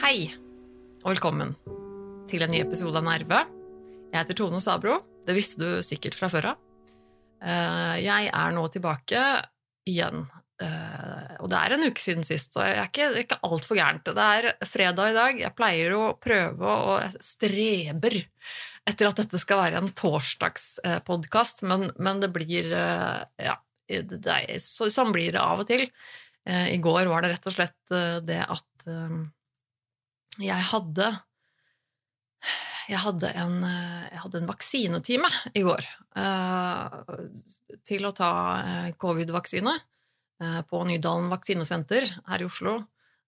Hei, 0.00 0.28
og 1.02 1.10
velkommen 1.14 1.54
til 2.30 2.44
en 2.44 2.52
ny 2.52 2.60
episode 2.62 2.98
av 3.00 3.06
Nerve. 3.06 3.42
Jeg 4.12 4.20
heter 4.22 4.38
Tone 4.38 4.60
Sabro. 4.62 5.00
Det 5.26 5.34
visste 5.36 5.58
du 5.60 5.82
sikkert 5.84 6.16
fra 6.18 6.28
før 6.30 6.52
av. 6.52 6.60
Eh, 7.42 7.96
Jeg 8.06 8.30
er 8.32 8.54
nå 8.54 8.66
tilbake 8.72 9.22
igjen. 9.88 10.26
Eh, 10.62 11.36
Og 11.42 11.50
det 11.52 11.58
er 11.58 11.74
en 11.74 11.84
uke 11.84 12.00
siden 12.00 12.24
sist, 12.24 12.54
så 12.54 12.64
jeg 12.64 12.78
er 12.80 12.88
ikke, 12.88 13.08
ikke 13.20 13.40
altfor 13.44 13.76
gærent. 13.76 14.08
Det 14.08 14.28
er 14.40 14.68
fredag 14.68 15.10
i 15.12 15.16
dag. 15.16 15.40
Jeg 15.42 15.56
pleier 15.56 15.94
å 15.96 16.04
prøve 16.20 16.76
og 16.92 17.18
streber 17.22 18.16
etter 18.86 19.10
at 19.10 19.20
dette 19.20 19.40
skal 19.42 19.60
være 19.60 19.82
en 19.82 19.90
torsdagspodkast, 19.98 21.64
men, 21.68 21.90
men 21.98 22.22
det 22.22 22.30
blir 22.34 22.70
uh, 22.72 23.26
Ja, 23.42 23.58
det 23.90 24.60
så, 24.62 24.88
sånn 24.90 25.12
blir 25.14 25.34
det 25.34 25.42
av 25.42 25.64
og 25.64 25.68
til. 25.68 25.84
Uh, 26.46 26.68
I 26.72 26.78
går 26.82 27.10
var 27.10 27.24
det 27.24 27.34
rett 27.34 27.48
og 27.50 27.56
slett 27.56 27.96
det 28.26 28.42
at 28.46 28.86
jeg 30.38 30.62
hadde 30.70 31.08
jeg 32.86 33.00
hadde, 33.02 33.32
en, 33.34 33.56
jeg 33.66 34.20
hadde 34.22 34.38
en 34.38 34.46
vaksinetime 34.46 35.30
i 35.58 35.64
går 35.66 35.88
til 37.88 38.06
å 38.06 38.12
ta 38.14 38.30
covid-vaksine 39.02 39.74
på 40.68 40.82
Nydalen 40.84 41.30
vaksinesenter 41.32 42.10
her 42.26 42.42
i 42.42 42.46
Oslo. 42.48 42.74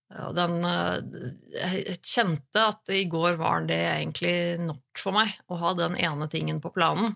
Og 0.08 0.32
den, 0.36 0.62
eh, 0.64 1.82
jeg 1.84 1.98
kjente 2.00 2.62
at 2.70 2.92
i 2.96 3.04
går 3.04 3.36
var 3.40 3.66
det 3.68 3.76
egentlig 3.76 4.56
nok 4.62 5.02
for 5.02 5.12
meg 5.12 5.34
å 5.52 5.58
ha 5.60 5.74
den 5.76 5.98
ene 6.00 6.28
tingen 6.32 6.62
på 6.64 6.72
planen. 6.72 7.12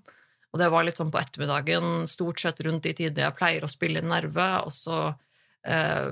Og 0.52 0.60
det 0.60 0.68
var 0.68 0.84
litt 0.84 1.00
sånn 1.00 1.12
på 1.12 1.20
ettermiddagen, 1.22 2.04
stort 2.06 2.42
sett 2.42 2.60
rundt 2.60 2.84
de 2.84 2.92
tider 2.92 3.24
jeg 3.24 3.36
pleier 3.38 3.64
å 3.64 3.70
spille 3.70 4.02
nerve, 4.04 4.48
og 4.66 4.72
så 4.76 4.98
uh, 5.08 6.08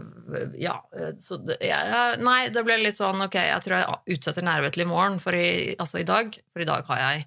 ja, 0.56 0.78
så 1.20 1.36
det, 1.44 1.58
jeg, 1.60 2.22
Nei, 2.24 2.38
det 2.48 2.62
ble 2.64 2.78
litt 2.80 2.96
sånn 2.96 3.20
ok, 3.26 3.36
jeg 3.36 3.66
tror 3.66 3.76
jeg 3.76 4.16
utsetter 4.16 4.46
nerve 4.46 4.70
til 4.72 4.86
i 4.86 4.88
morgen, 4.88 5.20
for 5.20 5.36
i, 5.36 5.76
altså 5.76 6.00
i 6.00 6.08
dag, 6.08 6.32
for 6.54 6.64
i 6.64 6.68
dag 6.70 6.88
har 6.88 7.02
jeg 7.04 7.26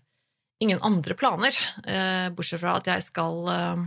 ingen 0.66 0.82
andre 0.82 1.14
planer, 1.20 1.54
uh, 1.86 2.34
bortsett 2.34 2.64
fra 2.64 2.80
at 2.80 2.90
jeg 2.90 3.06
skal 3.06 3.46
eh, 3.52 3.62
eh, 3.76 3.86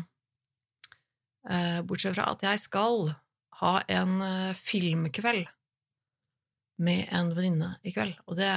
Bortsett 1.86 2.16
fra 2.16 2.30
at 2.33 2.42
jeg 2.42 2.58
skal 2.62 3.12
ha 3.61 3.75
en 3.89 4.16
eh, 4.20 4.52
filmkveld 4.58 5.47
med 6.83 7.06
en 7.14 7.30
venninne 7.36 7.70
i 7.86 7.92
kveld, 7.94 8.19
og 8.27 8.36
det 8.36 8.50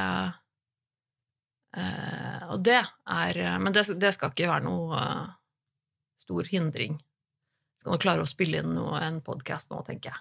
eh, 1.77 2.41
Og 2.49 2.63
det 2.65 2.81
er 2.81 3.59
Men 3.61 3.71
det, 3.75 3.85
det 4.01 4.11
skal 4.15 4.33
ikke 4.33 4.49
være 4.49 4.65
noe 4.65 5.03
stor 6.19 6.49
hindring 6.51 6.97
skal 7.79 7.95
nok 7.95 8.03
klare 8.03 8.25
å 8.25 8.29
spille 8.29 8.59
inn 8.59 8.73
noe, 8.75 8.99
en 8.99 9.21
podkast 9.23 9.71
nå, 9.71 9.79
tenker 9.87 10.11
jeg. 10.11 10.19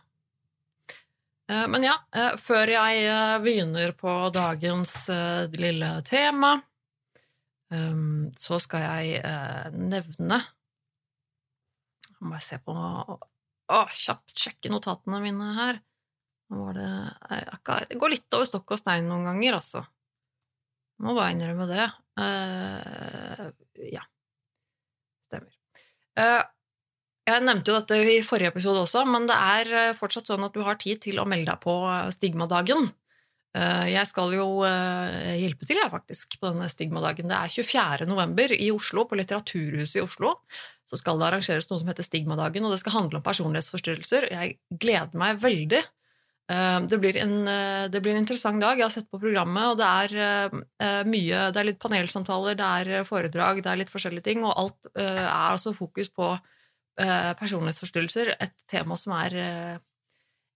Eh, 1.50 1.66
Men 1.66 1.86
ja, 1.89 1.96
eh, 2.14 2.36
før 2.39 2.70
jeg 2.70 3.02
eh, 3.08 3.39
begynner 3.42 3.94
på 3.98 4.12
dagens 4.34 4.92
eh, 5.11 5.48
lille 5.58 5.91
tema, 6.06 6.52
eh, 7.74 7.98
så 8.39 8.61
skal 8.62 8.86
jeg 8.86 9.24
eh, 9.24 9.74
nevne 9.74 10.39
Jeg 12.19 12.27
må 12.27 12.34
bare 12.34 12.42
se 12.42 12.58
på 12.64 12.74
Å, 12.74 13.83
kjapt 13.92 14.34
sjekke 14.42 14.72
notatene 14.72 15.20
mine 15.22 15.52
her. 15.55 15.78
Nå 16.48 16.64
var 16.64 16.78
det 16.78 17.88
Det 17.92 17.98
går 18.00 18.14
litt 18.14 18.36
over 18.36 18.48
stokk 18.48 18.72
og 18.74 18.80
stein 18.80 19.08
noen 19.08 19.27
ganger, 19.28 19.58
altså. 19.58 19.83
Jeg 20.98 21.06
må 21.06 21.14
bare 21.14 21.34
innrømme 21.34 21.66
det. 21.70 21.84
Uh, 22.19 23.51
ja. 23.92 24.02
Stemmer. 25.23 25.52
Uh, 26.18 26.42
jeg 27.29 27.45
nevnte 27.45 27.70
jo 27.70 27.77
dette 27.77 27.98
i 28.17 28.23
forrige 28.24 28.50
episode 28.55 28.83
også, 28.83 29.05
men 29.06 29.29
det 29.29 29.36
er 29.36 29.70
eh, 29.77 29.96
fortsatt 29.96 30.30
sånn 30.30 30.46
at 30.46 30.55
du 30.56 30.62
har 30.64 30.79
tid 30.80 31.02
til 31.05 31.18
å 31.20 31.27
melde 31.29 31.52
deg 31.52 31.61
på 31.61 31.74
stigmadagen. 32.17 32.89
Jeg 33.58 34.08
skal 34.08 34.33
jo 34.33 34.46
hjelpe 34.64 35.67
til, 35.68 35.77
jeg, 35.77 35.90
faktisk, 35.92 36.39
på 36.40 36.48
denne 36.48 36.70
stigmadagen. 36.73 37.29
Det 37.29 37.36
er 37.36 37.52
24. 37.52 38.08
november 38.08 38.55
i 38.56 38.70
Oslo, 38.73 39.05
på 39.08 39.18
Litteraturhuset 39.20 39.98
i 40.00 40.05
Oslo. 40.06 40.33
Så 40.88 40.96
skal 40.96 41.20
det 41.20 41.26
arrangeres 41.28 41.68
noe 41.68 41.82
som 41.82 41.90
heter 41.90 42.06
Stigmadagen, 42.06 42.64
og 42.64 42.72
det 42.72 42.80
skal 42.80 42.94
handle 42.96 43.20
om 43.20 43.24
personlighetsforstyrrelser. 43.26 44.30
Jeg 44.32 44.56
gleder 44.72 45.20
meg 45.20 45.40
veldig. 45.42 45.82
Eh, 46.48 46.80
Det 46.88 46.98
blir, 46.98 47.16
en, 47.20 47.46
eh, 47.46 47.88
det 47.92 48.00
blir 48.00 48.14
en 48.14 48.22
interessant 48.24 48.60
dag. 48.60 48.78
Jeg 48.78 48.86
har 48.86 48.94
sett 48.94 49.10
på 49.10 49.20
programmet, 49.20 49.64
og 49.68 49.76
det 49.76 49.84
er 49.84 50.52
eh, 50.80 51.04
mye 51.04 51.52
Det 51.52 51.60
er 51.60 51.68
litt 51.68 51.78
panelsamtaler, 51.82 52.56
det 52.56 52.64
er 52.64 53.04
foredrag, 53.04 53.62
det 53.62 53.70
er 53.70 53.76
litt 53.82 53.92
forskjellige 53.92 54.24
ting, 54.24 54.44
og 54.44 54.56
alt 54.56 54.88
er 54.96 55.28
altså 55.52 55.74
fokus 55.76 56.08
på 56.08 56.38
personlighetsforstyrrelser, 56.98 58.32
et 58.42 58.55
tema 58.66 58.96
som 58.98 59.12
er 59.14 59.78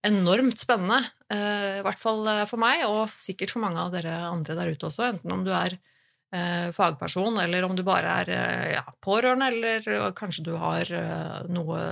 enormt 0.03 0.59
spennende, 0.59 0.97
i 1.31 1.79
hvert 1.85 2.01
fall 2.01 2.27
for 2.49 2.59
meg, 2.59 2.83
og 2.83 3.07
sikkert 3.15 3.53
for 3.53 3.63
mange 3.63 3.79
av 3.79 3.93
dere 3.93 4.11
andre 4.27 4.57
der 4.57 4.73
ute 4.73 4.89
også, 4.89 5.05
enten 5.07 5.31
om 5.31 5.45
du 5.45 5.53
er 5.55 5.77
fagperson, 6.73 7.37
eller 7.43 7.65
om 7.67 7.75
du 7.77 7.83
bare 7.85 8.15
er 8.23 8.31
eh, 8.33 8.71
ja, 8.73 8.83
pårørende, 9.03 9.51
eller 9.51 9.87
eh, 9.89 10.09
kanskje 10.17 10.47
du 10.47 10.53
har 10.57 10.89
eh, 10.89 11.37
noe 11.53 11.83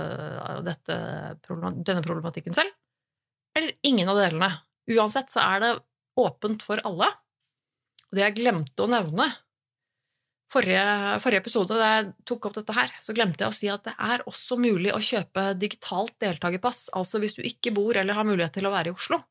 av 0.42 0.64
dette, 0.66 0.96
denne 1.46 2.02
problematikken 2.02 2.56
selv, 2.56 2.74
eller 3.58 3.76
ingen 3.86 4.10
av 4.10 4.18
delene. 4.18 4.50
Uansett 4.90 5.30
så 5.30 5.44
er 5.44 5.62
det 5.62 5.72
åpent 6.18 6.64
for 6.66 6.82
alle. 6.88 7.06
Og 8.10 8.18
det 8.18 8.26
jeg 8.26 8.38
glemte 8.42 8.84
å 8.84 8.90
nevne, 8.90 9.28
forrige, 10.52 10.84
forrige 11.22 11.42
episode 11.44 11.78
da 11.78 11.90
jeg 11.94 12.10
tok 12.28 12.48
opp 12.48 12.56
dette 12.58 12.76
her, 12.76 12.92
så 13.00 13.14
glemte 13.16 13.44
jeg 13.44 13.52
å 13.52 13.56
si 13.56 13.70
at 13.72 13.86
det 13.86 13.94
er 13.94 14.24
også 14.28 14.58
mulig 14.60 14.92
å 14.92 15.00
kjøpe 15.00 15.52
digitalt 15.60 16.18
deltakerpass. 16.20 16.88
Altså 16.98 17.22
hvis 17.22 17.38
du 17.38 17.44
ikke 17.46 17.72
bor 17.76 17.96
eller 17.96 18.18
har 18.18 18.28
mulighet 18.28 18.58
til 18.58 18.68
å 18.68 18.74
være 18.74 18.92
i 18.92 18.96
Oslo, 18.96 19.22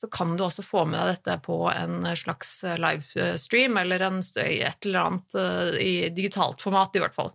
så 0.00 0.10
kan 0.12 0.34
du 0.36 0.44
også 0.44 0.62
få 0.66 0.84
med 0.84 1.00
deg 1.00 1.14
dette 1.14 1.38
på 1.46 1.56
en 1.72 2.02
slags 2.18 2.58
livestream 2.82 3.78
eller 3.80 4.02
en, 4.04 4.20
støy- 4.24 4.60
et 4.66 4.86
eller 4.88 5.06
annet 5.06 5.36
eh, 5.40 5.80
i 5.80 5.94
digitalt 6.12 6.60
format, 6.60 6.94
i 6.96 7.00
hvert 7.00 7.16
fall. 7.16 7.32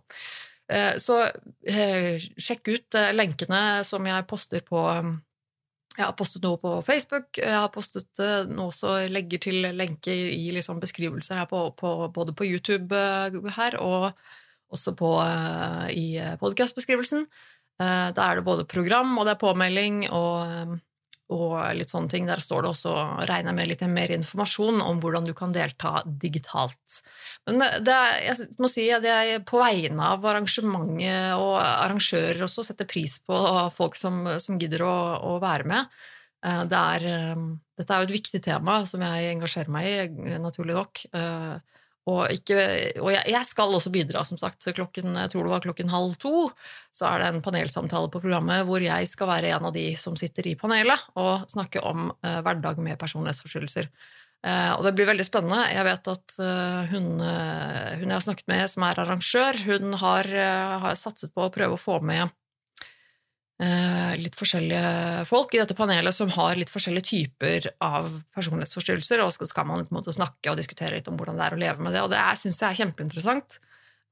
Eh, 0.70 0.94
Så 1.02 1.18
eh, 1.66 2.22
sjekk 2.38 2.70
ut 2.70 2.98
eh, 3.00 3.10
lenkene 3.16 3.82
som 3.84 4.06
jeg 4.06 4.28
poster 4.30 4.62
på 4.66 4.86
jeg 5.92 6.06
har 6.06 6.14
postet 6.16 6.40
noe 6.46 6.56
på 6.56 6.70
Facebook, 6.86 7.36
jeg 7.36 7.52
har 7.52 7.68
postet 7.74 8.22
eh, 8.22 8.46
noe 8.48 8.70
også 8.70 8.94
legger 9.12 9.42
til 9.44 9.66
lenker 9.76 10.30
i 10.32 10.46
liksom 10.54 10.78
beskrivelser 10.80 11.42
her 11.42 11.50
på, 11.50 11.66
på, 11.76 11.90
både 12.14 12.32
på 12.32 12.46
YouTube 12.48 12.96
eh, 12.96 13.36
her 13.58 13.76
og 13.82 14.12
også 14.72 14.94
på, 14.96 15.10
eh, 15.20 15.90
i 15.92 16.06
podkastbeskrivelsen. 16.40 17.26
Der 17.82 18.18
er 18.22 18.38
det 18.38 18.44
både 18.46 18.64
program, 18.68 19.16
og 19.18 19.26
det 19.26 19.32
er 19.32 19.40
påmelding, 19.40 19.96
og, 20.14 20.76
og 21.32 21.56
litt 21.78 21.90
sånne 21.92 22.12
ting. 22.12 22.28
Der 22.28 22.42
står 22.42 22.62
det 22.62 22.70
også, 22.74 22.92
regner 23.30 23.50
jeg 23.50 23.58
med, 23.58 23.70
litt 23.72 23.84
mer 23.90 24.12
informasjon 24.14 24.82
om 24.84 25.00
hvordan 25.02 25.26
du 25.28 25.32
kan 25.38 25.54
delta 25.54 26.02
digitalt. 26.06 27.00
Men 27.48 27.64
det, 27.82 27.98
jeg 28.28 28.48
må 28.62 28.70
si 28.70 28.86
at 28.94 29.06
jeg 29.08 29.42
på 29.48 29.60
vegne 29.62 30.12
av 30.14 30.24
arrangementet 30.28 31.34
og 31.40 31.56
arrangører 31.62 32.44
også 32.46 32.66
setter 32.68 32.88
pris 32.88 33.18
på 33.24 33.42
folk 33.74 33.98
som, 33.98 34.24
som 34.42 34.60
gidder 34.60 34.84
å, 34.86 34.96
å 35.32 35.36
være 35.42 35.68
med. 35.72 36.02
Eh, 36.46 36.64
Det 36.70 36.78
er, 36.78 37.06
eh, 37.06 37.42
dette 37.78 37.94
er 37.94 38.02
jo 38.02 38.10
et 38.10 38.16
viktig 38.18 38.42
tema 38.44 38.82
som 38.88 39.02
jeg 39.04 39.34
engasjerer 39.36 39.70
meg 39.72 39.86
i, 39.88 39.98
eh, 40.32 40.40
naturlig 40.42 40.78
nok. 40.78 41.06
Og, 42.10 42.24
ikke, 42.34 42.56
og 42.98 43.12
jeg, 43.14 43.42
skal 43.46 43.76
også 43.76 43.92
bidra, 43.94 44.24
som 44.26 44.38
sagt. 44.40 44.66
Klokken, 44.74 45.14
jeg 45.14 45.30
tror 45.30 45.46
det 45.46 45.52
var 45.52 45.62
klokken 45.62 45.92
halv 45.92 46.16
to, 46.22 46.48
så 46.90 47.06
er 47.12 47.22
det 47.22 47.28
en 47.30 47.44
panelsamtale 47.44 48.10
på 48.10 48.22
programmet 48.24 48.66
hvor 48.66 48.82
jeg 48.82 49.10
skal 49.10 49.30
være 49.30 49.52
en 49.54 49.68
av 49.70 49.76
de 49.76 49.84
som 49.98 50.16
sitter 50.18 50.50
i 50.50 50.56
panelet 50.58 51.12
og 51.14 51.46
snakke 51.52 51.84
om 51.86 52.10
eh, 52.10 52.40
hverdag 52.42 52.82
med 52.82 52.98
personlighetsforstyrrelser. 52.98 53.86
Eh, 54.42 54.72
og 54.74 54.82
det 54.82 54.96
blir 54.98 55.06
veldig 55.12 55.28
spennende. 55.28 55.62
Jeg 55.70 55.86
vet 55.86 56.10
at 56.10 56.36
eh, 56.42 56.90
hun, 56.90 57.08
eh, 57.22 57.90
hun 58.00 58.08
jeg 58.08 58.16
har 58.16 58.26
snakket 58.26 58.50
med 58.50 58.66
som 58.74 58.88
er 58.88 59.02
arrangør, 59.04 59.62
hun 59.68 59.98
har, 60.02 60.32
eh, 60.34 60.78
har 60.82 60.98
satset 60.98 61.30
på 61.30 61.46
å 61.46 61.54
prøve 61.54 61.78
å 61.78 61.84
få 61.84 62.00
med 62.02 62.34
litt 64.18 64.34
forskjellige 64.34 65.22
folk 65.28 65.52
i 65.54 65.60
dette 65.60 65.76
panelet 65.78 66.14
som 66.16 66.30
har 66.34 66.56
litt 66.58 66.70
forskjellige 66.72 67.06
typer 67.06 67.68
av 67.84 68.08
personlighetsforstyrrelser, 68.34 69.22
og 69.22 69.30
så 69.30 69.46
skal 69.46 69.68
man 69.68 69.84
på 69.86 69.92
en 69.92 69.98
måte 70.00 70.14
snakke 70.16 70.50
og 70.50 70.58
diskutere 70.58 70.96
litt 70.96 71.10
om 71.10 71.18
hvordan 71.20 71.38
det 71.38 71.44
er 71.46 71.54
å 71.54 71.60
leve 71.60 71.84
med 71.86 71.94
det, 71.94 72.02
og 72.02 72.10
det 72.10 72.22
syns 72.40 72.58
jeg 72.58 72.68
er 72.72 72.80
kjempeinteressant. 72.80 73.60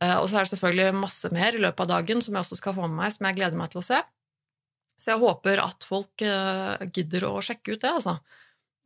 Eh, 0.05 0.17
og 0.17 0.29
så 0.31 0.39
er 0.39 0.47
det 0.47 0.53
selvfølgelig 0.55 1.01
masse 1.01 1.33
mer 1.35 1.57
i 1.57 1.63
løpet 1.63 1.85
av 1.85 1.91
dagen 1.97 2.23
som 2.25 2.37
jeg 2.37 2.47
også 2.47 2.61
skal 2.61 2.77
få 2.77 2.87
med 2.87 3.01
meg, 3.03 3.15
som 3.17 3.27
jeg 3.29 3.41
gleder 3.41 3.59
meg 3.59 3.73
til 3.73 3.83
å 3.83 3.87
se. 3.91 4.01
Så 5.01 5.15
jeg 5.15 5.23
håper 5.23 5.65
at 5.65 5.89
folk 5.89 6.25
eh, 6.25 6.87
gidder 6.93 7.27
å 7.31 7.35
sjekke 7.45 7.75
ut 7.75 7.83
det, 7.83 7.91
altså. 7.91 8.19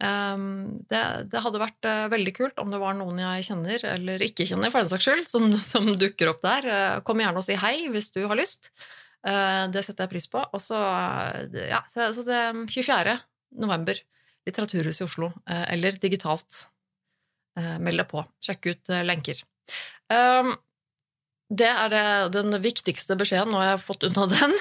Um, 0.02 0.82
det, 0.90 1.00
det 1.30 1.40
hadde 1.40 1.60
vært 1.62 1.86
eh, 1.86 2.08
veldig 2.10 2.32
kult 2.34 2.58
om 2.58 2.72
det 2.72 2.80
var 2.82 2.96
noen 2.98 3.20
jeg 3.22 3.46
kjenner, 3.46 3.84
eller 3.92 4.24
ikke 4.26 4.46
kjenner, 4.48 4.72
for 4.72 4.82
den 4.82 4.90
saks 4.90 5.06
skyld, 5.06 5.28
som, 5.30 5.46
som 5.72 5.86
dukker 5.98 6.32
opp 6.32 6.42
der. 6.44 6.66
Eh, 6.66 6.98
kom 7.06 7.22
gjerne 7.22 7.40
og 7.40 7.46
si 7.46 7.58
hei 7.58 7.76
hvis 7.94 8.10
du 8.14 8.24
har 8.26 8.38
lyst. 8.38 8.72
Eh, 9.24 9.64
det 9.72 9.82
setter 9.84 10.04
jeg 10.04 10.12
pris 10.12 10.26
på. 10.30 10.42
Og 10.52 10.60
så, 10.62 10.78
ja, 11.70 11.80
så, 11.88 12.10
det 12.26 12.42
24. 12.72 13.16
november, 13.64 14.00
Litteraturhuset 14.44 15.00
i 15.00 15.06
Oslo, 15.06 15.30
eh, 15.48 15.66
eller 15.72 15.96
digitalt. 16.00 16.66
Eh, 17.58 17.76
meld 17.80 18.02
deg 18.02 18.08
på. 18.10 18.24
Sjekk 18.44 18.70
ut 18.72 18.92
eh, 18.92 19.04
lenker. 19.06 19.40
Det 21.54 21.68
er 21.70 21.92
det, 21.92 22.06
den 22.34 22.56
viktigste 22.60 23.16
beskjeden. 23.16 23.54
Nå 23.54 23.62
har 23.62 23.72
jeg 23.72 23.86
fått 23.86 24.04
unna 24.10 24.26
den. 24.34 24.56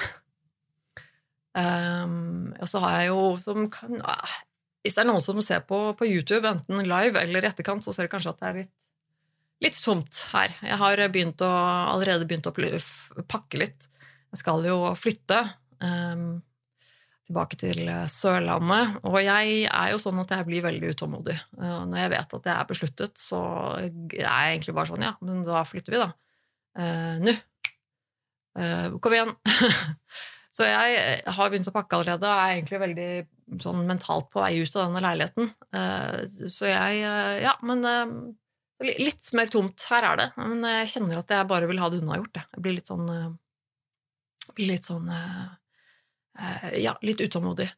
Og 1.54 2.70
så 2.70 2.80
har 2.82 2.96
jeg 2.96 3.10
jo 3.12 3.26
som 3.38 3.68
kan 3.70 4.00
ah, 4.02 4.32
Hvis 4.82 4.96
det 4.96 5.04
er 5.04 5.06
noen 5.06 5.22
som 5.22 5.38
ser 5.44 5.60
på, 5.68 5.78
på 5.98 6.08
YouTube, 6.08 6.48
enten 6.48 6.80
live 6.80 7.20
eller 7.20 7.44
i 7.44 7.50
etterkant, 7.50 7.84
så 7.84 7.92
ser 7.92 8.08
du 8.08 8.14
kanskje 8.14 8.32
at 8.32 8.40
det 8.40 8.48
er 8.48 8.58
litt, 8.62 8.72
litt 9.68 9.82
tomt 9.84 10.22
her. 10.32 10.56
Jeg 10.64 10.80
har 10.80 11.04
begynt 11.12 11.44
å, 11.44 11.52
allerede 11.92 12.26
begynt 12.30 12.48
å 12.48 12.56
pakke 13.28 13.60
litt. 13.60 13.88
Jeg 14.34 14.40
skal 14.40 14.64
jo 14.66 14.78
flytte 14.98 15.36
um, 15.78 16.40
tilbake 17.22 17.54
til 17.54 17.86
Sørlandet. 18.10 18.96
Og 19.06 19.20
jeg 19.22 19.60
er 19.68 19.90
jo 19.92 20.00
sånn 20.02 20.18
at 20.24 20.32
jeg 20.34 20.46
blir 20.48 20.64
veldig 20.64 20.90
utålmodig. 20.90 21.36
Uh, 21.54 21.84
når 21.86 22.00
jeg 22.00 22.12
vet 22.16 22.34
at 22.38 22.46
det 22.48 22.54
er 22.56 22.66
besluttet, 22.66 23.20
så 23.22 23.42
er 23.78 23.92
jeg 24.10 24.56
egentlig 24.56 24.74
bare 24.74 24.90
sånn 24.90 25.04
Ja, 25.06 25.12
men 25.22 25.44
da 25.46 25.62
flytter 25.68 25.94
vi, 25.94 26.00
da. 26.02 26.08
Uh, 26.74 27.14
Nå. 27.22 27.34
Uh, 28.58 28.96
kom 29.02 29.14
igjen. 29.14 29.30
så 30.56 30.66
jeg 30.66 31.22
har 31.38 31.54
begynt 31.54 31.70
å 31.70 31.76
pakke 31.76 32.00
allerede 32.00 32.26
og 32.26 32.34
er 32.34 32.56
egentlig 32.56 32.82
veldig 32.82 33.08
sånn 33.62 33.86
mentalt 33.86 34.32
på 34.34 34.42
vei 34.42 34.56
ut 34.58 34.74
av 34.74 34.88
denne 34.88 35.04
leiligheten. 35.04 35.50
Så 36.48 36.66
jeg 36.66 37.02
Ja, 37.44 37.52
men 37.62 37.86
litt 38.82 39.30
mer 39.36 39.50
tomt. 39.52 39.86
Her 39.92 40.10
er 40.10 40.20
det. 40.24 40.28
Men 40.40 40.64
jeg 40.80 40.90
kjenner 40.96 41.22
at 41.22 41.34
jeg 41.36 41.50
bare 41.50 41.70
vil 41.70 41.82
ha 41.82 41.90
det 41.92 42.02
unnagjort. 42.02 42.40
Jeg 42.40 42.64
blir 42.64 42.78
litt 42.80 42.90
sånn 42.90 43.04
litt 44.60 44.88
sånn 44.88 45.08
Ja, 46.82 46.96
litt 47.06 47.22
utålmodig. 47.22 47.68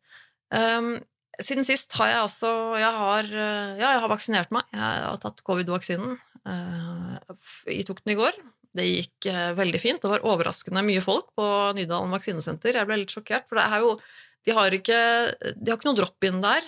Um, 0.55 0.95
siden 1.43 1.67
sist 1.69 1.93
har 1.99 2.09
jeg 2.09 2.21
altså 2.23 2.51
jeg 2.81 2.93
har, 3.01 3.31
Ja, 3.33 3.91
jeg 3.97 4.03
har 4.05 4.13
vaksinert 4.13 4.53
meg. 4.55 4.69
Jeg 4.73 5.03
har 5.05 5.19
tatt 5.21 5.43
covid-vaksinen. 5.45 6.17
Jeg 6.47 7.85
tok 7.89 8.01
den 8.05 8.15
i 8.15 8.21
går. 8.21 8.39
Det 8.77 8.87
gikk 8.87 9.29
veldig 9.59 9.81
fint. 9.83 10.01
Det 10.01 10.09
var 10.09 10.25
overraskende 10.25 10.85
mye 10.87 11.03
folk 11.05 11.29
på 11.37 11.47
Nydalen 11.77 12.15
vaksinesenter. 12.15 12.77
Jeg 12.77 12.89
ble 12.89 13.03
litt 13.03 13.13
sjokkert, 13.13 13.45
for 13.51 13.61
jo 13.83 13.99
De 14.47 14.55
har 14.55 14.73
ikke, 14.73 14.99
de 15.59 15.71
har 15.73 15.77
ikke 15.77 15.89
noe 15.91 15.99
drop-in 15.99 16.41
der 16.41 16.65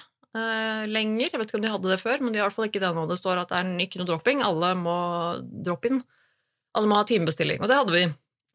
lenger. 0.88 1.32
Jeg 1.32 1.40
vet 1.40 1.50
ikke 1.50 1.58
om 1.58 1.64
de 1.64 1.72
hadde 1.72 1.90
det 1.92 2.00
før, 2.02 2.20
men 2.20 2.32
de 2.32 2.40
har 2.40 2.46
i 2.46 2.48
hvert 2.48 2.56
fall 2.56 2.68
ikke 2.68 2.82
det 2.82 2.92
nå. 2.94 3.06
Det 3.08 3.18
står 3.18 3.42
at 3.42 3.52
det 3.52 3.58
er 3.60 3.84
ikke 3.84 4.00
noe 4.00 4.10
dropping. 4.10 4.42
Alle 4.44 4.72
må 4.78 4.96
drop-in. 5.64 6.02
Alle 6.76 6.90
må 6.90 6.98
ha 6.98 7.06
timebestilling. 7.08 7.62
Og 7.62 7.70
det 7.70 7.78
hadde 7.78 7.94
vi. 7.94 8.04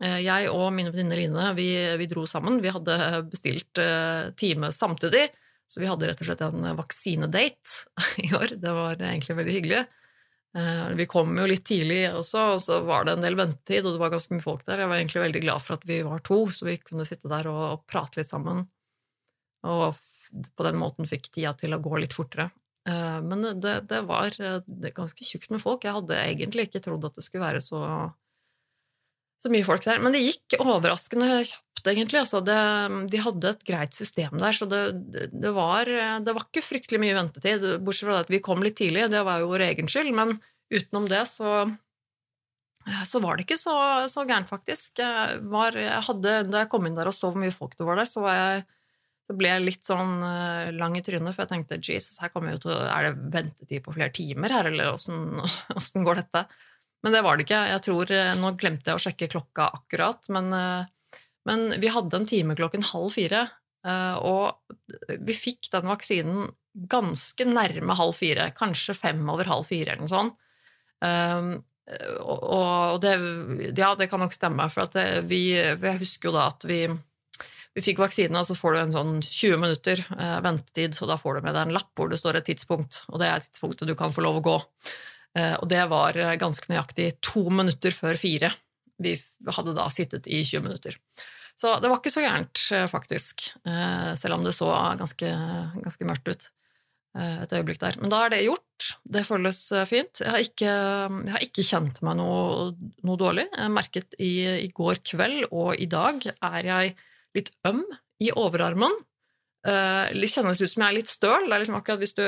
Eh, 0.03 0.19
jeg 0.25 0.51
og 0.51 0.67
min 0.75 0.91
venninne 0.91 1.15
Line 1.15 1.49
vi, 1.57 1.69
vi, 1.99 2.09
dro 2.11 2.25
sammen. 2.27 2.59
Vi 2.63 2.71
hadde 2.73 2.97
bestilt 3.31 3.79
uh, 3.79 4.31
time 4.39 4.71
samtidig, 4.75 5.27
så 5.69 5.79
vi 5.79 5.87
hadde 5.87 6.09
rett 6.09 6.23
og 6.23 6.27
slett 6.27 6.43
en 6.43 6.71
vaksinedate 6.77 7.83
i 8.25 8.31
år. 8.35 8.57
Det 8.59 8.73
var 8.75 8.99
egentlig 8.99 9.37
veldig 9.39 9.59
hyggelig. 9.59 9.83
Uh, 10.53 10.89
vi 10.99 11.07
kom 11.09 11.31
jo 11.39 11.47
litt 11.49 11.63
tidlig 11.65 12.01
også, 12.11 12.47
og 12.55 12.63
så 12.65 12.81
var 12.85 13.07
det 13.07 13.15
en 13.15 13.23
del 13.25 13.37
ventetid, 13.39 13.85
og 13.85 13.95
det 13.95 14.01
var 14.01 14.11
ganske 14.13 14.35
mye 14.35 14.45
folk 14.45 14.65
der. 14.67 14.83
Jeg 14.83 14.91
var 14.91 14.99
egentlig 14.99 15.23
veldig 15.23 15.43
glad 15.45 15.63
for 15.63 15.77
at 15.77 15.85
vi 15.87 16.01
var 16.05 16.25
to, 16.25 16.41
så 16.51 16.67
vi 16.67 16.79
kunne 16.81 17.07
sitte 17.07 17.31
der 17.31 17.47
og, 17.51 17.61
og 17.69 17.85
prate 17.89 18.19
litt 18.19 18.31
sammen. 18.31 18.65
Og 19.63 20.01
på 20.57 20.65
den 20.67 20.81
måten 20.81 21.07
fikk 21.07 21.29
tida 21.31 21.53
til 21.55 21.75
å 21.75 21.79
gå 21.79 21.95
litt 22.01 22.15
fortere. 22.15 22.49
Men 22.83 23.45
det, 23.63 23.75
det 23.87 23.99
var 24.09 24.33
ganske 24.97 25.23
tjukt 25.23 25.53
med 25.53 25.61
folk. 25.61 25.85
Jeg 25.85 25.95
hadde 25.95 26.17
egentlig 26.19 26.65
ikke 26.67 26.81
trodd 26.83 27.05
at 27.07 27.15
det 27.15 27.23
skulle 27.23 27.45
være 27.45 27.61
så 27.63 27.79
så 29.43 29.51
mye 29.51 29.67
folk 29.67 29.83
der. 29.85 30.01
Men 30.03 30.15
det 30.15 30.23
gikk 30.23 30.57
overraskende 30.61 31.41
kjapt, 31.43 31.83
egentlig. 31.91 32.21
Altså 32.21 32.41
det, 32.45 32.57
de 33.11 33.21
hadde 33.25 33.51
et 33.51 33.63
greit 33.67 33.97
system 33.97 34.37
der, 34.39 34.55
så 34.55 34.67
det, 34.69 34.83
det, 35.33 35.51
var, 35.55 35.89
det, 35.89 36.35
var, 36.35 36.47
ikke 36.47 36.65
fryktelig 36.65 37.01
mye 37.03 37.17
ventetid. 37.17 37.65
Bortsett 37.83 38.09
fra 38.09 38.19
at 38.23 38.31
vi 38.31 38.43
kom 38.43 38.63
litt 38.63 38.79
tidlig, 38.79 39.09
det 39.11 39.23
var 39.27 39.43
jo 39.43 39.51
vår 39.51 39.67
egen 39.71 39.91
skyld, 39.91 40.13
men 40.15 40.37
utenom 40.73 41.09
det 41.11 41.25
så, 41.29 41.65
så 43.09 43.23
var 43.23 43.37
det 43.37 43.47
ikke 43.47 43.59
så, 43.59 43.75
så 44.11 44.23
gærent, 44.27 44.51
faktisk. 44.51 45.03
Jeg 45.03 45.43
var, 45.51 45.75
jeg 45.77 46.07
hadde, 46.07 46.39
da 46.49 46.63
jeg 46.63 46.71
kom 46.71 46.87
inn 46.87 46.97
der 46.97 47.11
og 47.11 47.17
så 47.17 47.33
hvor 47.33 47.43
mye 47.43 47.53
folk 47.53 47.75
det 47.77 47.89
var 47.89 47.99
der, 47.99 48.09
så, 48.09 48.23
var 48.23 48.39
jeg, 48.39 48.65
så 49.27 49.37
ble 49.39 49.51
jeg 49.51 49.67
litt 49.67 49.87
sånn 49.87 50.19
eh, 50.23 50.73
lang 50.79 50.95
i 50.99 51.03
trynet, 51.05 51.35
for 51.35 51.43
jeg 51.43 51.51
tenkte 51.51 51.83
Jesus, 51.83 52.21
her 52.23 52.31
kommer 52.31 52.55
jo 52.55 52.63
til, 52.63 52.77
er 52.79 53.09
det 53.09 53.33
ventetid 53.35 53.83
på 53.83 53.95
flere 53.95 54.13
timer 54.15 54.55
her, 54.55 54.71
eller 54.71 54.95
åssen 54.95 56.05
går 56.07 56.23
dette? 56.23 56.47
Men 57.03 57.15
det 57.15 57.23
var 57.25 57.37
det 57.37 57.45
ikke. 57.45 57.61
Jeg 57.67 57.83
tror, 57.83 58.11
eh, 58.15 58.33
Nå 58.39 58.53
glemte 58.59 58.91
jeg 58.91 58.99
å 58.99 59.03
sjekke 59.03 59.31
klokka 59.35 59.67
akkurat, 59.75 60.23
men, 60.31 60.53
eh, 60.53 61.19
men 61.45 61.75
vi 61.81 61.91
hadde 61.91 62.15
en 62.15 62.25
time 62.29 62.55
klokken 62.55 62.85
halv 62.93 63.11
fire. 63.11 63.49
Eh, 63.85 64.15
og 64.23 64.55
vi 65.19 65.35
fikk 65.35 65.69
den 65.73 65.89
vaksinen 65.91 66.53
ganske 66.87 67.45
nærme 67.45 67.93
halv 67.99 68.15
fire, 68.15 68.47
kanskje 68.55 68.95
fem 68.95 69.29
over 69.29 69.43
halv 69.43 69.67
fire 69.67 69.91
eller 69.91 70.07
noe 70.07 70.13
sånt. 70.13 70.39
Og 72.23 73.01
det, 73.03 73.11
ja, 73.77 73.89
det 73.99 74.07
kan 74.09 74.23
nok 74.23 74.33
stemme, 74.33 74.69
for 74.71 74.87
det, 74.95 75.27
vi, 75.27 75.51
jeg 75.51 75.99
husker 75.99 76.31
jo 76.31 76.33
da 76.33 76.47
at 76.47 76.63
vi, 76.65 76.87
vi 77.75 77.83
fikk 77.83 77.99
vaksinen, 77.99 78.39
og 78.39 78.47
så 78.47 78.55
får 78.55 78.73
du 78.73 78.79
en 78.79 78.95
sånn 78.95 79.13
20 79.21 79.59
minutter 79.59 80.01
ventetid, 80.41 80.95
og 81.03 81.11
da 81.11 81.19
får 81.19 81.35
du 81.35 81.41
med 81.43 81.53
deg 81.53 81.67
en 81.67 81.75
lapp 81.75 81.91
hvor 81.93 82.09
det 82.09 82.17
står 82.23 82.39
et 82.39 82.49
tidspunkt, 82.49 83.03
og 83.11 83.19
det 83.21 83.29
er 83.29 83.43
tidspunktet 83.43 83.91
du 83.91 83.97
kan 83.99 84.15
få 84.15 84.23
lov 84.25 84.39
å 84.39 84.45
gå. 84.47 84.57
Eh, 85.33 85.55
og 85.57 85.69
det 85.69 85.81
var 85.89 86.17
eh, 86.17 86.35
ganske 86.41 86.69
nøyaktig 86.69 87.15
to 87.25 87.47
minutter 87.53 87.93
før 87.95 88.19
fire. 88.19 88.51
Vi 89.01 89.15
hadde 89.49 89.75
da 89.75 89.87
sittet 89.91 90.29
i 90.29 90.43
20 90.45 90.65
minutter. 90.67 90.97
Så 91.57 91.75
det 91.81 91.89
var 91.89 91.99
ikke 91.99 92.13
så 92.13 92.23
gærent, 92.23 92.59
eh, 92.73 92.87
faktisk, 92.89 93.47
selv 94.17 94.39
om 94.39 94.45
det 94.45 94.55
så 94.57 94.69
ganske, 94.97 95.29
ganske 95.77 96.09
mørkt 96.09 96.29
ut 96.31 96.51
et 97.13 97.51
øyeblikk 97.53 97.77
der. 97.77 97.99
Men 98.01 98.09
da 98.09 98.23
er 98.25 98.31
det 98.33 98.39
gjort. 98.41 98.85
Det 99.05 99.21
føles 99.27 99.57
fint. 99.85 100.17
Jeg 100.23 100.33
har 100.33 100.41
ikke, 100.41 100.71
jeg 100.71 101.33
har 101.35 101.43
ikke 101.45 101.65
kjent 101.67 101.99
meg 102.01 102.17
noe, 102.17 102.71
noe, 103.05 103.17
dårlig. 103.21 103.45
Jeg 103.53 103.69
merket 103.69 104.17
i, 104.17 104.31
i, 104.63 104.71
går 104.73 105.03
kveld 105.05 105.45
og 105.51 105.77
i 105.77 105.85
dag 105.85 106.25
er 106.25 106.69
jeg 106.71 106.95
litt 107.37 107.53
øm 107.69 107.83
i 108.17 108.31
overarmen. 108.33 108.97
Det 109.61 110.31
kjennes 110.33 110.57
ut 110.57 110.73
som 110.73 110.87
jeg 110.87 110.89
er 110.89 110.97
litt 110.97 111.11
støl. 111.13 111.45
Det 111.45 111.53
er 111.53 111.61
liksom 111.61 111.77
akkurat 111.77 112.01
hvis 112.01 112.17
du, 112.17 112.25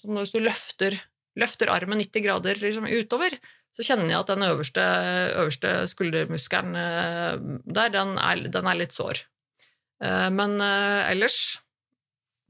hvis 0.00 0.32
du 0.32 0.40
løfter 0.40 0.96
løfter 1.38 1.70
armen 1.72 2.00
90 2.02 2.24
grader 2.26 2.60
liksom 2.60 2.88
utover, 2.90 3.36
så 3.72 3.86
kjenner 3.86 4.10
jeg 4.10 4.20
at 4.20 4.30
den 4.34 4.44
øverste, 4.44 4.86
øverste 5.40 5.74
skuldermuskelen 5.88 6.76
eh, 6.76 7.36
der, 7.64 7.92
den 7.94 8.16
er, 8.20 8.46
den 8.52 8.68
er, 8.68 8.78
litt 8.78 8.92
sår. 8.92 9.22
Eh, 10.04 10.28
men 10.34 10.58
eh, 10.60 11.10
ellers 11.12 11.58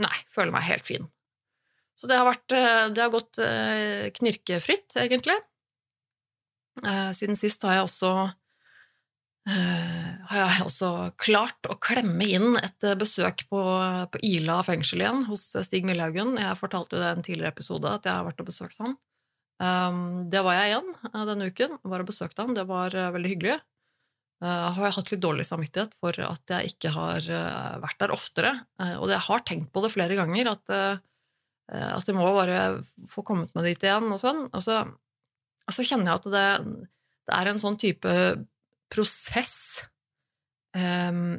Nei, 0.02 0.16
føler 0.34 0.50
meg 0.50 0.64
helt 0.66 0.86
fin. 0.88 1.04
Så 1.94 2.08
det 2.10 2.16
har, 2.18 2.26
vært, 2.26 2.50
det 2.50 2.98
har 2.98 3.10
gått 3.12 3.38
knirkefritt, 4.16 4.96
egentlig. 4.98 5.36
Siden 7.14 7.38
sist 7.38 7.62
har 7.68 7.76
jeg 7.76 7.84
også 7.84 8.10
har 9.42 10.36
jeg 10.38 10.64
også 10.68 10.88
klart 11.18 11.66
å 11.66 11.74
klemme 11.82 12.28
inn 12.30 12.52
et 12.60 12.84
besøk 13.00 13.42
på, 13.50 13.62
på 14.12 14.20
Ila 14.22 14.60
fengsel 14.62 15.02
igjen 15.02 15.24
hos 15.26 15.48
Stig 15.66 15.88
Millhaugen. 15.88 16.36
Jeg 16.38 16.60
fortalte 16.60 17.00
det 17.00 17.08
i 17.08 17.14
en 17.16 17.26
tidligere 17.26 17.50
episode 17.50 17.90
at 17.90 18.06
jeg 18.06 18.14
har 18.14 18.28
vært 18.28 18.44
og 18.44 18.52
besøkt 18.52 18.78
han. 18.78 18.94
Um, 19.62 20.30
det 20.32 20.40
var 20.42 20.56
jeg 20.56 20.72
igjen 20.72 20.88
uh, 21.12 21.22
denne 21.28 21.50
uken. 21.52 21.76
Var 21.86 22.02
og 22.02 22.08
besøkte 22.08 22.42
han. 22.42 22.56
Det 22.56 22.64
var 22.70 22.94
uh, 22.96 23.12
veldig 23.14 23.30
hyggelig. 23.34 23.60
har 24.42 24.80
jeg 24.82 24.94
hatt 24.96 25.10
litt 25.12 25.22
dårlig 25.22 25.44
samvittighet 25.46 25.92
for 26.02 26.16
at 26.26 26.50
jeg 26.50 26.72
ikke 26.72 26.90
har 26.90 27.26
vært 27.78 28.00
der 28.00 28.10
oftere. 28.10 28.50
og 28.98 29.06
jeg 29.12 29.22
har 29.22 29.44
tenkt 29.46 29.68
på 29.70 29.84
det 29.84 29.92
flere 29.92 30.16
ganger, 30.18 30.48
at, 30.50 30.72
at 31.70 32.08
jeg 32.10 32.16
må 32.16 32.24
bare 32.34 32.82
få 33.06 33.22
kommet 33.22 33.54
meg 33.54 33.68
dit 33.68 33.86
igjen. 33.86 34.08
Og 34.10 34.18
sånn. 34.18 34.48
Og 34.50 34.64
så, 34.64 34.80
og 34.82 35.76
så 35.76 35.86
kjenner 35.86 36.10
jeg 36.10 36.18
at 36.18 36.26
det, 36.34 36.48
det 37.30 37.36
er 37.38 37.52
en 37.52 37.62
sånn 37.62 37.78
type 37.78 38.16
prosess 38.92 39.54
um, 40.76 41.38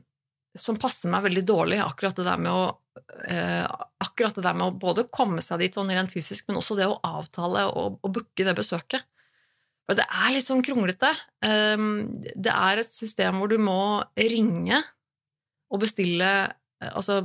som 0.57 0.77
passer 0.81 1.11
meg 1.13 1.25
veldig 1.27 1.43
dårlig, 1.47 1.79
akkurat 1.81 2.17
det 2.17 2.27
der 2.27 2.41
med 2.41 2.53
å 2.53 2.65
uh, 2.73 3.65
akkurat 4.03 4.37
det 4.37 4.45
der 4.45 4.57
med 4.57 4.67
å 4.67 4.77
både 4.81 5.07
komme 5.13 5.41
seg 5.45 5.63
dit 5.63 5.77
sånn 5.77 5.91
rent 5.93 6.13
fysisk, 6.13 6.47
men 6.49 6.59
også 6.59 6.77
det 6.77 6.89
å 6.89 6.99
avtale 7.05 7.67
og, 7.71 7.99
og 8.01 8.15
booke 8.17 8.45
det 8.45 8.55
besøket. 8.57 9.05
For 9.83 9.99
det 9.99 10.05
er 10.07 10.31
litt 10.31 10.47
sånn 10.47 10.63
kronglete. 10.63 11.09
Um, 11.43 12.13
det 12.21 12.53
er 12.53 12.81
et 12.81 12.93
system 12.93 13.41
hvor 13.41 13.51
du 13.51 13.57
må 13.61 13.79
ringe 14.17 14.81
og 15.73 15.81
bestille 15.83 16.33
Altså 16.83 17.21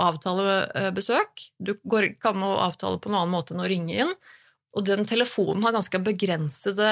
avtale 0.00 0.52
eh, 0.72 0.86
besøk. 0.94 1.42
Du 1.60 1.74
går, 1.84 2.14
kan 2.16 2.40
avtale 2.40 2.96
på 2.96 3.10
en 3.10 3.18
annen 3.18 3.34
måte 3.34 3.52
enn 3.52 3.60
å 3.60 3.68
ringe 3.68 3.92
inn. 3.92 4.12
Og 4.76 4.84
den 4.84 5.06
telefonen 5.08 5.64
har 5.64 5.74
ganske 5.76 6.00
begrensede 6.04 6.88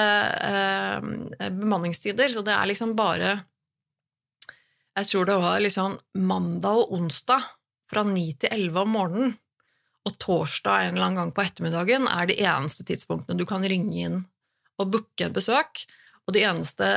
eh, 0.49 1.49
bemanningstider, 1.53 2.31
så 2.33 2.41
det 2.45 2.55
er 2.55 2.71
liksom 2.71 2.95
bare 2.97 3.35
Jeg 4.95 5.09
tror 5.11 5.25
det 5.27 5.35
var 5.43 5.61
liksom 5.61 5.97
mandag 6.17 6.81
og 6.81 6.93
onsdag 6.97 7.45
fra 7.91 8.01
9 8.07 8.23
til 8.41 8.53
11 8.55 8.79
om 8.81 8.95
morgenen, 8.95 9.35
og 10.05 10.17
torsdag 10.21 10.85
en 10.85 10.95
eller 10.95 11.09
annen 11.09 11.19
gang 11.19 11.33
på 11.35 11.43
ettermiddagen 11.43 12.07
er 12.09 12.29
de 12.29 12.37
eneste 12.41 12.85
tidspunktene 12.87 13.37
du 13.37 13.45
kan 13.49 13.65
ringe 13.65 13.93
inn 14.05 14.21
og 14.81 14.91
booke 14.93 15.29
besøk, 15.33 15.85
og 16.25 16.35
de 16.35 16.45
eneste 16.45 16.89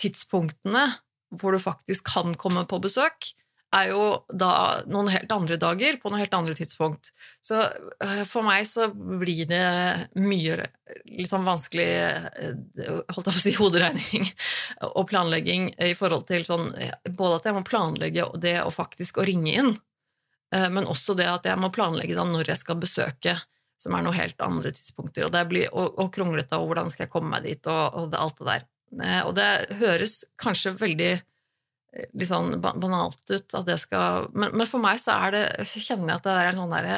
tidspunktene 0.00 0.86
hvor 1.34 1.54
du 1.54 1.60
faktisk 1.60 2.12
kan 2.14 2.34
komme 2.38 2.64
på 2.70 2.80
besøk, 2.84 3.32
er 3.74 3.90
jo 3.90 4.04
da 4.28 4.50
noen 4.90 5.08
helt 5.12 5.32
andre 5.34 5.56
dager 5.60 5.96
på 6.00 6.10
noen 6.10 6.22
helt 6.22 6.34
andre 6.36 6.54
tidspunkt. 6.56 7.10
Så 7.44 7.58
eh, 7.60 8.22
for 8.28 8.46
meg 8.46 8.66
så 8.68 8.88
blir 8.94 9.48
det 9.50 9.64
mye 10.20 10.68
liksom 11.10 11.46
vanskelig 11.48 11.88
eh, 11.88 12.52
holdt 12.84 13.18
jeg 13.18 13.24
på 13.24 13.32
å 13.32 13.40
si, 13.40 13.54
hoderegning 13.58 14.28
og 14.92 15.08
planlegging 15.10 15.70
i 15.88 15.94
forhold 15.98 16.26
til 16.28 16.46
sånn 16.46 16.70
Både 17.14 17.38
at 17.38 17.48
jeg 17.48 17.56
må 17.56 17.64
planlegge 17.66 18.28
det 18.40 18.56
å 18.62 18.70
faktisk 18.74 19.18
å 19.20 19.26
ringe 19.26 19.56
inn, 19.62 19.72
eh, 20.54 20.68
men 20.70 20.88
også 20.90 21.16
det 21.18 21.28
at 21.30 21.48
jeg 21.48 21.60
må 21.60 21.72
planlegge 21.74 22.16
da 22.18 22.26
når 22.28 22.54
jeg 22.54 22.62
skal 22.62 22.80
besøke, 22.80 23.36
som 23.80 23.96
er 23.96 24.06
noen 24.06 24.18
helt 24.18 24.40
andre 24.44 24.72
tidspunkter. 24.74 25.26
Og 25.26 25.34
blir 25.50 25.68
og, 25.72 25.98
og 26.00 26.12
kronglete, 26.14 26.60
og 26.60 26.70
hvordan 26.70 26.92
skal 26.92 27.06
jeg 27.06 27.14
komme 27.14 27.34
meg 27.34 27.48
dit, 27.48 27.70
og, 27.70 28.00
og 28.00 28.10
det, 28.12 28.22
alt 28.22 28.40
det 28.40 28.50
der. 28.52 28.66
Og 29.26 29.32
det 29.34 29.48
høres 29.80 30.20
kanskje 30.38 30.76
veldig 30.78 31.14
litt 31.94 32.28
sånn 32.28 32.56
banalt 32.60 33.22
ut 33.30 33.54
at 33.54 33.66
det 33.68 33.76
skal 33.82 34.30
men, 34.34 34.54
men, 34.56 34.66
for 34.66 34.82
meg 34.82 34.98
så 35.02 35.16
er 35.26 35.34
det, 35.34 35.44
så 35.68 35.82
kjenner 35.82 36.14
jeg 36.14 36.20
at 36.20 36.26
det 36.26 36.34
er 36.38 36.48
en 36.50 36.58
sånn 36.62 36.74
der 36.74 36.88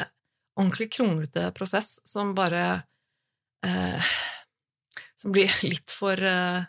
ordentlig 0.57 0.89
kronglete 0.95 1.51
prosess 1.57 1.97
som 2.07 2.33
bare 2.37 2.63
eh, 3.65 4.15
Som 5.17 5.33
blir 5.33 5.53
litt 5.65 5.93
for 5.93 6.17
eh, 6.21 6.65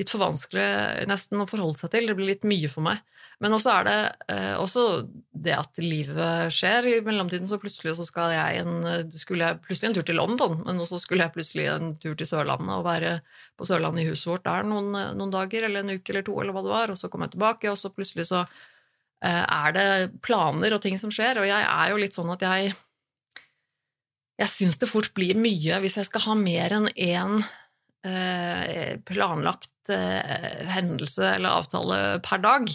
litt 0.00 0.12
for 0.12 0.22
vanskelig 0.22 1.06
nesten 1.08 1.42
å 1.42 1.48
forholde 1.48 1.82
seg 1.82 1.92
til. 1.92 2.06
Det 2.08 2.16
blir 2.16 2.30
litt 2.30 2.46
mye 2.48 2.70
for 2.72 2.84
meg. 2.86 3.02
Men 3.42 3.56
også 3.56 3.72
er 3.74 3.86
det 3.88 3.98
eh, 4.30 4.54
også 4.60 4.82
det 5.42 5.54
at 5.56 5.80
livet 5.82 6.52
skjer. 6.54 6.86
I 6.86 6.98
mellomtiden 7.02 7.48
så 7.50 7.58
plutselig 7.58 7.96
så 7.98 8.06
skal 8.06 8.34
jeg 8.36 8.60
en, 8.62 9.08
skulle 9.18 9.48
jeg 9.48 9.62
plutselig 9.64 9.90
en 9.90 9.96
tur 9.98 10.06
til 10.06 10.20
London, 10.20 10.60
men 10.62 10.82
også 10.82 11.00
skulle 11.02 11.26
jeg 11.26 11.34
plutselig 11.34 11.66
en 11.72 11.96
tur 12.02 12.14
til 12.18 12.28
Sørlandet 12.28 12.76
og 12.76 12.86
være 12.86 13.16
på 13.58 13.66
Sørlandet 13.66 14.04
i 14.04 14.12
huset 14.12 14.30
vårt 14.30 14.46
der 14.46 14.68
noen, 14.68 14.92
noen, 15.18 15.32
dager 15.34 15.66
eller 15.66 15.82
en 15.82 15.96
uke 15.96 16.14
eller 16.14 16.26
to, 16.26 16.36
eller 16.38 16.54
hva 16.54 16.62
det 16.62 16.74
var, 16.76 16.94
og 16.94 17.00
så 17.00 17.10
kom 17.10 17.26
jeg 17.26 17.34
tilbake, 17.34 17.72
og 17.72 17.80
så 17.80 17.90
plutselig 17.90 18.28
så 18.30 18.44
eh, 18.44 19.42
er 19.42 19.74
det 19.74 19.88
planer 20.22 20.76
og 20.76 20.84
ting 20.84 21.00
som 21.00 21.10
skjer, 21.14 21.42
og 21.42 21.50
jeg 21.50 21.66
er 21.66 21.90
jo 21.90 22.00
litt 22.04 22.14
sånn 22.14 22.32
at 22.36 22.46
jeg 22.46 22.72
jeg 24.40 24.50
syns 24.50 24.80
det 24.80 24.88
fort 24.90 25.12
blir 25.14 25.38
mye 25.38 25.76
hvis 25.82 25.98
jeg 26.00 26.08
skal 26.08 26.24
ha 26.24 26.34
mer 26.38 26.72
enn 26.74 26.88
én 26.94 27.42
eh, 28.06 28.96
planlagt 29.06 29.92
eh, 29.92 30.64
hendelse 30.72 31.34
eller 31.36 31.60
avtale 31.60 32.00
per 32.24 32.42
dag. 32.42 32.72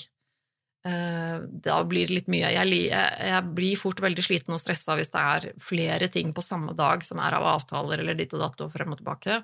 Eh, 0.88 1.40
da 1.42 1.78
blir 1.84 2.08
det 2.08 2.16
litt 2.16 2.30
mye. 2.32 2.48
Jeg, 2.54 2.80
jeg, 2.88 3.44
blir 3.58 3.80
fort 3.80 4.00
veldig 4.04 4.24
sliten 4.24 4.56
og 4.56 4.62
stressa 4.62 4.96
hvis 4.96 5.12
det 5.12 5.24
er 5.34 5.48
flere 5.60 6.08
ting 6.14 6.32
på 6.36 6.46
samme 6.46 6.76
dag 6.78 7.04
som 7.04 7.20
er 7.24 7.36
av 7.36 7.48
avtaler 7.58 8.04
eller 8.04 8.16
ditt 8.16 8.36
og 8.38 8.44
datt 8.46 8.64
og 8.64 8.72
frem 8.76 8.94
og 8.96 9.02
tilbake. 9.02 9.42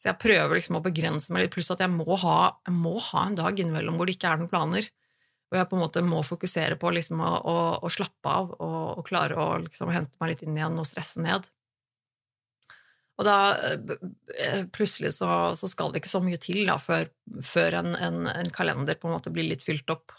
Så 0.00 0.10
jeg 0.10 0.18
prøver 0.18 0.58
liksom 0.58 0.80
å 0.80 0.82
begrense 0.82 1.30
meg 1.30 1.44
litt, 1.44 1.54
pluss 1.54 1.70
at 1.70 1.84
jeg 1.84 1.92
må, 1.92 2.08
ha, 2.24 2.38
jeg 2.66 2.74
må 2.74 2.96
ha 3.12 3.28
en 3.28 3.38
dag 3.38 3.60
innimellom 3.60 4.00
hvor 4.00 4.10
det 4.10 4.16
ikke 4.16 4.32
er 4.32 4.40
noen 4.40 4.50
planer. 4.50 4.88
Og 5.52 5.58
jeg 5.58 5.68
på 5.68 5.76
en 5.76 5.82
måte 5.84 6.02
må 6.02 6.22
fokusere 6.26 6.78
på 6.80 6.90
liksom 6.96 7.20
å, 7.22 7.32
å, 7.46 7.56
å, 7.84 7.90
slappe 7.92 8.32
av 8.40 8.54
og, 8.56 8.78
og 8.96 9.04
klare 9.06 9.36
å 9.38 9.48
liksom 9.62 9.92
hente 9.92 10.18
meg 10.18 10.32
litt 10.32 10.46
inn 10.46 10.56
igjen 10.56 10.80
og 10.80 10.88
stresse 10.88 11.22
ned. 11.22 11.46
Og 13.20 13.28
da 13.28 13.36
eh, 13.60 14.64
plutselig 14.72 15.12
så, 15.20 15.28
så 15.54 15.68
skal 15.70 15.92
det 15.92 16.00
ikke 16.00 16.10
så 16.10 16.22
mye 16.24 16.40
til 16.42 16.64
da, 16.66 16.78
før, 16.80 17.12
før 17.44 17.78
en, 17.82 17.92
en, 17.94 18.24
en 18.32 18.50
kalender 18.50 18.98
på 18.98 19.06
en 19.06 19.14
måte 19.14 19.30
blir 19.30 19.46
litt 19.52 19.62
fylt 19.62 19.92
opp. 19.92 20.16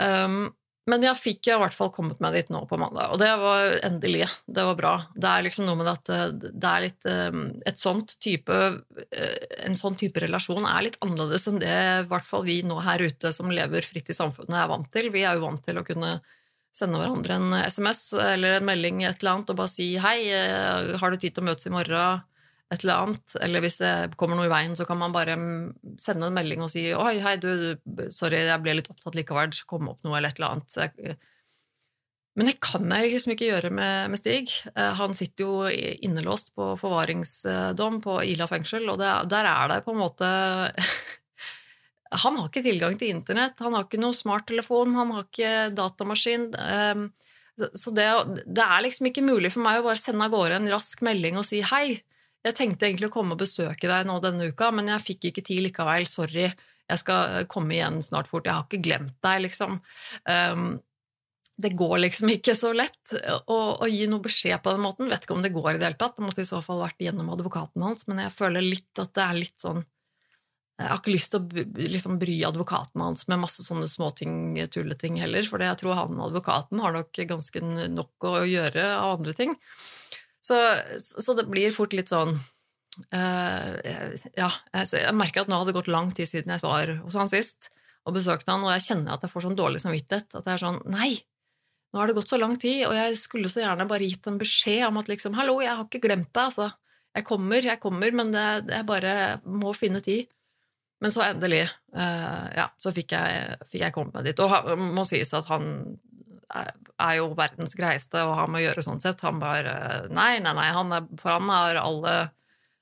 Um, 0.00 0.52
men 0.90 1.00
jeg 1.00 1.16
fikk 1.16 1.48
i 1.48 1.56
hvert 1.56 1.72
fall 1.72 1.88
kommet 1.94 2.18
meg 2.20 2.34
dit 2.36 2.50
nå 2.52 2.60
på 2.68 2.76
mandag, 2.76 3.14
og 3.14 3.20
det 3.20 3.30
var 3.40 3.78
endelig. 3.86 4.26
Det 4.44 4.64
var 4.66 4.76
bra. 4.76 4.92
Det 5.16 5.30
er 5.30 5.46
liksom 5.46 5.64
noe 5.64 5.78
med 5.80 5.88
at 5.88 6.10
eh, 6.12 6.26
det 6.36 6.70
er 6.70 6.82
litt 6.84 7.08
ehm, 7.08 7.46
et 7.64 7.80
sånt 7.80 8.18
type, 8.20 8.58
eh, 9.08 9.46
En 9.64 9.78
sånn 9.80 9.96
type 9.96 10.20
relasjon 10.20 10.66
er 10.68 10.84
litt 10.84 10.98
annerledes 11.00 11.48
enn 11.48 11.62
det 11.62 11.72
i 11.72 12.04
hvert 12.10 12.28
fall 12.28 12.44
vi 12.44 12.58
nå 12.68 12.76
her 12.84 13.00
ute 13.00 13.32
som 13.32 13.48
lever 13.48 13.86
fritt 13.86 14.12
i 14.12 14.16
samfunnet, 14.16 14.58
er 14.60 14.68
vant 14.68 14.90
til. 14.92 15.08
Vi 15.14 15.24
er 15.24 15.38
jo 15.38 15.46
vant 15.46 15.64
til 15.64 15.80
å 15.80 15.86
kunne 15.88 16.18
sende 16.76 17.00
hverandre 17.00 17.38
en 17.38 17.56
SMS 17.64 18.04
eller 18.20 18.58
en 18.58 18.68
melding 18.68 19.06
et 19.06 19.22
eller 19.22 19.38
annet 19.38 19.54
og 19.54 19.60
bare 19.62 19.72
si 19.72 19.94
'hei, 19.96 20.18
eh, 20.36 20.98
har 21.00 21.10
du 21.10 21.16
tid 21.16 21.32
til 21.32 21.46
å 21.46 21.48
møtes 21.48 21.70
i 21.70 21.72
morgen'? 21.72 22.20
Et 22.72 22.80
eller 22.82 23.04
annet, 23.04 23.36
eller 23.44 23.62
hvis 23.62 23.76
det 23.82 23.92
kommer 24.18 24.38
noe 24.38 24.48
i 24.48 24.52
veien, 24.52 24.74
så 24.76 24.86
kan 24.88 24.98
man 24.98 25.12
bare 25.14 25.36
sende 26.00 26.30
en 26.30 26.34
melding 26.34 26.64
og 26.64 26.72
si 26.72 26.86
'oi, 26.96 27.18
hei, 27.22 27.36
du, 27.42 27.76
sorry, 28.10 28.40
jeg 28.48 28.62
ble 28.64 28.78
litt 28.78 28.90
opptatt 28.90 29.18
likevel, 29.18 29.52
så 29.52 29.68
kom 29.68 29.90
opp 29.92 30.00
noe', 30.02 30.16
eller 30.18 30.32
et 30.32 30.40
eller 30.40 30.56
annet. 30.56 30.78
Jeg, 30.80 31.18
men 32.34 32.48
det 32.50 32.56
kan 32.62 32.88
jeg 32.90 33.12
liksom 33.12 33.34
ikke 33.34 33.46
gjøre 33.46 33.70
med, 33.70 34.10
med, 34.10 34.18
Stig. 34.18 34.50
Eh, 34.74 34.94
han 34.98 35.14
sitter 35.14 35.44
jo 35.44 35.68
innelåst 35.70 36.50
på 36.58 36.72
forvaringsdom 36.80 38.00
på 38.02 38.16
Ila 38.32 38.48
fengsel, 38.50 38.88
og 38.90 38.98
det, 39.02 39.10
der 39.30 39.50
er 39.50 39.70
det 39.70 39.84
på 39.86 39.94
en 39.94 40.02
måte 40.02 40.30
Han 42.24 42.36
har 42.38 42.46
ikke 42.46 42.62
tilgang 42.62 42.94
til 42.98 43.10
internett, 43.10 43.58
han 43.58 43.74
har 43.74 43.88
ikke 43.88 43.98
noe 43.98 44.14
smarttelefon, 44.14 44.92
han 44.94 45.08
har 45.16 45.24
ikke 45.24 45.54
datamaskin. 45.74 46.44
Ehm, 46.62 47.08
så 47.74 47.90
det, 47.96 48.04
det 48.46 48.62
er 48.62 48.84
liksom 48.84 49.08
ikke 49.08 49.24
mulig 49.26 49.50
for 49.50 49.64
meg 49.64 49.80
å 49.80 49.86
bare 49.88 49.98
sende 49.98 50.22
av 50.22 50.30
gårde 50.30 50.60
en 50.60 50.70
rask 50.70 51.02
melding 51.02 51.40
og 51.40 51.46
si 51.48 51.58
'hei'. 51.64 51.96
Jeg 52.44 52.56
tenkte 52.58 52.88
egentlig 52.88 53.08
å 53.08 53.14
komme 53.14 53.36
og 53.36 53.40
besøke 53.40 53.88
deg 53.88 54.08
nå 54.08 54.18
denne 54.20 54.50
uka, 54.52 54.70
men 54.74 54.90
jeg 54.92 55.04
fikk 55.04 55.30
ikke 55.30 55.44
tid 55.46 55.62
likevel. 55.64 56.08
Sorry. 56.10 56.50
Jeg 56.84 57.00
skal 57.00 57.46
komme 57.48 57.72
igjen 57.76 58.02
snart 58.04 58.28
fort. 58.28 58.44
Jeg 58.44 58.58
har 58.58 58.66
ikke 58.66 58.84
glemt 58.84 59.16
deg, 59.24 59.46
liksom. 59.46 59.78
Um, 60.28 60.66
det 61.56 61.70
går 61.78 61.98
liksom 62.02 62.32
ikke 62.34 62.56
så 62.58 62.72
lett 62.74 63.14
å, 63.46 63.56
å, 63.78 63.86
gi 63.86 64.08
noe 64.10 64.22
beskjed 64.24 64.58
på 64.62 64.74
den 64.74 64.82
måten. 64.82 65.10
Vet 65.10 65.26
ikke 65.26 65.36
om 65.36 65.44
det 65.44 65.54
går 65.54 65.74
i 65.74 65.78
det 65.78 65.88
hele 65.88 66.00
tatt. 66.00 66.16
Det 66.18 66.26
måtte 66.26 66.42
i 66.42 66.48
så 66.48 66.60
fall 66.64 66.82
vært 66.82 67.02
gjennom 67.04 67.30
advokaten 67.32 67.84
hans, 67.84 68.08
men 68.10 68.24
jeg 68.24 68.34
føler 68.34 68.64
litt 68.64 69.02
at 69.02 69.14
det 69.14 69.24
er 69.24 69.38
litt 69.38 69.58
sånn 69.62 69.84
Jeg 70.74 70.90
har 70.90 70.98
ikke 70.98 71.14
lyst 71.14 71.30
til 71.30 71.44
å 71.44 71.64
liksom, 71.78 72.16
bry 72.18 72.34
advokaten 72.48 73.04
hans 73.04 73.28
med 73.30 73.44
masse 73.44 73.62
sånne 73.62 73.86
småting, 73.86 74.58
tulleting 74.74 75.20
heller, 75.22 75.46
for 75.46 75.62
jeg 75.62 75.78
tror 75.78 75.94
han 76.00 76.18
advokaten 76.18 76.82
har 76.82 76.96
nok 76.96 77.20
ganske 77.30 77.62
nok 77.94 78.26
å 78.26 78.40
gjøre 78.50 78.88
av 78.96 79.20
andre 79.20 79.36
ting. 79.38 79.54
Så, 80.44 80.58
så 81.00 81.34
det 81.38 81.46
blir 81.48 81.72
fort 81.72 81.94
litt 81.96 82.10
sånn 82.12 82.34
uh, 82.36 83.70
Ja, 84.36 84.50
jeg, 84.76 85.14
merker 85.16 85.44
at 85.44 85.48
nå 85.48 85.56
hadde 85.56 85.72
det 85.72 85.78
gått 85.78 85.88
lang 85.92 86.10
tid 86.12 86.28
siden 86.28 86.52
jeg 86.52 86.64
var 86.64 86.92
hos 87.00 87.16
han 87.16 87.30
sist 87.32 87.70
og 88.04 88.18
besøkte 88.18 88.52
han, 88.52 88.64
og 88.66 88.74
jeg 88.74 88.84
kjenner 88.84 89.14
at 89.14 89.22
jeg 89.24 89.32
får 89.32 89.46
sånn 89.46 89.56
dårlig 89.56 89.80
samvittighet. 89.80 90.34
At 90.36 90.44
jeg 90.44 90.58
er 90.58 90.60
sånn 90.60 90.82
Nei! 90.92 91.14
Nå 91.94 92.00
har 92.02 92.10
det 92.10 92.16
gått 92.18 92.32
så 92.32 92.36
lang 92.40 92.56
tid, 92.60 92.82
og 92.88 92.92
jeg 92.96 93.16
skulle 93.16 93.48
så 93.48 93.62
gjerne 93.62 93.86
bare 93.88 94.04
gitt 94.04 94.26
en 94.26 94.36
beskjed 94.40 94.82
om 94.88 94.98
at 95.00 95.08
liksom 95.08 95.36
Hallo, 95.38 95.60
jeg 95.62 95.72
har 95.72 95.86
ikke 95.86 96.02
glemt 96.02 96.32
deg, 96.34 96.50
altså. 96.50 96.68
Jeg 97.14 97.26
kommer, 97.28 97.62
jeg 97.62 97.80
kommer, 97.80 98.10
men 98.18 98.32
det, 98.34 98.46
jeg 98.74 98.86
bare 98.88 99.12
må 99.46 99.70
finne 99.78 100.02
tid. 100.04 100.26
Men 101.00 101.14
så 101.14 101.22
endelig, 101.28 101.62
uh, 101.94 102.46
ja, 102.56 102.66
så 102.80 102.90
fikk 102.94 103.14
jeg, 103.14 103.56
fikk 103.70 103.84
jeg 103.86 103.94
kommet 103.94 104.18
meg 104.18 104.26
dit. 104.28 104.42
Og 104.42 104.68
det 104.68 104.76
må 104.98 105.06
sies 105.06 105.30
at 105.38 105.48
han 105.52 105.70
er 106.52 107.14
jo 107.18 107.30
verdens 107.38 107.76
greieste 107.78 108.22
å 108.22 108.34
ha 108.38 108.46
med 108.50 108.62
å 108.62 108.64
gjøre 108.66 108.84
sånn 108.86 109.02
sett. 109.02 109.22
Han 109.26 109.40
bare 109.42 109.74
Nei, 110.10 110.38
nei, 110.44 110.54
nei, 110.56 110.68
han 110.74 110.92
er, 110.94 111.06
for 111.20 111.36
han 111.36 111.50
er 111.52 111.80
alle, 111.82 112.16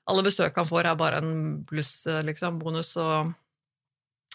alle 0.09 0.25
besøk 0.25 0.57
han 0.59 0.69
får, 0.69 0.89
er 0.91 0.99
bare 0.99 1.21
en 1.23 1.63
pluss, 1.69 1.95
liksom, 2.27 2.59
bonus. 2.61 2.95
og 2.97 3.33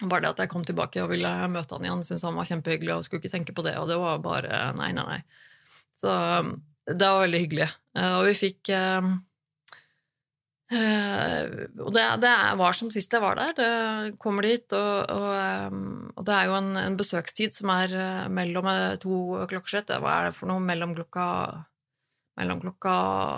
bare 0.06 0.22
det 0.22 0.30
at 0.30 0.40
jeg 0.44 0.52
kom 0.52 0.62
tilbake 0.62 1.02
og 1.02 1.10
ville 1.10 1.30
møte 1.50 1.74
han 1.74 1.86
igjen, 1.86 2.04
syntes 2.06 2.22
han 2.26 2.36
var 2.38 2.46
kjempehyggelig 2.46 2.94
og 2.94 3.06
skulle 3.06 3.22
ikke 3.24 3.34
tenke 3.34 3.54
på 3.56 3.64
det, 3.66 3.74
og 3.80 3.88
det 3.90 3.96
var 3.98 4.20
bare 4.22 4.60
nei, 4.78 4.92
nei, 4.94 5.06
nei. 5.08 5.22
Så 5.98 6.12
det 6.86 7.02
var 7.02 7.24
veldig 7.24 7.40
hyggelig. 7.42 7.66
Og 7.98 8.28
vi 8.28 8.34
fikk 8.38 8.70
eh, 8.70 9.08
Uh, 10.68 11.64
og 11.80 11.94
det, 11.96 12.02
det, 12.20 12.30
var 12.60 12.74
som 12.76 12.90
sist 12.92 13.14
jeg 13.14 13.24
var 13.24 13.38
der. 13.38 13.54
Det 13.56 14.18
kommer 14.20 14.44
dit, 14.44 14.66
og, 14.76 15.08
og, 15.08 15.72
um, 15.72 16.10
og 16.12 16.26
det 16.28 16.34
er 16.34 16.50
jo 16.50 16.58
en, 16.58 16.74
en, 16.76 16.98
besøkstid 16.98 17.56
som 17.56 17.72
er 17.72 17.94
uh, 17.96 18.26
mellom 18.32 18.68
to 19.00 19.46
klokkeslett. 19.48 19.94
Hva 19.96 20.18
er 20.18 20.28
det 20.28 20.36
for 20.36 20.50
noe 20.50 20.60
mellom 20.60 20.92
klokka, 20.98 21.28
mellom 22.40 22.60
klokka 22.66 22.96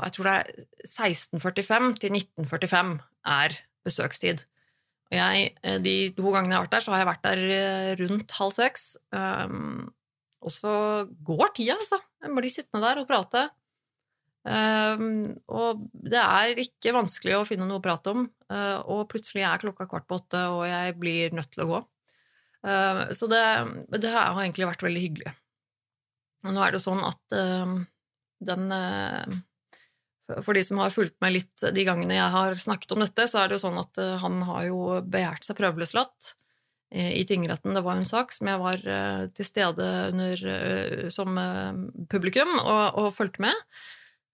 Jeg 0.08 0.16
tror 0.16 0.30
det 0.30 0.34
er 0.40 0.66
16.45 0.90 1.94
til 2.02 2.18
19.45 2.18 2.96
er 3.38 3.60
besøkstid. 3.86 4.42
Og 5.10 5.18
jeg, 5.18 5.54
de 5.82 5.94
to 6.14 6.34
gangene 6.34 6.54
jeg 6.54 6.58
har 6.58 6.66
vært 6.66 6.74
der, 6.74 6.84
så 6.84 6.92
har 6.94 7.00
jeg 7.02 7.10
vært 7.12 7.24
der 7.30 8.02
rundt 8.02 8.36
halv 8.38 8.54
seks. 8.54 8.90
Um, 9.14 9.88
og 10.40 10.52
så 10.54 10.74
går 11.26 11.54
tida, 11.56 11.78
altså. 11.78 11.98
Jeg 12.22 12.36
blir 12.36 12.52
sittende 12.52 12.86
der 12.86 13.02
og 13.02 13.08
prate. 13.10 13.48
Um, 14.40 15.36
og 15.52 15.82
det 15.92 16.20
er 16.20 16.60
ikke 16.62 16.94
vanskelig 16.96 17.34
å 17.36 17.44
finne 17.48 17.66
noe 17.68 17.76
å 17.76 17.84
prate 17.84 18.14
om, 18.14 18.24
uh, 18.48 18.78
og 18.88 19.08
plutselig 19.12 19.44
er 19.44 19.60
klokka 19.60 19.84
kvart 19.90 20.06
på 20.08 20.16
åtte, 20.16 20.40
og 20.54 20.64
jeg 20.64 20.96
blir 21.00 21.36
nødt 21.36 21.50
til 21.52 21.66
å 21.66 21.68
gå. 21.74 21.80
Uh, 22.64 23.04
så 23.16 23.28
det, 23.28 23.42
det, 23.98 24.08
har 24.08 24.40
egentlig 24.40 24.70
vært 24.70 24.86
veldig 24.86 25.04
hyggelig. 25.04 25.34
Og 26.46 26.56
nå 26.56 26.64
er 26.64 26.72
det 26.72 26.80
jo 26.80 26.86
sånn 26.88 27.04
at 27.04 27.36
uh, 27.36 27.78
den 28.40 28.72
For 30.46 30.56
de 30.56 30.62
som 30.64 30.78
har 30.80 30.92
fulgt 30.94 31.18
meg 31.20 31.34
litt 31.34 31.64
de 31.76 31.82
gangene 31.84 32.16
jeg 32.16 32.32
har 32.32 32.54
snakket 32.56 32.94
om 32.94 33.02
dette, 33.04 33.26
så 33.28 33.42
er 33.42 33.50
det 33.50 33.58
jo 33.58 33.64
sånn 33.66 33.80
at 33.82 33.98
han 34.22 34.38
har 34.48 34.68
jo 34.70 35.00
begjært 35.04 35.44
seg 35.44 35.58
prøveløslatt 35.58 36.30
i 36.94 37.26
tingretten. 37.28 37.74
Det 37.76 37.82
var 37.84 37.98
en 37.98 38.08
sak 38.08 38.32
som 38.32 38.48
jeg 38.48 38.62
var 38.62 38.80
til 39.36 39.46
stede 39.46 39.88
under, 40.14 40.44
som 41.12 41.36
publikum 42.08 42.54
og, 42.62 43.02
og 43.02 43.10
fulgte 43.18 43.44
med. 43.44 43.66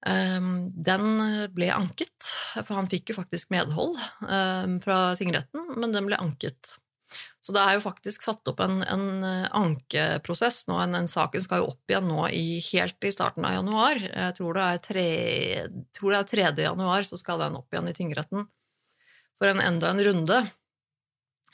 Ehm, 0.07 0.69
den 0.71 1.21
ble 1.57 1.71
anket, 1.73 2.33
for 2.59 2.76
han 2.76 2.91
fikk 2.91 3.11
jo 3.11 3.21
faktisk 3.21 3.53
medhold 3.55 3.97
ehm, 4.29 4.81
fra 4.85 5.15
tingretten, 5.19 5.65
men 5.79 5.95
den 5.95 6.11
ble 6.11 6.19
anket. 6.21 6.76
Så 7.41 7.55
det 7.55 7.62
er 7.62 7.76
jo 7.76 7.85
faktisk 7.85 8.25
satt 8.26 8.49
opp 8.50 8.59
en, 8.65 8.81
en 8.83 9.25
ankeprosess 9.55 10.65
nå. 10.67 10.81
En, 10.83 10.97
en 10.99 11.09
saken 11.09 11.43
skal 11.43 11.62
jo 11.62 11.69
opp 11.71 11.93
igjen 11.93 12.09
nå 12.11 12.25
i, 12.35 12.59
helt 12.73 13.07
i 13.07 13.12
starten 13.15 13.47
av 13.47 13.55
januar. 13.55 14.00
Jeg 14.03 14.35
tror 14.41 14.59
det, 14.59 14.65
er 14.67 14.83
3, 14.83 15.05
tror 15.95 16.12
det 16.12 16.19
er 16.19 16.31
3. 16.33 16.49
januar, 16.67 17.07
så 17.07 17.19
skal 17.21 17.45
den 17.45 17.59
opp 17.61 17.71
igjen 17.71 17.93
i 17.93 17.95
tingretten 17.95 18.49
for 19.38 19.53
en 19.53 19.62
enda 19.62 19.93
en 19.93 20.03
runde. 20.03 20.41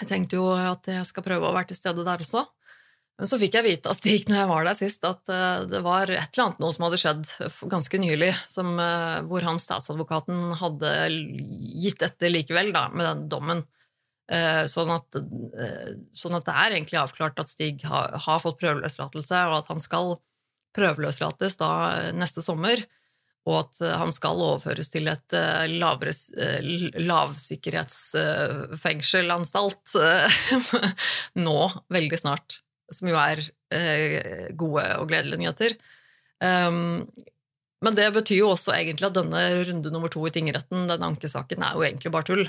Jeg 0.00 0.08
tenkte 0.08 0.40
jo 0.40 0.48
at 0.54 0.88
jeg 0.88 1.04
skal 1.06 1.26
prøve 1.26 1.50
å 1.50 1.54
være 1.54 1.70
til 1.70 1.78
stede 1.78 2.06
der 2.06 2.24
også. 2.24 2.46
Men 3.22 3.30
så 3.30 3.38
fikk 3.38 3.54
jeg 3.54 3.62
vite 3.62 3.86
av 3.86 3.94
Stig 3.94 4.24
når 4.26 4.34
jeg 4.34 4.48
var 4.50 4.64
der 4.66 4.74
sist, 4.74 5.04
at 5.06 5.30
eh, 5.30 5.62
det 5.70 5.78
var 5.84 6.10
et 6.10 6.16
eller 6.18 6.42
annet 6.42 6.58
noe 6.58 6.74
som 6.74 6.82
hadde 6.88 6.98
skjedd 6.98 7.22
ganske 7.70 8.00
nylig, 8.02 8.34
som, 8.50 8.74
eh, 8.82 9.22
hvor 9.30 9.46
han 9.46 9.62
statsadvokaten 9.62 10.58
hadde 10.58 10.90
gitt 11.84 12.02
etter 12.02 12.34
likevel, 12.34 12.74
da, 12.74 12.90
med 12.90 13.06
den 13.06 13.30
dommen. 13.30 13.62
Eh, 14.26 14.66
sånn 14.66 14.90
at, 14.90 15.06
sånn 16.18 16.34
at, 16.34 16.42
det 16.48 16.56
er 16.64 16.74
egentlig 16.74 16.98
avklart 16.98 17.38
at 17.44 17.52
Stig 17.52 17.84
har, 17.86 18.10
har 18.26 18.42
fått 18.42 18.58
prøveløslatelse, 18.64 19.38
og 19.52 19.56
at 19.60 19.70
han 19.70 19.78
skal 19.86 20.18
prøveløslates 20.74 21.54
da 21.62 21.70
neste 22.16 22.40
sommer 22.42 22.82
og 23.46 23.56
at 23.58 23.80
han 23.98 24.12
skal 24.14 24.40
overføres 24.40 24.88
til 24.90 25.08
et 25.10 25.34
lavere, 25.74 26.12
lavsikkerhetsfengselanstalt 27.02 29.94
nå, 31.46 31.70
veldig 31.92 32.18
snart 32.22 32.62
som 32.92 33.10
jo 33.10 33.18
er 33.20 33.42
eh, 33.74 34.48
gode 34.58 34.84
og 34.98 35.10
gledelige 35.10 35.42
nyheter. 35.42 35.76
Um, 36.42 37.06
men 37.82 37.96
det 37.98 38.08
betyr 38.14 38.42
jo 38.42 38.50
også 38.52 38.74
egentlig 38.76 39.08
at 39.08 39.16
denne 39.18 39.42
runde 39.68 39.92
nummer 39.94 40.10
to 40.12 40.22
i 40.26 40.34
tingretten, 40.34 40.86
den 40.90 41.06
ankesaken, 41.06 41.62
er 41.62 41.78
jo 41.78 41.86
egentlig 41.86 42.12
bare 42.14 42.28
tull. 42.28 42.44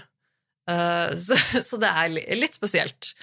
Uh, 0.70 1.13
så, 1.25 1.38
så, 1.62 1.80
det 1.82 1.90
er 1.90 2.38
litt 2.40 2.58
spesielt. 2.58 3.13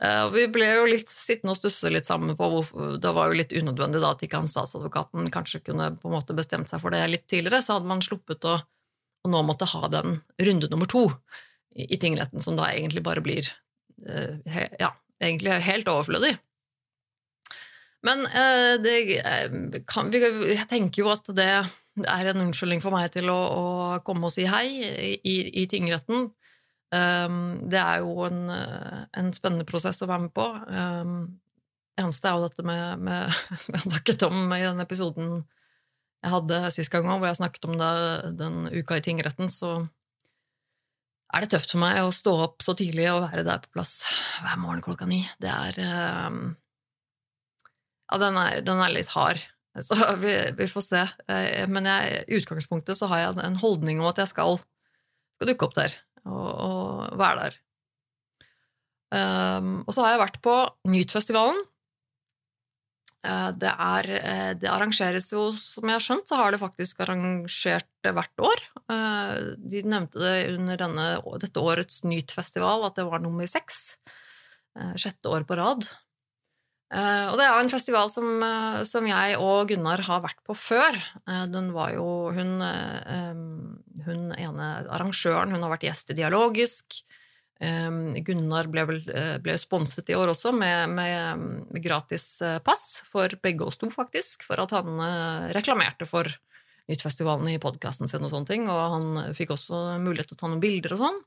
Uh, 0.00 0.30
vi 0.32 0.46
ble 0.52 0.66
jo 0.70 0.88
litt 0.88 1.10
sittende 1.10 1.52
og 1.52 1.60
stusse 1.60 1.90
litt 1.92 2.08
sammen 2.08 2.32
på 2.38 2.46
hvorfor 2.48 2.94
Det 3.02 3.10
var 3.12 3.28
jo 3.28 3.36
litt 3.36 3.50
unødvendig 3.52 4.00
da 4.00 4.14
at 4.14 4.22
ikke 4.24 4.38
han 4.40 4.48
statsadvokaten 4.48 5.28
kanskje 5.34 5.60
kunne 5.66 5.90
på 6.00 6.08
en 6.08 6.14
måte 6.16 6.36
bestemt 6.36 6.70
seg 6.70 6.80
for 6.80 6.94
det 6.94 7.02
litt 7.10 7.26
tidligere, 7.28 7.60
så 7.60 7.76
hadde 7.76 7.90
man 7.90 8.04
sluppet 8.04 8.48
å 8.48 8.60
og 9.20 9.32
nå 9.32 9.42
måtte 9.44 9.68
ha 9.68 9.88
den 9.92 10.20
runde 10.40 10.68
nummer 10.72 10.88
to 10.88 11.04
i, 11.74 11.84
i 11.94 11.98
tingretten, 12.00 12.40
som 12.40 12.56
da 12.58 12.70
egentlig 12.72 13.02
bare 13.04 13.22
blir 13.24 13.44
uh, 14.08 14.38
he, 14.48 14.66
ja, 14.80 14.94
egentlig 15.22 15.58
helt 15.66 15.90
overflødig. 15.92 16.34
Men 18.06 18.24
uh, 18.24 18.74
det 18.80 18.96
eh, 19.20 19.80
kan, 19.88 20.08
jeg 20.12 20.66
tenker 20.70 21.02
jo 21.02 21.10
at 21.12 21.26
det 21.36 21.50
er 21.50 22.30
en 22.30 22.46
unnskyldning 22.46 22.80
for 22.80 22.94
meg 22.94 23.10
til 23.12 23.28
å, 23.32 23.36
å 23.36 23.64
komme 24.06 24.30
og 24.30 24.34
si 24.34 24.46
hei 24.48 24.66
i, 25.20 25.36
i 25.62 25.66
tingretten. 25.68 26.30
Um, 26.90 27.60
det 27.70 27.78
er 27.78 28.00
jo 28.02 28.24
en, 28.26 28.48
en, 28.50 29.28
spennende 29.36 29.68
prosess 29.68 30.00
å 30.02 30.08
være 30.10 30.24
med 30.24 30.34
på. 30.34 30.46
Um, 30.66 31.18
det 31.94 32.06
eneste 32.06 32.30
er 32.30 32.38
jo 32.38 32.48
dette 32.48 32.64
med, 32.66 33.04
med, 33.04 33.40
som 33.62 33.76
jeg 33.76 33.84
snakket 33.84 34.26
om 34.30 34.54
i 34.56 34.64
den 34.64 34.82
episoden 34.82 35.42
jeg 36.20 36.34
hadde 36.34 36.58
sist 36.74 36.92
gang 36.92 37.06
hvor 37.08 37.24
jeg 37.28 37.38
snakket 37.38 37.66
om 37.68 37.78
det 37.80 37.92
den 38.36 38.66
uka 38.68 38.98
i 38.98 39.04
tingretten, 39.04 39.48
så 39.48 39.86
er 41.32 41.44
det 41.44 41.52
tøft 41.54 41.72
for 41.72 41.80
meg 41.80 42.00
å 42.02 42.12
stå 42.12 42.34
opp 42.44 42.64
så 42.64 42.74
tidlig 42.76 43.06
og 43.12 43.22
være 43.28 43.46
der 43.46 43.62
på 43.62 43.72
plass 43.76 43.94
hver 44.42 44.58
morgen 44.60 44.84
klokka 44.84 45.08
ni. 45.08 45.22
Det 45.40 45.48
er 45.48 45.78
um, 46.28 46.50
ja, 48.10 48.18
den 48.18 48.38
er, 48.40 48.60
den 48.66 48.82
er 48.82 48.92
litt 48.94 49.12
hard. 49.14 49.42
Så 49.78 49.94
vi, 50.18 50.34
vi, 50.58 50.66
får 50.66 50.82
se. 50.82 51.06
Eh, 51.30 51.66
men 51.70 51.86
i 51.86 52.38
utgangspunktet 52.40 52.98
så 52.98 53.08
har 53.10 53.22
jeg 53.22 53.42
en 53.46 53.58
holdning 53.62 54.02
om 54.02 54.10
at 54.10 54.18
jeg 54.18 54.32
skal, 54.32 54.58
skal 55.38 55.52
dukke 55.52 55.68
opp 55.68 55.76
der 55.78 55.94
og, 56.26 56.48
og 56.50 57.20
være 57.20 57.44
der. 57.44 57.58
Um, 59.10 59.80
og 59.88 59.94
så 59.94 60.04
har 60.04 60.14
jeg 60.14 60.22
vært 60.22 60.40
på 60.44 60.54
Nytfestivalen. 60.90 61.58
Uh, 63.26 63.50
det, 63.58 63.70
er, 63.70 64.08
uh, 64.22 64.52
det 64.56 64.70
arrangeres 64.70 65.32
jo, 65.32 65.48
som 65.58 65.90
jeg 65.90 65.98
har 65.98 66.04
skjønt, 66.04 66.30
så 66.30 66.38
har 66.38 66.54
det 66.54 66.60
faktisk 66.62 67.02
arrangert 67.04 67.88
det 68.06 68.14
hvert 68.16 68.44
år. 68.46 68.62
De 69.70 69.82
nevnte 69.86 70.22
det 70.22 70.36
under 70.54 70.78
denne, 70.80 71.08
dette 71.42 71.62
årets 71.62 72.00
Nytfestival 72.06 72.86
at 72.86 72.96
det 72.96 73.04
var 73.10 73.22
nummer 73.22 73.46
seks. 73.50 73.98
Sjette 74.98 75.30
år 75.30 75.44
på 75.44 75.58
rad. 75.58 75.84
Uh, 76.90 77.30
og 77.30 77.36
det 77.38 77.44
er 77.46 77.54
en 77.54 77.70
festival 77.70 78.08
som, 78.10 78.40
uh, 78.42 78.80
som, 78.82 79.04
jeg 79.06 79.36
og 79.38 79.68
Gunnar 79.70 80.00
har 80.08 80.24
vært 80.24 80.40
på 80.42 80.56
før. 80.58 80.96
Uh, 81.22 81.44
den 81.46 81.70
var 81.70 81.92
jo 81.94 82.06
hun, 82.34 82.56
hun 84.06 84.24
ene 84.34 84.70
arrangøren, 84.90 85.54
hun 85.54 85.62
har 85.62 85.70
vært 85.76 85.86
gjest 85.86 86.10
i 86.10 86.18
Dialogisk. 86.18 87.02
Gunnar 87.60 88.70
ble, 88.72 88.86
vel, 88.88 89.00
ble 89.44 89.54
sponset 89.60 90.08
i 90.08 90.14
år 90.16 90.30
også 90.32 90.48
med, 90.56 90.94
med, 90.96 91.42
med 91.68 91.82
gratis 91.84 92.38
pass 92.64 93.02
for 93.04 93.34
begge 93.44 93.66
oss 93.66 93.76
to, 93.76 93.90
faktisk, 93.92 94.46
for 94.48 94.62
at 94.62 94.72
han 94.72 94.96
reklamerte 95.52 96.08
for 96.08 96.24
Nyttfestivalen 96.88 97.52
i 97.52 97.60
podkasten 97.60 98.08
sin 98.08 98.24
og 98.24 98.32
sånne 98.32 98.48
ting, 98.48 98.64
og 98.72 98.80
han 98.96 99.36
fikk 99.36 99.52
også 99.58 100.00
mulighet 100.00 100.32
til 100.32 100.38
å 100.38 100.40
ta 100.40 100.48
noen 100.48 100.64
bilder 100.64 100.96
og 100.96 101.02
sånn. 101.02 101.20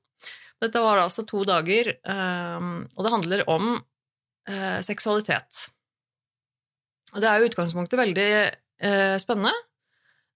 Dette 0.66 0.82
var 0.82 1.04
altså 1.04 1.22
to 1.30 1.46
dager, 1.46 1.94
og 2.02 3.06
det 3.06 3.14
handler 3.14 3.46
om 3.54 3.78
eh, 4.50 4.80
seksualitet. 4.86 5.68
Og 7.14 7.22
det 7.22 7.30
er 7.30 7.40
jo 7.40 7.52
utgangspunktet 7.52 8.00
veldig 8.00 8.28
eh, 8.34 9.16
spennende. 9.22 9.54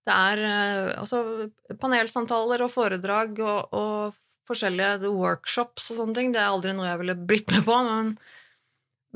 Det 0.08 0.16
er 0.16 0.42
eh, 0.48 0.90
altså 1.02 1.50
panelsamtaler 1.82 2.64
og 2.64 2.74
foredrag 2.74 3.44
og, 3.44 3.76
og, 3.76 4.24
forskjellige 4.48 5.10
workshops 5.12 5.90
og 5.92 5.98
sånne 5.98 6.16
ting. 6.16 6.30
Det 6.32 6.40
er 6.40 6.54
aldri 6.54 6.72
noe 6.72 6.88
jeg 6.88 7.02
ville 7.02 7.18
blitt 7.28 7.50
med 7.52 7.66
på, 7.66 7.80
men, 7.84 8.14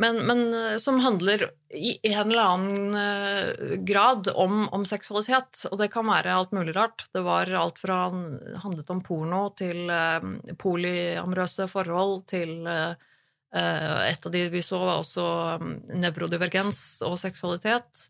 men, 0.03 0.17
men 0.27 0.41
eh, 0.57 0.73
som 0.83 0.99
handler 0.99 1.45
i 1.71 1.93
en 2.09 2.33
eller 2.33 2.49
annen 2.49 2.97
eh, 2.99 3.77
grad 3.87 4.27
om, 4.33 4.65
om, 4.75 4.83
seksualitet. 4.83 5.69
Og 5.71 5.79
det 5.79 5.87
kan 5.93 6.09
være 6.09 6.35
alt 6.35 6.51
mulig 6.57 6.75
rart. 6.75 7.05
Det 7.15 7.23
var 7.23 7.47
alt 7.61 7.79
fra 7.79 8.01
handlet 8.09 8.91
om 8.91 8.99
porno 9.07 9.45
til 9.55 9.87
eh, 9.87 10.27
polyamorøse 10.59 11.69
forhold 11.71 12.25
til 12.33 12.67
eh, 12.67 13.07
et 13.51 14.25
av 14.25 14.31
de 14.31 14.45
vi 14.49 14.61
så, 14.63 14.79
var 14.79 15.01
også 15.01 15.23
mm, 15.59 15.71
nevrodivergens 15.99 17.01
og 17.07 17.17
seksualitet. 17.19 18.05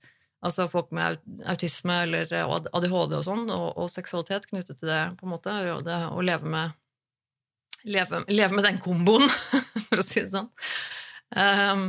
Altså 0.46 0.68
folk 0.70 0.92
med 0.94 1.18
autisme 1.50 1.96
eller 2.06 2.30
ADHD 2.34 3.18
og 3.18 3.26
sånn, 3.26 3.48
og, 3.50 3.68
og, 3.76 3.90
seksualitet 3.94 4.48
knyttet 4.50 4.80
til 4.80 4.90
det, 4.90 5.02
på 5.18 5.26
en 5.26 5.34
måte. 5.34 5.56
Og 5.74 5.84
det 5.86 5.98
å 6.14 6.22
leve 6.26 6.50
med, 6.50 6.78
leve, 7.90 8.24
leve 8.30 8.58
med 8.58 8.70
den 8.70 8.80
komboen, 8.82 9.28
for 9.90 10.02
å 10.02 10.06
si 10.06 10.22
det 10.24 10.32
sånn. 10.34 10.50
Um, 11.32 11.86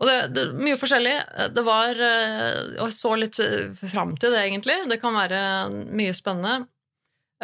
og 0.00 0.08
det, 0.08 0.18
det, 0.32 0.44
mye 0.56 0.80
forskjellig. 0.80 1.16
Det 1.52 1.62
var 1.66 1.98
eh, 2.00 2.60
Og 2.78 2.86
jeg 2.86 2.94
så 2.96 3.10
litt 3.20 3.40
fram 3.76 4.14
til 4.16 4.32
det, 4.32 4.46
egentlig. 4.46 4.78
Det 4.88 4.96
kan 5.02 5.12
være 5.12 5.40
mye 5.68 6.14
spennende. 6.16 6.70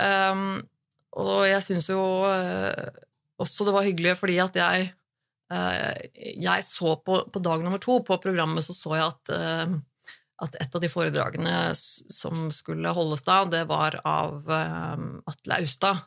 Um, 0.01 0.63
og 1.21 1.43
jeg 1.45 1.61
syns 1.65 1.91
jo 1.93 2.01
også 3.37 3.67
det 3.69 3.75
var 3.77 3.85
hyggelig 3.85 4.15
fordi 4.21 4.39
at 4.41 4.57
jeg 4.57 4.87
Eh, 4.87 4.97
jeg 5.51 6.65
så 6.67 6.97
på, 7.07 7.21
på, 7.31 7.43
dag 7.45 7.63
nummer 7.63 7.79
to 7.83 8.01
på 8.07 8.19
programmet 8.23 8.67
så 8.67 8.75
så 8.75 8.97
jeg 8.97 9.07
at, 9.07 9.33
eh, 9.37 9.77
at 10.43 10.59
et 10.61 10.75
av 10.75 10.83
de 10.83 10.91
foredragene 10.91 11.55
som 11.79 12.49
skulle 12.55 12.95
holdes 12.97 13.23
da, 13.27 13.45
det 13.47 13.63
var 13.71 14.01
av 14.03 14.51
eh, 14.51 15.07
Atle 15.33 15.61
Austad, 15.63 16.05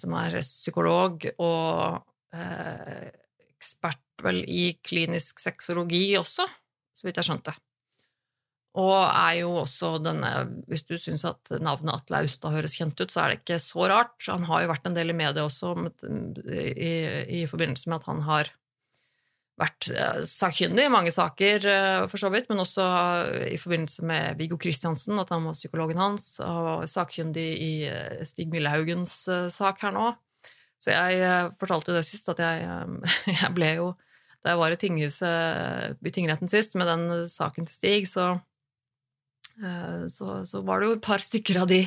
som 0.00 0.14
er 0.16 0.38
psykolog 0.40 1.26
og 1.44 1.98
ekspert 2.32 4.22
vel 4.24 4.38
i 4.48 4.70
klinisk 4.80 5.42
sexologi 5.44 6.16
også, 6.16 6.46
så 6.96 7.04
vidt 7.04 7.20
jeg 7.20 7.28
skjønte. 7.28 7.52
Og 8.78 8.94
er 8.94 9.40
jo 9.40 9.56
også 9.64 9.96
denne 10.02 10.30
Hvis 10.70 10.86
du 10.86 10.94
syns 11.00 11.24
at 11.26 11.50
navnet 11.64 11.96
Atle 11.96 12.22
Austad 12.22 12.54
høres 12.54 12.76
kjent 12.78 12.98
ut, 13.00 13.10
så 13.10 13.24
er 13.24 13.32
det 13.32 13.40
ikke 13.40 13.58
så 13.62 13.88
rart. 13.90 14.16
Han 14.28 14.46
har 14.46 14.62
jo 14.62 14.70
vært 14.70 14.86
en 14.88 14.96
del 14.96 15.10
i 15.12 15.18
media 15.18 15.46
også 15.46 15.74
i, 16.06 16.94
i 17.40 17.42
forbindelse 17.50 17.90
med 17.90 17.98
at 17.98 18.08
han 18.10 18.24
har 18.28 18.52
vært 19.58 19.88
eh, 19.90 20.20
sakkyndig 20.22 20.84
i 20.86 20.92
mange 20.92 21.10
saker, 21.10 21.64
eh, 21.66 22.04
for 22.06 22.22
så 22.22 22.28
vidt, 22.30 22.46
men 22.46 22.62
også 22.62 22.84
i 23.50 23.56
forbindelse 23.58 24.04
med 24.06 24.38
Viggo 24.38 24.54
Kristiansen, 24.60 25.18
at 25.18 25.32
han 25.34 25.48
var 25.48 25.56
psykologen 25.56 25.98
hans, 25.98 26.28
og 26.44 26.84
sakkyndig 26.86 27.46
i 27.64 27.72
eh, 27.90 28.20
Stig 28.28 28.52
Millehaugens 28.52 29.16
sak 29.50 29.82
her 29.82 29.96
nå. 29.96 30.12
Så 30.78 30.94
jeg 30.94 31.50
fortalte 31.58 31.90
jo 31.90 31.96
det 31.96 32.04
sist, 32.06 32.30
at 32.30 32.38
jeg, 32.38 32.68
jeg 33.40 33.50
ble 33.56 33.72
jo 33.80 33.96
Da 34.46 34.52
jeg 34.52 34.58
var 34.60 34.70
i 34.70 34.76
tinghuset 34.78 36.04
i 36.06 36.12
tingretten 36.14 36.46
sist 36.46 36.76
med 36.78 36.86
den 36.86 37.24
saken 37.26 37.66
til 37.66 37.74
Stig, 37.74 38.06
så 38.06 38.36
Eh, 38.36 38.57
så, 40.12 40.42
så, 40.46 40.60
var 40.62 40.80
det 40.80 40.88
jo 40.88 40.96
et 40.96 41.02
par 41.02 41.22
stykker 41.22 41.62
av 41.64 41.70
de, 41.70 41.80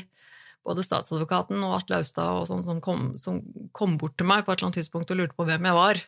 både 0.68 0.84
statsadvokaten 0.86 1.62
og 1.66 1.78
Atle 1.78 2.02
Austad, 2.02 2.42
og 2.42 2.48
sånn, 2.50 2.66
som, 2.68 2.82
kom, 2.84 3.12
som, 3.22 3.40
kom, 3.76 3.98
bort 4.02 4.18
til 4.20 4.28
meg 4.30 4.44
på 4.46 4.54
et 4.54 4.60
eller 4.60 4.70
annet 4.70 4.82
tidspunkt 4.82 5.14
og 5.14 5.22
lurte 5.22 5.38
på 5.38 5.48
hvem 5.48 5.70
jeg 5.70 5.78
var. 5.78 6.02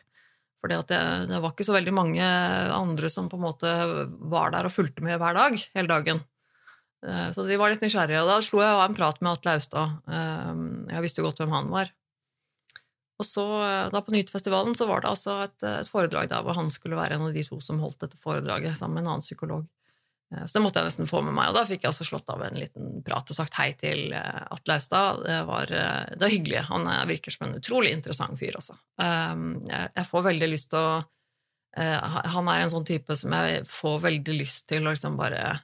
For 0.64 0.72
det, 0.72 0.98
var 1.28 1.50
ikke 1.50 1.66
så 1.66 1.74
veldig 1.74 1.92
mange 1.92 2.28
andre 2.72 3.10
som 3.12 3.26
på 3.28 3.36
en 3.36 3.44
måte 3.44 3.72
var 4.32 4.54
der 4.54 4.68
og 4.68 4.72
fulgte 4.72 5.04
med 5.04 5.18
hver 5.20 5.36
dag, 5.36 5.58
hele 5.76 5.90
dagen. 5.90 6.22
Eh, 7.04 7.26
så 7.36 7.44
de 7.44 7.58
var 7.60 7.72
litt 7.72 7.84
nysgjerrige, 7.84 8.22
og 8.22 8.30
da 8.30 8.38
slo 8.44 8.62
jeg 8.62 8.72
av 8.72 8.86
en 8.86 8.96
prat 8.96 9.20
med 9.20 9.34
Atle 9.34 9.58
Austad. 9.58 9.98
Eh, 10.08 10.62
jeg 10.94 11.04
visste 11.04 11.20
jo 11.20 11.28
godt 11.28 11.42
hvem 11.42 11.52
han 11.52 11.68
var. 11.74 11.92
Og 13.20 13.28
så, 13.28 13.44
da 13.94 14.00
på 14.02 14.10
Nytfestivalen 14.10 14.74
så 14.74 14.88
var 14.88 15.04
det 15.04 15.12
altså 15.12 15.36
et, 15.44 15.58
et 15.68 15.90
foredrag 15.90 16.26
der 16.32 16.42
hvor 16.42 16.56
han 16.58 16.72
skulle 16.72 16.98
være 16.98 17.14
en 17.14 17.28
av 17.28 17.36
de 17.36 17.44
to 17.46 17.60
som 17.62 17.78
holdt 17.78 18.00
dette 18.02 18.18
foredraget 18.18 18.74
sammen 18.80 18.98
med 18.98 19.04
en 19.04 19.12
annen 19.12 19.22
psykolog. 19.22 19.68
Eh, 20.34 20.46
så 20.46 20.58
det 20.58 20.62
måtte 20.64 20.80
jeg 20.80 20.90
nesten 20.90 21.10
få 21.10 21.22
med 21.24 21.36
meg, 21.36 21.50
og 21.50 21.58
da 21.58 21.64
fikk 21.68 21.84
jeg 21.84 21.92
altså 21.92 22.06
slått 22.08 22.30
av 22.32 22.42
en 22.46 22.58
liten 22.58 23.00
prat 23.06 23.30
og 23.30 23.38
sagt 23.38 23.58
hei 23.60 23.70
til 23.78 24.14
eh, 24.16 24.40
Atle 24.54 24.78
Austad. 24.78 25.24
Det 25.26 25.40
var, 25.48 25.72
eh, 25.72 26.14
det 26.14 26.22
var 26.26 26.34
hyggelig. 26.34 26.62
Han 26.70 26.88
virker 27.10 27.34
som 27.34 27.48
en 27.48 27.58
utrolig 27.60 27.94
interessant 27.94 28.38
fyr, 28.40 28.56
altså. 28.58 28.78
Jeg 29.00 30.06
får 30.08 30.26
veldig 30.30 30.48
lyst 30.52 30.70
til 30.72 30.78
å 30.78 31.02
Han 31.74 32.48
er 32.52 32.62
en 32.62 32.70
sånn 32.70 32.84
type 32.86 33.16
som 33.18 33.32
jeg 33.34 33.64
får 33.66 33.96
veldig 34.04 34.34
lyst 34.38 34.68
til 34.70 34.84
å 34.86 34.92
liksom 34.92 35.16
bare 35.20 35.60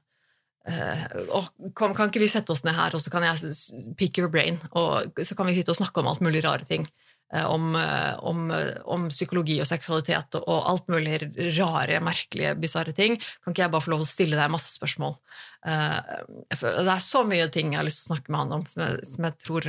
Uh, 0.69 1.41
kan, 1.73 1.95
kan 1.97 2.11
ikke 2.11 2.21
vi 2.21 2.27
sette 2.29 2.53
oss 2.53 2.61
ned 2.67 2.77
her, 2.77 2.93
og 2.93 3.01
så 3.01 3.09
kan 3.11 3.25
jeg 3.25 3.95
pick 3.97 4.19
your 4.21 4.29
brain, 4.29 4.59
og 4.77 5.17
så 5.25 5.33
kan 5.35 5.49
vi 5.49 5.55
sitte 5.57 5.73
og 5.73 5.79
snakke 5.79 6.03
om 6.03 6.11
alt 6.11 6.21
mulig 6.21 6.43
rare 6.45 6.69
ting. 6.69 6.85
Eh, 7.33 7.47
om, 7.47 7.77
eh, 7.77 8.19
om, 8.19 8.51
eh, 8.51 8.73
om, 8.85 9.07
psykologi 9.09 9.61
og 9.63 9.69
seksualitet 9.69 10.35
og, 10.41 10.57
alt 10.67 10.89
mulig 10.91 11.21
rare, 11.55 12.01
merkelige, 12.03 12.57
bisarre 12.59 12.95
ting. 12.97 13.15
Kan 13.45 13.55
ikke 13.55 13.63
jeg 13.63 13.73
bare 13.75 13.85
få 13.85 13.93
lov 13.95 14.03
å 14.03 14.09
stille 14.09 14.39
deg 14.39 14.51
masse 14.51 14.75
spørsmål? 14.79 15.17
det 15.61 16.89
er 16.89 17.03
så 17.05 17.21
mye 17.29 17.51
ting 17.53 17.75
jeg 17.75 17.77
har 17.77 17.85
lyst 17.85 18.07
til 18.07 18.09
å 18.09 18.15
snakke 18.15 18.33
med 18.33 18.39
han 18.41 18.53
om 18.57 18.63
som 18.65 18.81
jeg, 18.81 19.03
som 19.05 19.27
jeg 19.27 19.35
tror 19.45 19.67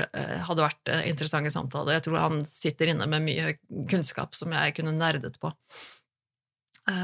hadde 0.48 0.64
vært 0.64 0.92
interessante 1.10 1.52
samtaler. 1.52 1.98
Jeg 1.98 2.06
tror 2.06 2.16
han 2.16 2.40
sitter 2.48 2.94
inne 2.94 3.10
med 3.12 3.26
mye 3.26 3.50
kunnskap 3.92 4.32
som 4.40 4.56
jeg 4.56 4.78
kunne 4.78 4.96
nerdet 4.96 5.36
på. 5.44 5.52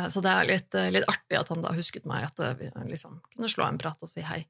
Så 0.08 0.24
det 0.24 0.32
er 0.32 0.48
litt, 0.48 0.80
litt 0.96 1.10
artig 1.12 1.36
at 1.36 1.52
han 1.52 1.68
da 1.68 1.76
husket 1.76 2.08
meg, 2.08 2.30
at 2.32 2.62
vi 2.62 2.72
liksom 2.88 3.20
kunne 3.36 3.52
slå 3.52 3.68
en 3.68 3.82
prat 3.84 4.08
og 4.08 4.14
si 4.14 4.24
hei. 4.24 4.46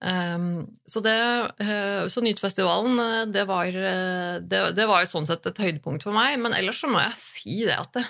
Um, 0.00 0.64
så, 0.88 1.02
det, 1.04 1.16
uh, 1.60 2.06
så 2.08 2.22
Nytfestivalen, 2.24 2.94
eh, 3.04 3.26
det 3.34 3.42
var, 3.44 3.66
uh, 3.68 4.38
det, 4.40 4.60
det 4.72 4.86
var 4.88 5.04
sånn 5.04 5.28
sett 5.28 5.44
et 5.44 5.60
høydepunkt 5.60 6.06
for 6.06 6.16
meg, 6.16 6.38
men 6.40 6.56
ellers 6.56 6.80
så 6.80 6.88
må 6.88 7.02
jeg 7.02 7.18
si 7.18 7.58
det 7.68 7.76
at 7.76 7.92
det, 7.98 8.06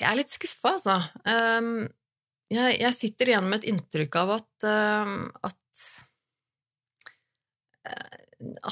Jeg 0.00 0.08
er 0.08 0.16
litt 0.16 0.32
skuffa, 0.32 0.72
altså. 0.78 0.96
Um, 1.28 1.84
jeg, 2.52 2.78
jeg, 2.80 2.96
sitter 2.96 3.32
igjen 3.32 3.46
med 3.50 3.60
et 3.60 3.68
inntrykk 3.74 4.18
av 4.22 4.34
at 4.38 4.66
uh, 4.68 5.12
at, 5.44 5.84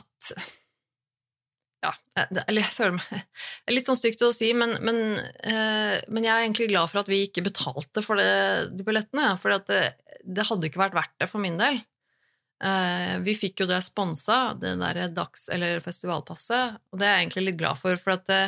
at 0.01 0.33
ja, 1.83 1.91
eller 2.47 2.63
jeg 2.63 2.75
føler 2.77 2.99
meg 2.99 3.09
Det 3.63 3.73
er 3.73 3.75
litt 3.75 3.89
sånn 3.89 3.99
stygt 3.99 4.23
å 4.23 4.33
si, 4.35 4.53
men, 4.55 4.77
men, 4.87 5.01
eh, 5.19 5.97
men, 6.09 6.27
jeg 6.27 6.33
er 6.33 6.45
egentlig 6.45 6.69
glad 6.71 6.91
for 6.93 7.03
at 7.03 7.11
vi 7.11 7.25
ikke 7.27 7.45
betalte 7.47 8.05
for 8.05 8.21
det, 8.21 8.71
de 8.77 8.87
billettene. 8.87 9.33
For 9.43 9.55
det, 9.55 9.81
det, 10.23 10.47
hadde 10.49 10.69
ikke 10.69 10.83
vært 10.83 10.99
verdt 10.99 11.17
det 11.23 11.31
for 11.31 11.43
min 11.43 11.59
del. 11.61 11.81
Eh, 12.63 13.17
vi 13.27 13.35
fikk 13.35 13.65
jo 13.65 13.71
det 13.71 13.81
sponsa, 13.83 14.53
det 14.59 14.77
der 14.83 15.09
dags- 15.15 15.49
eller 15.53 15.83
festivalpasset, 15.83 16.79
og 16.93 17.01
det 17.03 17.09
er 17.09 17.17
jeg 17.17 17.27
egentlig 17.27 17.47
litt 17.49 17.63
glad 17.65 17.81
for. 17.81 17.99
For 17.99 18.15
at 18.15 18.29
det, 18.31 18.43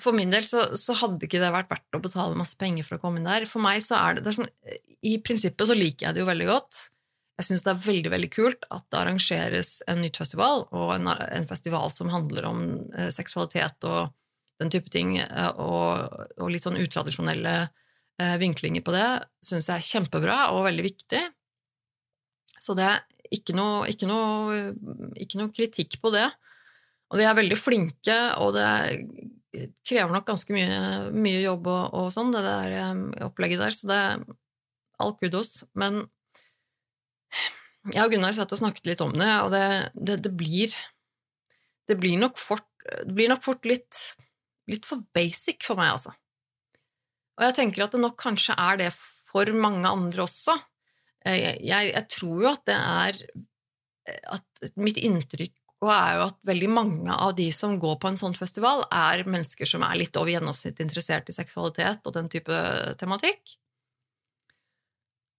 for 0.00 0.16
min 0.16 0.32
del 0.32 0.48
så, 0.48 0.70
så, 0.80 0.96
hadde 1.02 1.28
ikke 1.28 1.42
det 1.42 1.52
vært 1.52 1.70
verdt 1.72 1.98
å 1.98 2.02
betale 2.02 2.38
masse 2.38 2.56
penger 2.60 2.88
for 2.88 2.96
å 2.96 3.02
komme 3.02 3.20
inn 3.20 3.28
der. 3.28 3.44
For 3.50 3.60
meg 3.64 3.84
så 3.84 3.98
er 4.00 4.16
det, 4.16 4.24
det 4.24 4.32
er 4.32 4.40
sånn, 4.40 4.52
I 5.04 5.18
prinsippet 5.24 5.68
så 5.68 5.76
liker 5.76 6.08
jeg 6.08 6.16
det 6.16 6.24
jo 6.24 6.30
veldig 6.30 6.48
godt. 6.48 6.86
Jeg 7.40 7.48
syns 7.48 7.64
det 7.64 7.72
er 7.72 7.84
veldig 7.86 8.10
veldig 8.12 8.30
kult 8.32 8.66
at 8.70 8.84
det 8.92 8.98
arrangeres 9.00 9.70
en 9.90 10.02
nytt 10.04 10.18
festival, 10.20 10.66
og 10.70 10.92
en, 10.94 11.08
en 11.08 11.48
festival 11.48 11.88
som 11.94 12.12
handler 12.12 12.46
om 12.48 12.60
eh, 12.92 13.08
seksualitet 13.14 13.86
og 13.88 14.12
den 14.60 14.70
type 14.72 14.92
ting, 14.92 15.16
eh, 15.22 15.48
og, 15.56 16.12
og, 16.36 16.50
litt 16.52 16.66
sånn 16.66 16.78
utradisjonelle 16.78 17.54
eh, 17.64 18.36
vinklinger 18.42 18.84
på 18.84 18.94
det, 18.94 19.06
syns 19.44 19.70
jeg 19.70 19.80
er 19.80 19.88
kjempebra 19.88 20.38
og 20.52 20.68
veldig 20.68 20.86
viktig. 20.86 21.22
Så 22.62 22.76
det 22.78 22.86
er 22.90 23.00
ikke 23.32 23.56
noe, 23.56 23.88
ikke 23.90 24.06
noe, 24.06 24.62
ikke 25.18 25.40
noe 25.40 25.54
kritikk 25.56 25.98
på 26.02 26.12
det. 26.14 26.28
Og 27.12 27.20
de 27.20 27.26
er 27.26 27.36
veldig 27.36 27.58
flinke, 27.58 28.18
og 28.40 28.54
det 28.56 28.68
krever 29.84 30.12
nok 30.14 30.28
ganske 30.28 30.54
mye, 30.54 31.10
mye 31.12 31.42
jobb 31.42 31.66
og, 31.68 31.82
og, 31.96 32.06
sånn, 32.14 32.32
det 32.32 32.40
der 32.44 32.76
um, 32.92 33.02
opplegget 33.26 33.60
der, 33.60 33.74
så 33.76 33.90
det 33.90 33.98
er 34.00 34.22
all 35.02 35.16
kudos. 35.20 35.64
Men 35.76 36.04
jeg 37.90 38.02
og 38.04 38.12
Gunnar 38.14 38.34
satt 38.36 38.52
og 38.54 38.60
snakket 38.60 38.92
litt 38.92 39.04
om 39.04 39.14
det, 39.16 39.30
og 39.44 39.52
det, 39.54 39.64
det, 39.94 40.18
det 40.26 40.32
blir 40.38 40.74
Det 41.90 41.96
blir 41.98 42.18
nok 42.20 42.38
fort, 42.38 42.68
blir 43.10 43.28
nok 43.28 43.42
fort 43.42 43.66
litt, 43.66 43.96
litt, 44.70 44.86
for 44.86 45.02
basic 45.12 45.64
for 45.66 45.76
meg, 45.76 45.90
altså. 45.96 46.12
Og 47.36 47.42
jeg 47.48 47.56
tenker 47.56 47.84
at 47.84 47.96
det 47.96 48.00
nok 48.00 48.14
kanskje 48.22 48.54
er 48.54 48.78
det 48.78 48.92
for 48.94 49.50
mange 49.56 49.90
andre 49.90 50.22
også. 50.22 50.54
Jeg, 51.26 51.58
jeg, 51.66 51.90
jeg 51.90 52.06
tror 52.14 52.44
jo 52.44 52.52
at 52.52 52.62
det 52.70 52.78
er 52.78 53.18
at 54.30 54.72
Mitt 54.78 54.98
inntrykk 55.00 55.54
er 55.90 56.18
jo 56.18 56.26
at 56.28 56.38
veldig 56.46 56.68
mange 56.70 57.14
av 57.14 57.34
de 57.38 57.48
som 57.54 57.74
går 57.80 57.96
på 58.02 58.12
en 58.12 58.18
sånn 58.20 58.36
festival, 58.38 58.84
er 58.94 59.24
mennesker 59.26 59.68
som 59.68 59.82
er 59.86 59.98
litt 59.98 60.16
over 60.18 60.30
gjennomsnittet 60.30 60.84
interessert 60.84 61.30
i 61.30 61.34
seksualitet 61.34 62.06
og 62.06 62.14
den 62.14 62.30
type 62.30 62.54
tematikk. 63.00 63.56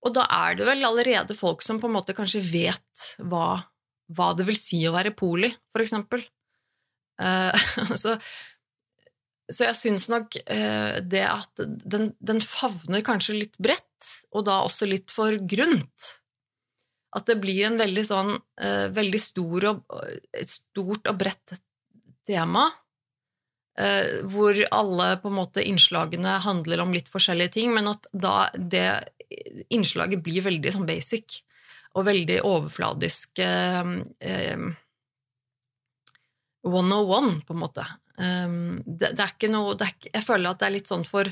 Og 0.03 0.11
da 0.15 0.25
er 0.35 0.57
det 0.59 0.67
vel 0.67 0.83
allerede 0.87 1.35
folk 1.37 1.63
som 1.63 1.79
på 1.79 1.87
en 1.89 1.95
måte 1.95 2.15
kanskje 2.15 2.43
vet 2.43 3.05
hva, 3.23 3.61
hva 4.11 4.31
det 4.37 4.47
vil 4.49 4.59
si 4.59 4.81
å 4.87 4.95
være 4.95 5.13
poli, 5.15 5.49
for 5.71 5.83
eksempel. 5.83 6.25
Uh, 7.21 7.53
så, 8.01 8.17
så, 9.47 9.69
jeg 9.69 9.77
syns 9.79 10.09
nok 10.11 10.35
uh, 10.43 10.99
det 10.99 11.23
at 11.29 11.63
den, 11.63 12.11
den, 12.19 12.43
favner 12.43 13.05
kanskje 13.05 13.39
litt 13.39 13.57
bredt, 13.61 13.87
og 14.35 14.47
da 14.49 14.59
også 14.65 14.89
litt 14.89 15.13
for 15.13 15.39
grunt. 15.39 16.09
At 17.15 17.29
det 17.29 17.37
blir 17.39 17.69
en 17.69 17.79
veldig 17.79 18.03
sånn 18.07 18.33
uh, 18.35 18.87
veldig 18.91 19.21
stor 19.21 19.69
og, 19.71 19.83
et 20.35 20.51
stort 20.51 21.07
og 21.07 21.19
bredt 21.21 21.55
tema. 22.27 22.67
Hvor 24.29 24.57
alle 24.69 25.07
på 25.17 25.31
en 25.31 25.37
måte 25.39 25.63
innslagene 25.65 26.35
handler 26.43 26.83
om 26.83 26.91
litt 26.93 27.07
forskjellige 27.09 27.55
ting, 27.55 27.71
men 27.73 27.87
at 27.89 28.05
da 28.13 28.51
det 28.53 28.85
innslaget 29.73 30.21
blir 30.21 30.45
veldig 30.45 30.73
sånn 30.75 30.85
basic 30.85 31.39
og 31.93 32.07
veldig 32.07 32.39
overfladisk 32.47 33.41
eh, 33.43 33.91
eh, 34.25 34.65
one 36.63 36.95
on 36.95 37.09
one, 37.09 37.35
på 37.45 37.53
en 37.53 37.61
måte. 37.61 37.85
Um, 38.17 38.81
det, 38.85 39.15
det, 39.17 39.23
er 39.23 39.31
ikke 39.31 39.49
noe 39.49 39.73
er 39.73 39.89
ikke, 39.89 40.11
Jeg 40.13 40.21
føler 40.21 40.51
at 40.51 40.59
det 40.61 40.67
er 40.67 40.73
litt 40.75 40.89
sånn 40.89 41.05
for 41.07 41.25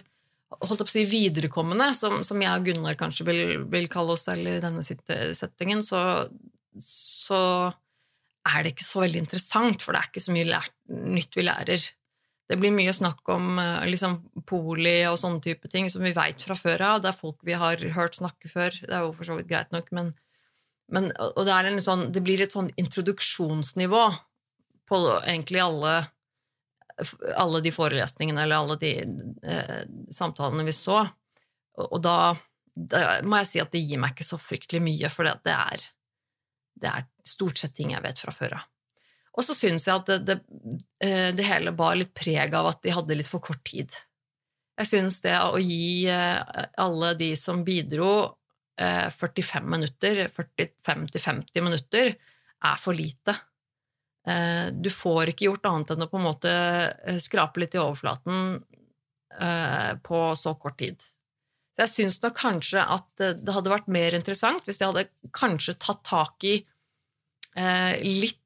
holdt 0.52 0.82
opp 0.84 0.90
å 0.90 0.92
si 0.92 1.06
viderekommende, 1.08 1.92
som, 1.96 2.18
som 2.28 2.42
jeg 2.42 2.52
og 2.52 2.66
Gunnar 2.68 2.98
kanskje 3.00 3.26
vil, 3.30 3.42
vil, 3.72 3.88
kalle 3.92 4.18
oss 4.18 4.26
selv 4.28 4.50
i 4.50 4.58
denne 4.64 4.84
settingen, 4.84 5.80
så, 5.86 6.02
så, 6.84 7.40
er 8.52 8.66
det 8.66 8.74
ikke 8.74 8.88
så 8.88 9.04
veldig 9.06 9.22
interessant, 9.22 9.86
for 9.86 9.94
det 9.94 10.02
er 10.02 10.10
ikke 10.10 10.26
så 10.26 10.36
mye 10.36 10.50
lært, 10.50 10.74
nytt 10.90 11.38
vi 11.38 11.46
lærer. 11.46 11.86
Det 12.52 12.58
blir 12.60 12.74
mye 12.76 12.92
snakk 12.92 13.30
om 13.32 13.60
eh, 13.62 13.86
liksom, 13.88 14.18
poli 14.50 14.98
og 15.08 15.16
sånne 15.22 15.40
type 15.44 15.70
ting 15.72 15.86
som 15.92 16.04
vi 16.04 16.12
veit 16.16 16.42
fra 16.44 16.58
før 16.60 16.84
av. 16.84 16.98
Det 17.00 17.12
er 17.12 17.20
folk 17.22 17.38
vi 17.48 17.56
har 17.56 17.80
hørt 17.96 18.18
snakke 18.18 18.52
før. 18.52 18.76
Det 18.76 18.92
er 18.92 19.06
jo 19.06 19.14
for 19.16 19.28
så 19.30 19.38
vidt 19.38 19.48
greit 19.48 19.72
nok, 19.72 19.88
men, 19.96 20.12
men 20.92 21.08
Og 21.30 21.46
det, 21.48 21.56
sånn, 21.86 22.10
det, 22.12 22.24
blir 22.26 22.44
et 22.44 22.52
sånn 22.52 22.68
introduksjonsnivå 22.82 24.04
på 24.92 25.00
egentlig 25.22 25.62
alle, 25.64 25.94
alle 27.40 27.62
de 27.64 27.72
forelesningene 27.72 28.44
eller 28.44 28.60
alle 28.60 28.78
de 28.82 28.94
eh, 29.00 29.82
samtalene 30.12 30.68
vi 30.68 30.76
så. 30.76 31.06
Og, 31.80 31.86
og 31.88 32.04
da, 32.04 32.18
da, 32.76 33.06
må 33.24 33.40
jeg 33.40 33.52
si 33.54 33.64
at 33.64 33.72
det 33.72 33.86
gir 33.86 34.04
meg 34.04 34.12
ikke 34.12 34.28
så 34.28 34.42
fryktelig 34.42 34.84
mye, 34.84 35.14
for 35.14 35.32
det 35.32 35.56
er, 35.56 35.88
det 36.84 36.92
er 36.92 37.08
stort 37.24 37.64
sett 37.64 37.78
ting 37.80 37.96
jeg 37.96 38.04
vet 38.04 38.20
fra 38.20 38.36
før 38.36 38.60
av. 38.60 38.68
Og 39.38 39.46
så 39.48 39.56
syns 39.56 39.88
jeg 39.88 39.96
at 39.96 40.10
det, 40.10 40.20
det, 40.28 40.38
eh, 41.04 41.30
det, 41.36 41.46
hele 41.48 41.74
bar 41.76 41.96
litt 42.00 42.14
preg 42.18 42.54
av 42.58 42.72
at 42.74 42.82
de 42.84 42.96
hadde 42.96 43.16
litt 43.16 43.30
for 43.30 43.44
kort 43.44 43.64
tid. 43.68 43.94
Jeg 44.82 44.90
syns 44.90 45.22
det 45.24 45.38
å 45.40 45.60
gi 45.62 46.08
eh, 46.12 46.66
alle 46.82 47.14
de 47.20 47.32
som 47.40 47.64
bidro, 47.68 48.12
45 48.82 49.62
eh, 49.62 49.70
minutter, 49.70 50.26
45-50 50.34 51.64
minutter, 51.64 52.14
er 52.62 52.78
for 52.82 52.98
lite. 52.98 53.34
Du 54.78 54.86
får 54.94 55.32
ikke 55.32 55.48
gjort 55.48 55.64
annet 55.66 55.92
enn 55.96 56.04
å 56.06 56.08
på 56.12 56.20
en 56.20 56.28
måte 56.28 56.52
skrape 57.26 57.58
litt 57.58 57.74
i 57.74 57.80
overflaten 57.82 58.60
på 60.06 60.20
så 60.38 60.54
kort 60.62 60.78
tid. 60.78 61.02
Så 61.74 61.82
jeg 61.82 61.90
syns 61.90 62.20
nok 62.22 62.38
kanskje 62.38 62.84
at 62.86 63.24
det 63.42 63.56
hadde 63.56 63.74
vært 63.74 63.90
mer 63.90 64.14
interessant 64.14 64.62
hvis 64.68 64.78
de 64.78 64.92
hadde 64.92 65.08
kanskje 65.34 65.74
tatt 65.82 66.04
tak 66.06 66.46
i 66.46 66.54
litt 68.06 68.42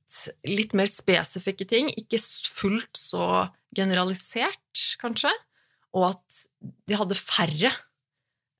litt 0.47 0.75
mer 0.77 0.89
spesifikke 0.89 1.67
ting, 1.69 1.89
ikke 1.97 2.19
fullt 2.51 2.99
så 2.99 3.47
generalisert, 3.75 4.85
kanskje, 5.01 5.31
og 5.95 6.09
at 6.11 6.39
de 6.87 6.97
hadde 6.99 7.17
færre 7.17 7.71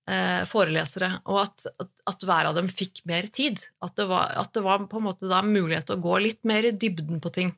eh, 0.10 0.44
forelesere, 0.50 1.12
og 1.32 1.42
at, 1.46 1.68
at, 1.82 1.92
at, 2.12 2.26
hver 2.28 2.50
av 2.50 2.58
dem 2.58 2.70
fikk 2.72 3.04
mer 3.10 3.28
tid. 3.34 3.62
At 3.84 3.96
det 4.00 4.08
var, 4.12 4.34
at 4.40 4.54
det 4.56 4.64
var 4.66 4.86
på 4.90 5.02
en 5.02 5.08
måte 5.10 5.30
da 5.32 5.42
mulighet 5.46 5.90
til 5.90 6.00
å 6.00 6.06
gå 6.06 6.20
litt 6.24 6.44
mer 6.48 6.68
i 6.68 6.76
dybden 6.76 7.22
på 7.24 7.34
ting. 7.36 7.56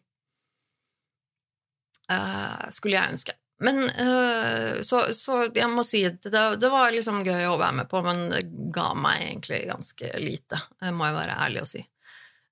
Eh, 2.12 2.64
skulle 2.74 2.98
jeg 2.98 3.18
ønske. 3.18 3.38
Men 3.58 3.88
uh, 3.90 4.84
så, 4.86 5.00
så, 5.18 5.48
jeg 5.50 5.70
må 5.74 5.82
si 5.82 6.04
at 6.06 6.22
det, 6.22 6.42
det, 6.62 6.70
var 6.70 6.92
liksom 6.94 7.24
gøy 7.26 7.48
å 7.50 7.56
være 7.58 7.80
med 7.80 7.88
på, 7.90 8.04
men 8.06 8.28
det 8.30 8.44
ga 8.74 8.92
meg 8.94 9.24
egentlig 9.32 9.64
ganske 9.72 10.12
lite, 10.22 10.60
må 10.94 11.08
jeg 11.08 11.16
være 11.16 11.40
ærlig 11.48 11.64
å 11.64 11.70
si. 11.72 11.82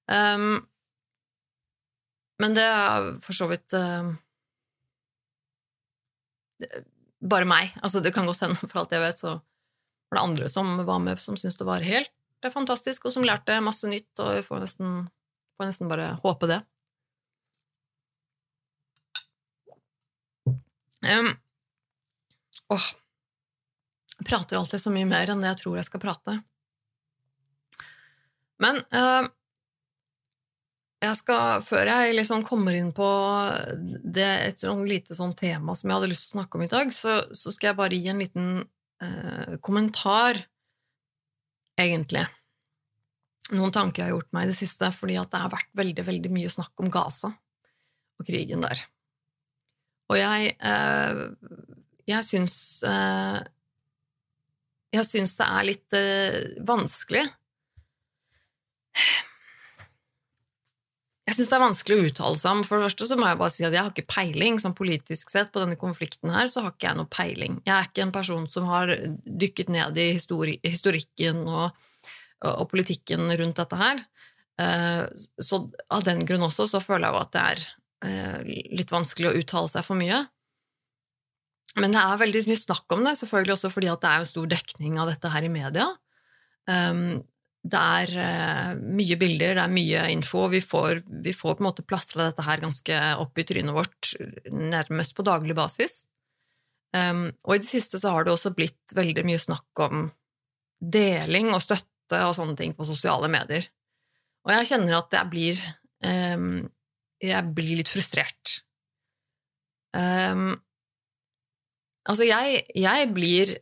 Um, 0.10 0.64
men 2.42 2.56
det 2.58 2.66
er 2.68 3.10
for 3.24 3.38
så 3.38 3.48
vidt 3.50 3.76
uh, 3.78 4.12
bare 7.26 7.48
meg. 7.50 7.74
Altså, 7.82 8.02
det 8.04 8.14
kan 8.16 8.28
godt 8.28 8.44
hende, 8.46 8.60
for 8.60 8.84
alt 8.84 8.96
jeg 8.96 9.04
vet, 9.04 9.22
så 9.22 9.36
var 9.36 10.20
det 10.20 10.24
andre 10.24 10.52
som 10.52 10.76
var 10.88 11.02
med, 11.04 11.22
som 11.24 11.38
syntes 11.40 11.60
det 11.60 11.68
var 11.68 11.86
helt 11.86 12.12
fantastisk, 12.54 13.08
og 13.08 13.14
som 13.16 13.24
lærte 13.26 13.58
masse 13.64 13.88
nytt, 13.90 14.12
og 14.22 14.36
vi 14.38 14.44
får 14.46 14.60
nesten, 14.62 14.98
får 15.58 15.70
nesten 15.72 15.90
bare 15.90 16.12
håpe 16.22 16.50
det. 16.52 16.60
Um, 21.06 21.32
åh, 22.74 22.86
jeg 24.20 24.28
prater 24.30 24.58
alltid 24.60 24.82
så 24.82 24.94
mye 24.94 25.10
mer 25.10 25.30
enn 25.30 25.42
det 25.42 25.52
jeg 25.54 25.62
tror 25.64 25.80
jeg 25.80 25.88
skal 25.90 26.04
prate. 26.06 26.38
Men 28.62 28.80
uh, 28.94 29.26
jeg 31.06 31.20
skal, 31.20 31.62
før 31.66 31.90
jeg 31.92 32.16
liksom 32.18 32.44
kommer 32.46 32.76
inn 32.78 32.92
på 32.96 33.10
det, 34.04 34.30
et 34.50 34.62
sånn 34.62 34.84
lite 34.90 35.18
sånn 35.18 35.36
tema 35.38 35.76
som 35.78 35.90
jeg 35.90 36.00
hadde 36.00 36.10
lyst 36.12 36.28
til 36.28 36.34
å 36.34 36.40
snakke 36.40 36.60
om 36.60 36.66
i 36.66 36.72
dag, 36.72 36.94
så, 36.96 37.20
så 37.36 37.54
skal 37.54 37.72
jeg 37.72 37.80
bare 37.80 38.00
gi 38.00 38.12
en 38.12 38.24
liten 38.24 38.50
eh, 39.04 39.56
kommentar, 39.66 40.42
egentlig. 41.80 42.26
Noen 43.54 43.74
tanker 43.76 44.02
jeg 44.02 44.10
har 44.10 44.16
gjort 44.18 44.34
meg 44.36 44.48
i 44.48 44.52
det 44.52 44.58
siste, 44.58 44.90
fordi 44.96 45.20
det 45.20 45.42
har 45.44 45.54
vært 45.54 45.72
veldig, 45.78 46.06
veldig 46.10 46.34
mye 46.34 46.52
snakk 46.52 46.84
om 46.84 46.92
Gaza 46.94 47.32
og 48.16 48.28
krigen 48.28 48.66
der. 48.66 48.82
Og 50.10 50.20
jeg 50.20 50.54
eh, 50.60 51.24
jeg 52.06 52.26
syns 52.26 52.56
eh, 52.86 53.40
Jeg 54.96 55.08
syns 55.10 55.36
det 55.40 55.48
er 55.50 55.68
litt 55.72 55.98
eh, 55.98 56.38
vanskelig 56.66 57.26
jeg 61.26 61.40
syns 61.40 61.50
det 61.50 61.56
er 61.58 61.64
vanskelig 61.64 61.96
å 61.96 62.06
uttale 62.06 62.38
seg 62.38 62.52
om. 62.54 62.60
For 62.68 62.78
det 62.78 62.86
første 62.86 63.08
så 63.10 63.16
må 63.18 63.30
jeg 63.30 63.40
bare 63.40 63.54
si 63.56 63.66
at 63.66 63.74
jeg 63.74 63.82
har 63.82 63.94
ikke 63.94 64.14
peiling 64.14 64.60
som 64.62 64.76
politisk 64.78 65.32
sett 65.34 65.50
på 65.54 65.64
denne 65.64 65.78
konflikten 65.82 66.30
her, 66.30 66.46
så 66.52 66.62
har 66.62 66.76
ikke 66.76 66.92
jeg 66.92 67.00
noe 67.00 67.10
peiling. 67.10 67.58
Jeg 67.66 67.74
er 67.74 67.90
ikke 67.90 68.04
en 68.06 68.14
person 68.14 68.46
som 68.52 68.68
har 68.70 68.94
dykket 69.26 69.72
ned 69.74 69.98
i 69.98 70.12
histori 70.20 70.60
historikken 70.62 71.42
og, 71.50 71.74
og, 72.46 72.68
politikken 72.70 73.26
rundt 73.42 73.58
dette 73.58 73.82
her. 73.82 74.06
Eh, 74.62 75.02
så 75.42 75.62
av 75.90 76.06
den 76.06 76.22
grunn 76.30 76.46
også 76.46 76.70
så 76.70 76.84
føler 76.84 77.10
jeg 77.10 77.18
jo 77.18 77.24
at 77.24 77.34
det 77.34 77.46
er 77.50 77.66
eh, 78.06 78.56
litt 78.78 78.94
vanskelig 78.94 79.32
å 79.32 79.38
uttale 79.42 79.74
seg 79.74 79.88
for 79.88 79.98
mye. 79.98 80.22
Men 81.82 81.92
det 81.92 82.06
er 82.06 82.22
veldig 82.22 82.46
mye 82.52 82.62
snakk 82.62 82.94
om 82.94 83.02
det, 83.04 83.18
selvfølgelig 83.20 83.58
også 83.58 83.74
fordi 83.74 83.90
at 83.92 84.06
det 84.06 84.12
er 84.12 84.22
en 84.22 84.30
stor 84.30 84.52
dekning 84.54 85.02
av 85.02 85.10
dette 85.10 85.34
her 85.34 85.50
i 85.50 85.52
media. 85.52 85.90
Um, 86.70 87.24
det 87.66 87.82
er 87.82 88.12
uh, 88.14 88.74
mye 88.78 89.16
bilder, 89.18 89.56
det 89.58 89.64
er 89.64 89.74
mye 89.74 90.02
info, 90.14 90.44
vi 90.52 90.62
får, 90.62 91.02
vi 91.26 91.34
får 91.34 91.56
på 91.56 91.64
en 91.64 91.68
måte 91.70 91.86
plastra 91.88 92.28
dette 92.28 92.46
her 92.46 92.62
ganske 92.62 93.00
opp 93.24 93.42
i 93.42 93.46
trynet 93.48 93.74
vårt 93.74 94.12
nærmest 94.54 95.16
på 95.18 95.26
daglig 95.26 95.56
basis. 95.58 96.04
Um, 96.96 97.32
og 97.44 97.56
i 97.56 97.64
det 97.64 97.68
siste 97.68 98.00
så 98.00 98.14
har 98.14 98.26
det 98.26 98.36
også 98.36 98.54
blitt 98.56 98.94
veldig 98.96 99.26
mye 99.28 99.42
snakk 99.42 99.82
om 99.84 100.06
deling 100.80 101.50
og 101.56 101.64
støtte 101.64 102.22
og 102.28 102.36
sånne 102.38 102.56
ting 102.60 102.76
på 102.78 102.86
sosiale 102.88 103.32
medier. 103.34 103.66
Og 104.46 104.54
jeg 104.54 104.70
kjenner 104.70 105.00
at 105.00 105.18
jeg 105.18 105.32
blir 105.32 105.62
um, 106.06 106.68
Jeg 107.24 107.56
blir 107.56 107.80
litt 107.80 107.90
frustrert. 107.90 108.60
Um, 109.96 110.52
altså, 112.06 112.28
jeg, 112.28 112.66
jeg 112.76 113.08
blir 113.16 113.56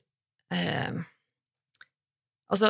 Altså, 2.53 2.69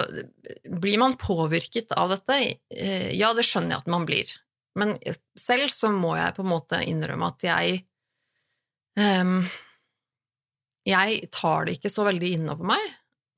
blir 0.80 1.02
man 1.02 1.18
påvirket 1.20 1.92
av 2.00 2.14
dette? 2.14 2.40
Eh, 2.72 3.12
ja, 3.18 3.34
det 3.36 3.46
skjønner 3.48 3.76
jeg 3.76 3.84
at 3.84 3.92
man 3.92 4.08
blir. 4.08 4.32
Men 4.80 4.96
selv 5.38 5.70
så 5.74 5.92
må 5.94 6.16
jeg 6.18 6.36
på 6.38 6.44
en 6.46 6.52
måte 6.54 6.80
innrømme 6.88 7.30
at 7.30 7.46
jeg 7.46 7.84
um, 8.98 9.44
Jeg 10.90 11.30
tar 11.36 11.68
det 11.68 11.78
ikke 11.78 11.92
så 11.94 12.08
veldig 12.08 12.32
innover 12.40 12.72
meg. 12.74 12.88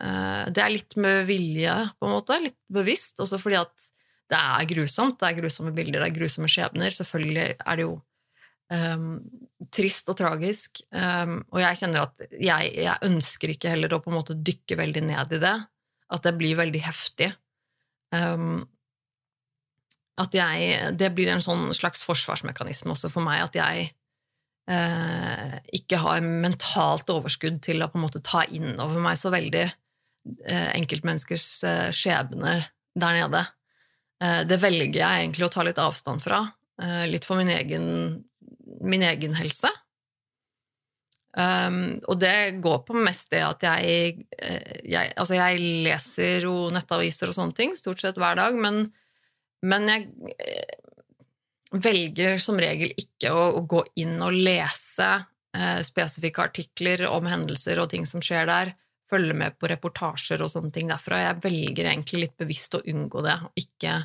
Uh, 0.02 0.48
det 0.54 0.64
er 0.64 0.74
litt 0.74 0.96
med 1.00 1.26
vilje, 1.30 1.74
på 2.00 2.08
en 2.08 2.16
måte, 2.16 2.40
litt 2.44 2.58
bevisst, 2.72 3.20
også 3.24 3.40
fordi 3.42 3.60
at 3.60 3.92
det 4.32 4.40
er 4.40 4.68
grusomt. 4.72 5.20
Det 5.20 5.30
er 5.30 5.40
grusomme 5.40 5.74
bilder, 5.76 6.02
det 6.02 6.10
er 6.10 6.18
grusomme 6.18 6.50
skjebner. 6.52 6.94
Selvfølgelig 6.96 7.48
er 7.54 7.78
det 7.78 7.86
jo 7.86 7.94
um, 8.74 9.14
trist 9.76 10.10
og 10.12 10.18
tragisk, 10.20 10.82
um, 10.96 11.40
og 11.54 11.62
jeg 11.62 11.82
kjenner 11.82 12.08
at 12.08 12.26
jeg, 12.34 12.74
jeg 12.88 13.10
ønsker 13.12 13.54
ikke 13.54 13.76
heller 13.76 13.96
å 13.96 14.02
på 14.04 14.12
en 14.12 14.20
måte 14.20 14.38
dykke 14.40 14.80
veldig 14.82 15.06
ned 15.12 15.38
i 15.38 15.42
det. 15.46 15.56
At 16.16 16.24
det 16.24 16.36
blir 16.40 16.58
veldig 16.58 16.82
heftig. 16.86 17.34
Um, 18.16 18.64
at 20.22 20.36
jeg 20.36 20.96
Det 20.96 21.12
blir 21.16 21.28
en 21.34 21.44
sånn 21.44 21.68
slags 21.76 22.06
forsvarsmekanisme 22.08 22.94
også 22.94 23.12
for 23.12 23.26
meg, 23.26 23.44
at 23.44 23.58
jeg 23.60 23.90
eh, 24.72 25.58
ikke 25.76 26.00
har 26.02 26.24
mentalt 26.24 27.10
overskudd 27.12 27.62
til 27.66 27.84
å 27.84 27.90
på 27.92 28.00
en 28.00 28.06
måte 28.06 28.24
ta 28.24 28.46
inn 28.48 28.78
over 28.80 29.02
meg 29.04 29.20
så 29.20 29.32
veldig 29.34 29.66
eh, 29.66 30.70
enkeltmenneskers 30.78 31.50
eh, 31.68 31.90
skjebner 31.96 32.70
der 32.96 33.20
nede. 33.20 33.44
Eh, 34.24 34.44
det 34.48 34.62
velger 34.64 35.02
jeg 35.02 35.26
egentlig 35.26 35.50
å 35.50 35.52
ta 35.54 35.66
litt 35.68 35.82
avstand 35.82 36.24
fra, 36.24 36.46
eh, 36.82 37.04
litt 37.12 37.28
for 37.28 37.42
min 37.42 37.52
egen, 37.52 37.90
min 38.82 39.04
egen 39.04 39.36
helse. 39.36 39.72
Um, 41.36 41.98
og 42.08 42.16
det 42.22 42.62
går 42.64 42.78
på 42.88 42.96
mest 42.96 43.34
det 43.34 43.42
at 43.44 43.64
jeg, 43.68 44.22
eh, 44.40 44.78
jeg, 44.88 45.10
Altså, 45.20 45.36
jeg 45.36 45.60
leser 45.84 46.46
jo 46.48 46.70
nettaviser 46.72 47.28
og 47.28 47.36
sånne 47.36 47.58
ting 47.58 47.74
stort 47.76 48.00
sett 48.00 48.16
hver 48.22 48.38
dag, 48.40 48.56
men, 48.56 48.86
men 49.68 49.90
jeg 49.92 50.08
eh, 50.32 50.78
velger 51.76 52.40
som 52.40 52.56
regel 52.62 52.94
ikke 52.96 53.34
å, 53.36 53.50
å 53.60 53.66
gå 53.68 53.84
inn 54.00 54.16
og 54.24 54.32
lese 54.32 55.10
eh, 55.12 55.82
spesifikke 55.84 56.48
artikler 56.48 57.04
om 57.10 57.28
hendelser 57.28 57.84
og 57.84 57.92
ting 57.92 58.08
som 58.08 58.24
skjer 58.24 58.48
der, 58.48 58.72
følge 59.12 59.36
med 59.36 59.60
på 59.60 59.68
reportasjer 59.70 60.40
og 60.40 60.54
sånne 60.54 60.72
ting 60.72 60.88
derfra. 60.88 61.20
Jeg 61.20 61.44
velger 61.44 61.92
egentlig 61.92 62.24
litt 62.24 62.38
bevisst 62.40 62.80
å 62.80 62.84
unngå 62.88 63.28
det, 63.28 63.36
ikke 63.60 64.00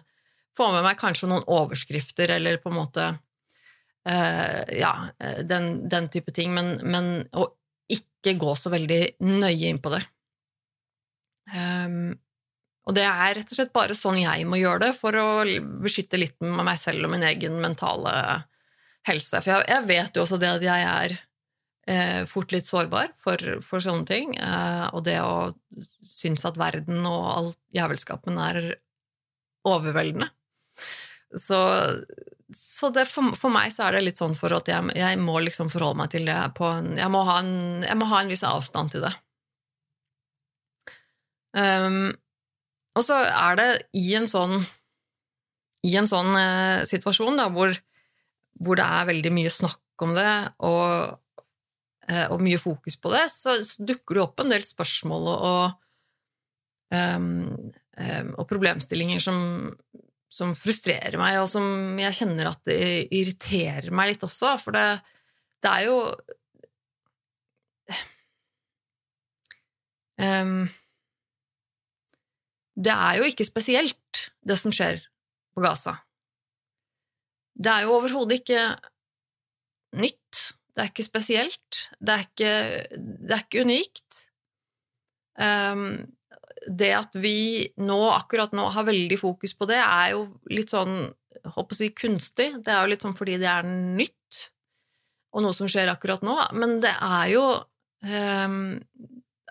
få 0.59 0.73
med 0.75 0.83
meg 0.83 0.99
kanskje 0.99 1.31
noen 1.31 1.47
overskrifter 1.47 2.35
eller 2.35 2.59
på 2.59 2.75
en 2.75 2.81
måte 2.83 3.12
ja, 4.81 4.92
eh, 5.18 5.42
den, 5.46 5.88
den, 5.88 6.09
type 6.12 6.33
ting, 6.35 6.55
men, 6.57 6.79
men, 6.83 7.12
å 7.33 7.46
ikke 7.90 8.37
gå 8.40 8.55
så 8.59 8.73
veldig 8.73 9.01
nøye 9.27 9.70
inn 9.70 9.81
på 9.83 9.92
det. 9.94 10.03
Um, 11.51 12.12
og 12.87 12.94
det 12.96 13.05
er 13.07 13.35
rett 13.37 13.51
og 13.51 13.57
slett 13.57 13.73
bare 13.75 13.96
sånn 13.99 14.20
jeg 14.20 14.46
må 14.49 14.61
gjøre 14.61 14.85
det 14.87 14.92
for 14.99 15.16
å 15.18 15.29
beskytte 15.83 16.20
litt 16.20 16.37
med 16.42 16.62
meg 16.66 16.79
selv 16.79 17.07
og 17.07 17.12
min 17.14 17.27
egen 17.27 17.59
mentale 17.62 18.12
helse. 19.09 19.40
For 19.40 19.53
jeg, 19.53 19.66
jeg 19.70 19.88
vet 19.90 20.16
jo 20.16 20.25
også 20.25 20.38
det 20.40 20.53
at 20.53 20.64
jeg 20.64 20.87
er 20.87 21.16
uh, 21.16 22.23
fort 22.31 22.55
litt 22.55 22.68
sårbar 22.68 23.12
for, 23.20 23.61
for 23.66 23.83
sånne 23.85 24.07
ting. 24.09 24.37
Uh, 24.38 24.87
og 24.94 25.05
det 25.09 25.18
å 25.23 25.51
synes 26.11 26.44
at 26.49 26.59
verden 26.61 27.05
og 27.09 27.27
all 27.31 27.51
jævelskapen 27.77 28.38
er 28.42 28.61
overveldende. 29.68 30.31
Så 31.38 31.59
så 32.56 32.90
det, 32.94 33.06
for, 33.10 33.34
for, 33.38 33.52
meg 33.54 33.70
så 33.74 33.86
er 33.86 33.96
det 33.96 34.04
litt 34.04 34.20
sånn 34.20 34.36
for 34.38 34.52
at 34.56 34.68
jeg, 34.70 34.92
jeg 34.98 35.18
må 35.22 35.38
liksom 35.44 35.70
forholde 35.72 36.00
meg 36.02 36.10
til 36.12 36.26
det 36.28 36.34
en 36.34 36.90
jeg, 36.98 37.10
må 37.12 37.22
en 37.34 37.52
jeg, 37.86 37.98
må 37.98 38.08
ha 38.10 38.22
en, 38.22 38.30
viss 38.32 38.46
avstand 38.46 38.94
til 38.94 39.06
det. 39.06 39.12
Um, 41.54 42.10
og 42.98 43.06
så 43.06 43.16
er 43.26 43.58
det 43.58 43.70
i 43.98 44.12
en 44.18 44.28
sånn 44.30 44.60
i 45.86 45.96
en 45.96 46.08
sånn 46.08 46.34
eh, 46.36 46.82
situasjon 46.88 47.38
da, 47.40 47.46
hvor, 47.52 47.72
hvor, 48.60 48.76
det 48.76 48.84
er 48.84 49.08
veldig 49.08 49.32
mye 49.32 49.52
snakk 49.52 50.04
om 50.04 50.12
det 50.16 50.32
og, 50.66 51.14
eh, 52.08 52.26
og 52.28 52.42
mye 52.44 52.60
fokus 52.60 52.98
på 53.00 53.12
det, 53.14 53.24
så, 53.32 53.56
så, 53.64 53.86
dukker 53.88 54.18
det 54.18 54.24
opp 54.26 54.42
en 54.44 54.52
del 54.52 54.66
spørsmål 54.66 55.30
og, 55.32 55.78
um, 56.92 57.30
um, 57.96 58.34
og 58.36 58.44
problemstillinger 58.50 59.24
som, 59.24 59.40
som 60.31 60.53
frustrerer 60.55 61.19
meg, 61.19 61.40
og 61.43 61.49
som 61.51 61.99
jeg 61.99 62.16
kjenner 62.21 62.53
at 62.53 62.61
det 62.69 63.09
irriterer 63.11 63.90
meg 63.95 64.12
litt 64.12 64.27
også, 64.27 64.55
for 64.62 64.77
det, 64.77 64.85
det 65.61 65.73
er 65.73 65.87
jo 65.88 65.97
um, 70.23 70.69
Det 72.79 72.95
er 72.95 73.19
jo 73.19 73.27
ikke 73.27 73.49
spesielt, 73.49 74.23
det 74.47 74.57
som 74.61 74.73
skjer 74.73 75.03
på 75.53 75.64
Gaza. 75.64 75.99
Det 77.61 77.73
er 77.73 77.85
jo 77.85 77.97
overhodet 77.99 78.38
ikke 78.40 78.62
nytt. 80.01 80.47
Det 80.71 80.85
er 80.85 80.88
ikke 80.93 81.05
spesielt. 81.05 81.81
Det 81.99 82.14
er 82.14 82.25
ikke, 82.25 82.55
det 83.27 83.35
er 83.35 83.43
ikke 83.45 83.66
unikt. 83.66 84.23
Um, 85.40 86.07
det 86.68 86.90
at 86.96 87.16
vi 87.18 87.68
nå, 87.80 87.98
akkurat 88.14 88.52
nå, 88.56 88.66
har 88.74 88.88
veldig 88.88 89.18
fokus 89.20 89.54
på 89.56 89.68
det, 89.70 89.78
er 89.80 90.14
jo 90.14 90.26
litt 90.52 90.72
sånn 90.72 91.10
håper 91.44 91.76
å 91.76 91.78
si 91.78 91.90
kunstig. 91.96 92.50
Det 92.64 92.72
er 92.72 92.82
jo 92.82 92.92
litt 92.92 93.04
sånn 93.04 93.16
fordi 93.16 93.38
det 93.40 93.48
er 93.50 93.66
nytt, 93.68 94.42
og 95.34 95.44
noe 95.44 95.56
som 95.56 95.70
skjer 95.70 95.92
akkurat 95.92 96.24
nå. 96.26 96.36
Men 96.58 96.78
det 96.82 96.92
er 96.92 97.32
jo 97.32 97.44
eh, 98.04 98.58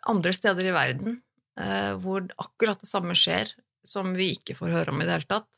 andre 0.09 0.35
steder 0.35 0.69
i 0.69 0.75
verden 0.75 1.19
eh, 1.59 1.93
hvor 2.01 2.27
akkurat 2.37 2.81
det 2.81 2.89
samme 2.89 3.17
skjer, 3.17 3.51
som 3.87 4.11
vi 4.17 4.33
ikke 4.35 4.57
får 4.57 4.75
høre 4.75 4.93
om 4.93 5.01
i 5.01 5.07
det 5.07 5.17
hele 5.17 5.29
tatt. 5.29 5.49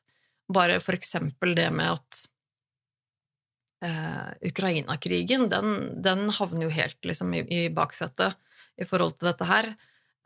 Bare 0.52 0.80
for 0.84 0.98
eksempel 0.98 1.56
det 1.58 1.70
med 1.74 1.96
at 1.96 2.24
eh, 3.88 4.50
Ukraina-krigen, 4.52 5.48
den, 5.52 5.78
den, 6.04 6.28
havner 6.38 6.68
jo 6.68 6.74
helt 6.76 7.00
liksom, 7.08 7.34
i, 7.36 7.46
i 7.46 7.62
baksetet 7.74 8.38
i 8.82 8.88
forhold 8.88 9.18
til 9.18 9.32
dette 9.32 9.48
her. 9.50 9.74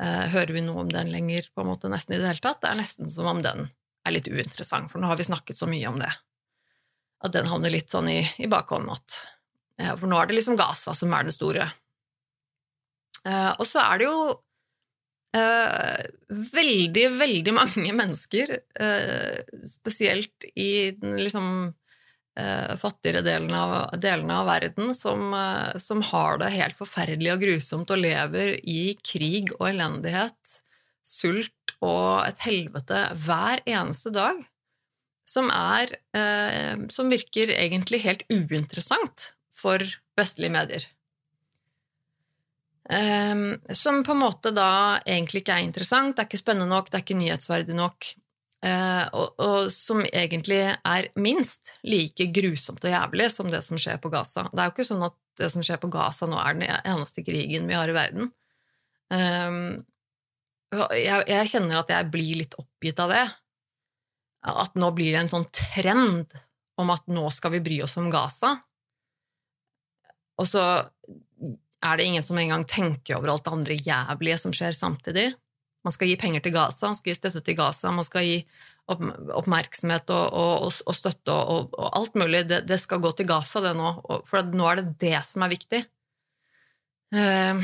Eh, 0.03 0.25
hører 0.33 0.51
vi 0.57 0.63
noe 0.65 0.83
om 0.83 0.91
den 0.91 1.11
lenger, 1.11 1.47
på 1.55 1.63
en 1.63 1.69
måte 1.69 1.91
nesten 1.91 2.17
i 2.17 2.19
det 2.19 2.27
hele 2.27 2.43
tatt? 2.43 2.61
Det 2.63 2.71
er 2.71 2.79
nesten 2.81 3.09
som 3.11 3.29
om 3.31 3.41
den 3.45 3.69
er 4.05 4.13
litt 4.13 4.27
uinteressant, 4.27 4.91
for 4.91 5.01
nå 5.01 5.09
har 5.09 5.19
vi 5.19 5.27
snakket 5.27 5.59
så 5.59 5.69
mye 5.71 5.87
om 5.89 6.01
det. 6.01 6.11
At 7.25 7.33
den 7.33 7.47
havner 7.49 7.73
litt 7.73 7.93
sånn 7.93 8.09
i, 8.11 8.19
i 8.43 8.51
bakhånden 8.51 8.91
at 8.93 9.21
For 9.99 10.07
nå 10.07 10.15
er 10.15 10.29
det 10.29 10.37
liksom 10.37 10.55
Gaza 10.55 10.93
som 10.95 11.11
er 11.15 11.25
det 11.27 11.33
store. 11.35 11.65
Eh, 13.27 13.53
og 13.57 13.65
så 13.67 13.81
er 13.83 13.99
det 13.99 14.05
jo 14.07 14.19
eh, 15.35 16.03
veldig, 16.29 17.07
veldig 17.19 17.55
mange 17.55 17.95
mennesker, 18.01 18.53
spesielt 19.67 20.47
i 20.55 20.91
den 20.95 21.17
liksom 21.19 21.49
fattigere 22.81 23.21
delene 23.23 23.59
av, 23.61 23.73
delene 24.03 24.39
av, 24.41 24.49
verden, 24.49 24.89
som, 24.97 25.31
som 25.79 26.01
har 26.09 26.41
det 26.41 26.49
helt 26.51 26.75
forferdelig 26.75 27.31
og 27.31 27.45
grusomt 27.45 27.93
og 27.95 28.01
lever 28.03 28.57
i 28.67 28.95
krig 28.99 29.53
og 29.55 29.69
elendighet, 29.69 30.57
sult 31.05 31.75
og 31.85 32.25
et 32.25 32.41
helvete 32.45 33.05
hver 33.23 33.63
eneste 33.69 34.11
dag, 34.15 34.41
som 35.25 35.49
er 35.49 35.89
eh, 36.13 36.75
Som 36.93 37.09
virker 37.09 37.49
egentlig 37.55 38.03
helt 38.03 38.21
uinteressant 38.29 39.31
for 39.55 39.81
vestlige 40.17 40.53
medier. 40.53 40.85
Um, 42.85 43.55
som 43.73 44.03
på 44.05 44.13
en 44.13 44.21
måte 44.21 44.51
da 44.53 44.99
egentlig 45.09 45.41
ikke 45.41 45.55
er 45.57 45.65
interessant, 45.65 46.13
det 46.13 46.21
er 46.21 46.27
ikke 46.29 46.43
spennende 46.43 46.69
nok, 46.69 46.91
det 46.91 46.99
er 46.99 47.05
ikke 47.05 47.17
nyhetsverdig 47.17 47.77
nok, 47.79 48.11
og, 48.65 49.35
og, 49.37 49.67
som 49.73 50.01
egentlig 50.07 50.61
er 50.73 51.07
minst 51.21 51.75
like 51.85 52.25
grusomt 52.33 52.81
og 52.81 52.89
jævlig 52.89 53.27
som 53.33 53.49
det 53.51 53.61
som 53.65 53.77
skjer 53.77 53.99
på 54.01 54.09
Gaza. 54.13 54.47
Det 54.49 54.61
er 54.61 54.69
jo 54.69 54.73
ikke 54.73 54.87
sånn 54.87 55.05
at 55.05 55.17
det 55.37 55.51
som 55.53 55.65
skjer 55.65 55.77
på 55.81 55.91
Gaza 55.93 56.27
nå, 56.29 56.39
er 56.39 56.57
den 56.57 56.65
eneste 56.65 57.21
krigen 57.25 57.67
vi 57.69 57.77
har 57.77 57.91
i 57.91 57.95
verden. 57.95 58.31
Um, 59.13 59.83
jeg, 60.97 61.25
jeg, 61.29 61.51
kjenner 61.51 61.81
at 61.83 61.91
jeg 61.93 62.09
blir 62.11 62.41
litt 62.41 62.55
oppgitt 62.57 63.01
av 63.03 63.13
det. 63.13 63.25
At 64.45 64.77
nå 64.79 64.91
blir 64.95 65.13
det 65.13 65.23
en 65.23 65.33
sånn 65.35 65.47
trend 65.53 66.33
om 66.81 66.91
at 66.93 67.05
nå 67.11 67.27
skal 67.33 67.55
vi 67.55 67.63
bry 67.65 67.79
oss 67.85 67.97
om 68.01 68.09
Gaza. 68.13 68.55
Og 70.41 70.49
så 70.49 70.63
er 71.85 71.97
det 71.97 72.07
ingen 72.09 72.25
som 72.25 72.39
engang 72.39 72.65
tenker 72.67 73.19
over 73.19 73.31
alt 73.31 73.45
det 73.45 73.53
andre 73.55 73.77
jævlige 73.77 74.39
som 74.41 74.55
skjer 74.55 74.75
samtidig. 74.75 75.29
Man 75.85 75.93
skal 75.93 76.09
gi 76.09 76.17
penger 76.19 76.41
til 76.41 76.55
Gaza, 76.55 76.89
man 76.89 76.97
skal 76.97 77.11
gi 77.11 77.19
støtte 77.19 77.43
til 77.45 77.57
Gaza, 77.59 77.91
man 77.93 78.07
skal 78.07 78.25
gi 78.25 78.37
oppmerksomhet 78.85 80.11
og, 80.13 80.25
og, 80.37 80.67
og 80.85 80.95
støtte 80.97 81.33
og, 81.33 81.73
og, 81.73 81.89
alt 81.97 82.17
mulig. 82.17 82.43
Det, 82.49 82.63
det, 82.69 82.79
skal 82.81 83.01
gå 83.01 83.11
til 83.17 83.29
Gaza, 83.29 83.61
det 83.63 83.73
nå. 83.77 83.91
For 84.29 84.45
nå 84.45 84.69
er 84.69 84.81
det 84.81 84.95
det 85.01 85.19
som 85.25 85.45
er 85.45 85.53
viktig. 85.53 85.81
Uh, 87.15 87.61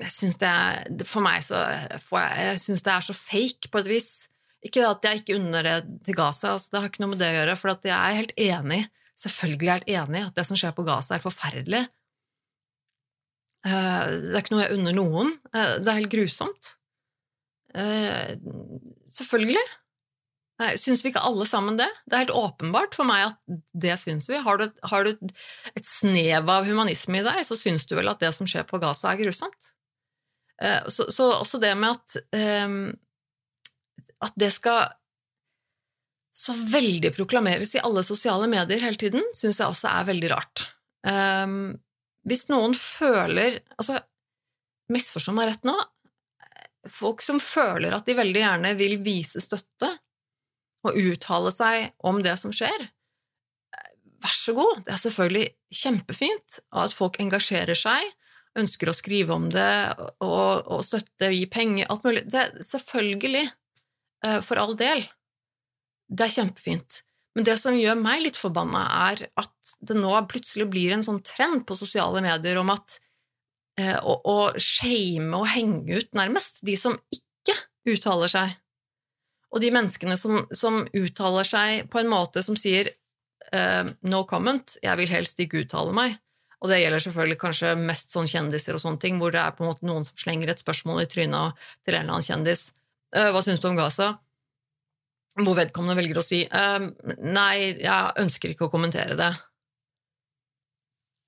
jeg 0.00 0.12
syns 0.14 0.38
det 0.38 0.48
er 0.48 1.02
For 1.08 1.20
meg 1.24 1.42
så 1.42 1.58
jeg, 1.66 1.98
jeg 1.98 2.60
synes 2.62 2.84
det 2.86 2.92
er 2.94 3.04
så 3.04 3.16
fake, 3.16 3.70
på 3.70 3.82
et 3.82 3.90
vis. 3.90 4.10
Ikke 4.64 4.84
at 4.86 5.06
jeg 5.06 5.22
ikke 5.22 5.38
unner 5.40 5.66
det 5.66 5.76
til 6.06 6.18
Gaza, 6.18 6.54
altså, 6.54 6.72
det 6.72 6.80
har 6.80 6.90
ikke 6.90 7.04
noe 7.04 7.14
med 7.14 7.22
det 7.22 7.30
å 7.30 7.38
gjøre. 7.38 7.56
For 7.58 7.88
jeg 7.88 7.96
er 7.96 8.18
helt 8.18 8.34
enig, 8.36 8.82
selvfølgelig 9.20 9.72
helt 9.72 9.94
enig, 9.94 10.26
at 10.28 10.36
det 10.36 10.46
som 10.48 10.58
skjer 10.60 10.74
på 10.76 10.84
Gaza, 10.86 11.16
er 11.16 11.24
forferdelig. 11.24 11.86
Eh, 13.68 14.04
det 14.28 14.34
er 14.34 14.42
ikke 14.42 14.54
noe 14.54 14.66
jeg 14.66 14.76
unner 14.76 14.96
noen. 14.96 15.32
Eh, 15.52 15.72
det 15.80 15.88
er 15.88 15.98
helt 16.02 16.12
grusomt. 16.12 16.74
Eh, 17.78 18.34
selvfølgelig. 19.12 19.66
Syns 20.76 21.00
vi 21.00 21.08
ikke 21.08 21.22
alle 21.24 21.46
sammen 21.48 21.78
det? 21.78 21.88
Det 22.04 22.16
er 22.16 22.26
helt 22.26 22.36
åpenbart 22.36 22.92
for 22.98 23.08
meg 23.08 23.30
at 23.30 23.60
det 23.72 23.94
syns 24.02 24.28
vi. 24.28 24.36
Har 24.44 24.60
du, 24.60 24.66
har 24.90 25.06
du 25.06 25.14
et 25.14 25.86
snev 25.86 26.50
av 26.52 26.68
humanisme 26.68 27.22
i 27.22 27.24
deg, 27.24 27.40
så 27.48 27.56
syns 27.56 27.88
du 27.88 27.94
vel 27.96 28.10
at 28.12 28.20
det 28.20 28.34
som 28.36 28.48
skjer 28.50 28.66
på 28.68 28.80
Gaza, 28.82 29.14
er 29.14 29.22
grusomt. 29.22 29.70
Uh, 30.60 30.84
så, 30.92 31.06
så 31.08 31.30
også 31.38 31.62
det 31.62 31.72
med 31.80 31.96
at 31.96 32.66
um, 32.68 32.90
at 34.20 34.36
det 34.36 34.50
skal 34.52 34.90
så 36.36 36.54
veldig 36.54 37.12
proklameres 37.16 37.74
i 37.76 37.82
alle 37.84 38.04
sosiale 38.06 38.48
medier 38.50 38.82
hele 38.84 39.00
tiden, 39.00 39.24
syns 39.34 39.60
jeg 39.60 39.68
også 39.68 39.90
er 39.90 40.08
veldig 40.08 40.30
rart. 40.32 40.66
Um, 41.04 41.80
hvis 42.28 42.50
noen 42.50 42.74
føler 42.76 43.62
Altså, 43.80 43.96
misforstå 44.92 45.32
meg 45.32 45.48
rett 45.48 45.64
nå. 45.64 45.74
Folk 46.88 47.20
som 47.20 47.40
føler 47.42 47.92
at 47.92 48.06
de 48.08 48.16
veldig 48.16 48.40
gjerne 48.40 48.72
vil 48.78 48.96
vise 49.04 49.42
støtte, 49.44 49.90
og 50.86 50.96
uttale 50.96 51.52
seg 51.52 51.90
om 52.08 52.22
det 52.24 52.38
som 52.40 52.54
skjer. 52.56 52.86
Vær 54.20 54.36
så 54.36 54.54
god, 54.56 54.82
det 54.86 54.94
er 54.94 55.02
selvfølgelig 55.02 55.44
kjempefint 55.80 56.58
at 56.82 56.94
folk 56.96 57.18
engasjerer 57.20 57.76
seg, 57.76 58.04
ønsker 58.58 58.90
å 58.90 58.96
skrive 58.96 59.36
om 59.36 59.46
det 59.52 59.70
og, 60.24 60.66
og 60.66 60.80
støtte, 60.84 61.30
gi 61.32 61.44
penger, 61.52 61.88
alt 61.92 62.04
mulig. 62.04 62.24
Det 62.28 62.40
er 62.40 62.64
selvfølgelig, 62.64 63.44
eh, 64.26 64.40
for 64.44 64.60
all 64.60 64.74
del. 64.80 65.04
Det 66.10 66.26
er 66.26 66.34
kjempefint. 66.40 67.02
Men 67.36 67.46
det 67.46 67.56
som 67.62 67.76
gjør 67.78 68.00
meg 68.00 68.24
litt 68.24 68.40
forbanna, 68.40 68.82
er 69.12 69.28
at 69.38 69.76
det 69.86 69.96
nå 69.96 70.10
plutselig 70.28 70.66
blir 70.72 70.96
en 70.96 71.04
sånn 71.06 71.22
trend 71.24 71.62
på 71.68 71.78
sosiale 71.78 72.22
medier 72.24 72.58
om 72.60 72.72
at 72.74 72.98
eh, 73.80 73.96
å, 73.98 74.20
å 74.20 74.38
shame 74.60 75.32
og 75.36 75.48
henge 75.50 76.02
ut, 76.02 76.10
nærmest, 76.16 76.62
de 76.66 76.76
som 76.78 76.98
ikke 77.10 77.56
uttaler 77.88 78.30
seg 78.30 78.60
og 79.50 79.62
de 79.62 79.70
menneskene 79.74 80.16
som, 80.18 80.44
som, 80.54 80.82
uttaler 80.94 81.46
seg 81.46 81.90
på 81.90 82.00
en 82.00 82.10
måte 82.10 82.42
som 82.46 82.58
sier 82.58 82.92
uh, 83.54 83.86
no 84.06 84.22
comment, 84.30 84.76
jeg 84.82 84.98
vil 85.00 85.10
helst 85.10 85.42
ikke 85.42 85.64
uttale 85.64 85.94
meg. 85.96 86.18
Og 86.60 86.70
det 86.70 86.82
gjelder 86.82 87.02
selvfølgelig 87.02 87.40
kanskje 87.40 87.74
mest 87.80 88.12
sånn 88.14 88.28
kjendiser 88.30 88.76
og 88.76 88.82
sånne 88.82 89.00
ting, 89.02 89.18
hvor 89.18 89.32
det 89.34 89.40
er 89.42 89.54
på 89.56 89.64
en 89.64 89.72
måte 89.72 89.88
noen 89.88 90.04
som 90.06 90.18
slenger 90.20 90.52
et 90.52 90.62
spørsmål 90.62 91.02
i 91.02 91.08
trynet 91.10 91.62
til 91.82 91.96
en 91.96 92.04
eller 92.04 92.18
annen 92.18 92.26
kjendis. 92.26 92.66
Uh, 93.16 93.30
hva 93.34 93.42
syns 93.42 93.62
du 93.62 93.70
om 93.70 93.78
Gaza? 93.78 94.12
Hvor 95.40 95.56
vedkommende 95.56 95.96
velger 95.98 96.18
å 96.20 96.26
si 96.26 96.40
nei, 96.50 97.54
jeg 97.78 98.14
ønsker 98.18 98.50
ikke 98.50 98.66
å 98.66 98.72
kommentere 98.72 99.14
det. 99.16 99.30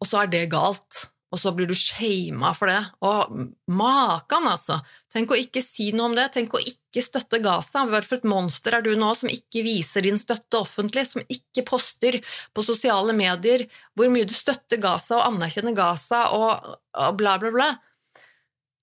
Og 0.03 0.09
så 0.11 0.25
er 0.25 0.33
det 0.33 0.49
galt 0.53 1.05
og 1.33 1.41
så 1.41 1.53
blir 1.57 1.69
du 1.69 1.75
shama 1.77 2.51
for 2.57 2.69
det. 2.69 2.81
Og 3.09 3.47
makan, 3.73 4.51
altså! 4.51 4.77
Tenk 5.13 5.33
å 5.33 5.39
ikke 5.41 5.63
si 5.65 5.91
noe 5.97 6.11
om 6.11 6.17
det, 6.17 6.27
tenk 6.35 6.53
å 6.57 6.61
ikke 6.61 7.03
støtte 7.05 7.41
Gaza. 7.45 7.87
Hva 7.89 8.03
for 8.05 8.19
et 8.19 8.29
monster 8.29 8.77
er 8.77 8.85
du 8.85 8.91
nå 9.01 9.11
som 9.17 9.33
ikke 9.33 9.65
viser 9.65 10.05
din 10.05 10.21
støtte 10.21 10.61
offentlig, 10.61 11.07
som 11.09 11.25
ikke 11.25 11.65
poster 11.69 12.21
på 12.53 12.65
sosiale 12.65 13.17
medier 13.17 13.65
hvor 13.97 14.13
mye 14.13 14.29
du 14.29 14.35
støtter 14.37 14.81
Gaza 14.81 15.19
og 15.19 15.27
anerkjenner 15.31 15.77
Gaza 15.77 16.27
og, 16.37 16.71
og 17.01 17.19
bla, 17.21 17.39
bla, 17.41 17.53
bla. 17.55 17.71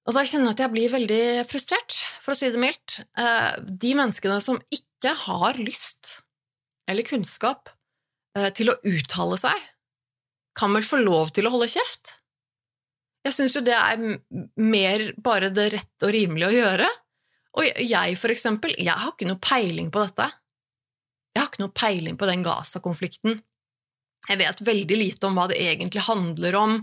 Og 0.10 0.16
da 0.18 0.26
kjenner 0.26 0.50
jeg 0.50 0.58
at 0.58 0.64
jeg 0.66 0.74
blir 0.74 0.94
veldig 0.94 1.24
frustrert, 1.50 1.98
for 2.24 2.34
å 2.34 2.38
si 2.38 2.50
det 2.50 2.62
mildt. 2.62 3.02
Eh, 3.14 3.52
de 3.62 3.94
menneskene 3.98 4.40
som 4.42 4.58
ikke 4.74 5.14
har 5.28 5.62
lyst 5.62 6.20
eller 6.90 7.06
kunnskap 7.06 7.70
eh, 8.38 8.50
til 8.58 8.74
å 8.74 8.80
uttale 8.90 9.38
seg, 9.38 9.68
kan 10.58 10.74
vel 10.74 10.86
få 10.86 10.98
lov 11.02 11.30
til 11.36 11.46
å 11.46 11.54
holde 11.54 11.70
kjeft? 11.72 12.19
Jeg 13.30 13.36
syns 13.36 13.54
jo 13.54 13.62
det 13.62 13.76
er 13.78 14.00
mer 14.58 15.04
bare 15.22 15.52
det 15.54 15.68
rette 15.76 16.08
og 16.08 16.14
rimelige 16.16 16.50
å 16.50 16.56
gjøre. 16.56 16.90
Og 17.60 17.82
jeg, 17.86 18.16
for 18.18 18.34
eksempel, 18.34 18.74
jeg 18.78 18.96
har 18.96 19.14
ikke 19.14 19.28
noe 19.30 19.42
peiling 19.44 19.92
på 19.94 20.02
dette. 20.02 20.26
Jeg 21.34 21.42
har 21.44 21.50
ikke 21.52 21.62
noe 21.62 21.76
peiling 21.78 22.18
på 22.18 22.30
den 22.30 22.46
Gaza-konflikten. 22.46 23.38
Jeg 24.30 24.40
vet 24.42 24.64
veldig 24.66 24.98
lite 24.98 25.30
om 25.30 25.38
hva 25.38 25.48
det 25.50 25.60
egentlig 25.62 26.06
handler 26.06 26.58
om, 26.58 26.78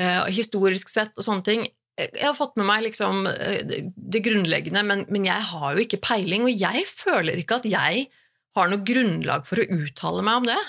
uh, 0.00 0.24
historisk 0.32 0.92
sett 0.92 1.12
og 1.18 1.26
sånne 1.26 1.46
ting. 1.46 1.66
Jeg 2.00 2.24
har 2.24 2.36
fått 2.36 2.56
med 2.58 2.68
meg 2.68 2.86
liksom 2.86 3.28
uh, 3.28 3.74
det 3.94 4.22
grunnleggende, 4.24 4.84
men, 4.88 5.04
men, 5.12 5.28
jeg 5.28 5.48
har 5.50 5.76
jo 5.76 5.84
ikke 5.84 6.02
peiling, 6.04 6.48
og 6.48 6.64
jeg 6.64 6.86
føler 6.88 7.40
ikke 7.40 7.60
at 7.60 7.68
jeg 7.68 8.08
har 8.56 8.70
noe 8.70 8.86
grunnlag 8.86 9.44
for 9.48 9.60
å 9.60 9.68
uttale 9.80 10.24
meg 10.24 10.40
om 10.40 10.48
det. 10.48 10.60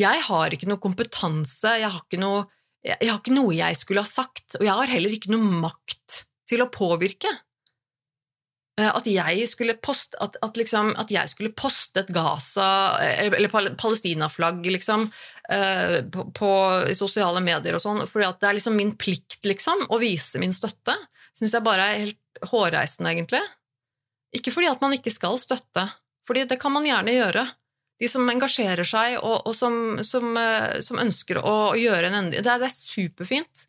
Jeg 0.00 0.26
har 0.26 0.54
ikke 0.54 0.68
noe 0.70 0.82
kompetanse, 0.82 1.76
jeg 1.78 1.90
har 1.90 2.02
ikke 2.02 2.22
noe 2.22 2.44
jeg 2.84 3.08
har 3.08 3.18
ikke 3.20 3.34
noe 3.34 3.56
jeg 3.56 3.78
skulle 3.78 4.04
ha 4.04 4.08
sagt, 4.08 4.58
og 4.58 4.66
jeg 4.66 4.76
har 4.76 4.92
heller 4.92 5.16
ikke 5.16 5.32
noe 5.32 5.60
makt 5.64 6.24
til 6.50 6.60
å 6.60 6.70
påvirke. 6.72 7.30
Eh, 8.80 8.90
at 8.90 9.06
jeg 9.06 9.78
poste, 9.82 10.18
at, 10.20 10.36
at, 10.42 10.58
liksom, 10.58 10.92
at 10.98 11.12
jeg 11.14 11.30
skulle 11.30 11.54
poste 11.54 12.02
et 12.02 12.12
Gaza 12.14 12.98
eh, 13.00 13.28
eller 13.30 13.52
Palestina-flagg 13.78 14.66
liksom, 14.66 15.06
eh, 15.54 16.00
på, 16.10 16.26
på, 16.34 16.50
sosiale 16.98 17.40
medier 17.44 17.78
og 17.78 17.84
sånn, 17.84 18.02
fordi 18.10 18.32
det 18.40 18.50
er 18.50 18.58
liksom 18.58 18.76
min 18.76 18.96
plikt 18.98 19.46
liksom, 19.46 19.86
å 19.94 20.00
vise 20.02 20.42
min 20.42 20.54
støtte, 20.54 20.96
syns 21.38 21.54
jeg 21.54 21.66
bare 21.66 21.86
er 21.86 22.02
helt 22.08 22.48
hårreisende, 22.50 23.14
egentlig. 23.14 23.44
Ikke 24.34 24.50
fordi 24.50 24.72
at 24.72 24.82
man 24.82 24.96
ikke 24.96 25.14
skal 25.14 25.38
støtte, 25.38 25.86
fordi 26.26 26.44
det 26.50 26.58
kan 26.60 26.74
man 26.74 26.86
gjerne 26.88 27.14
gjøre 27.14 27.46
de 28.00 28.08
som 28.10 28.26
engasjerer 28.30 28.86
seg, 28.86 29.18
og, 29.20 29.44
og 29.46 29.54
som, 29.56 30.02
som, 30.06 30.34
eh, 30.38 30.80
som, 30.84 30.98
ønsker 31.00 31.38
å, 31.40 31.74
gjøre 31.78 32.10
en 32.10 32.18
endring. 32.24 32.42
Det 32.42 32.58
det 32.60 32.68
er 32.68 32.74
superfint. 32.74 33.66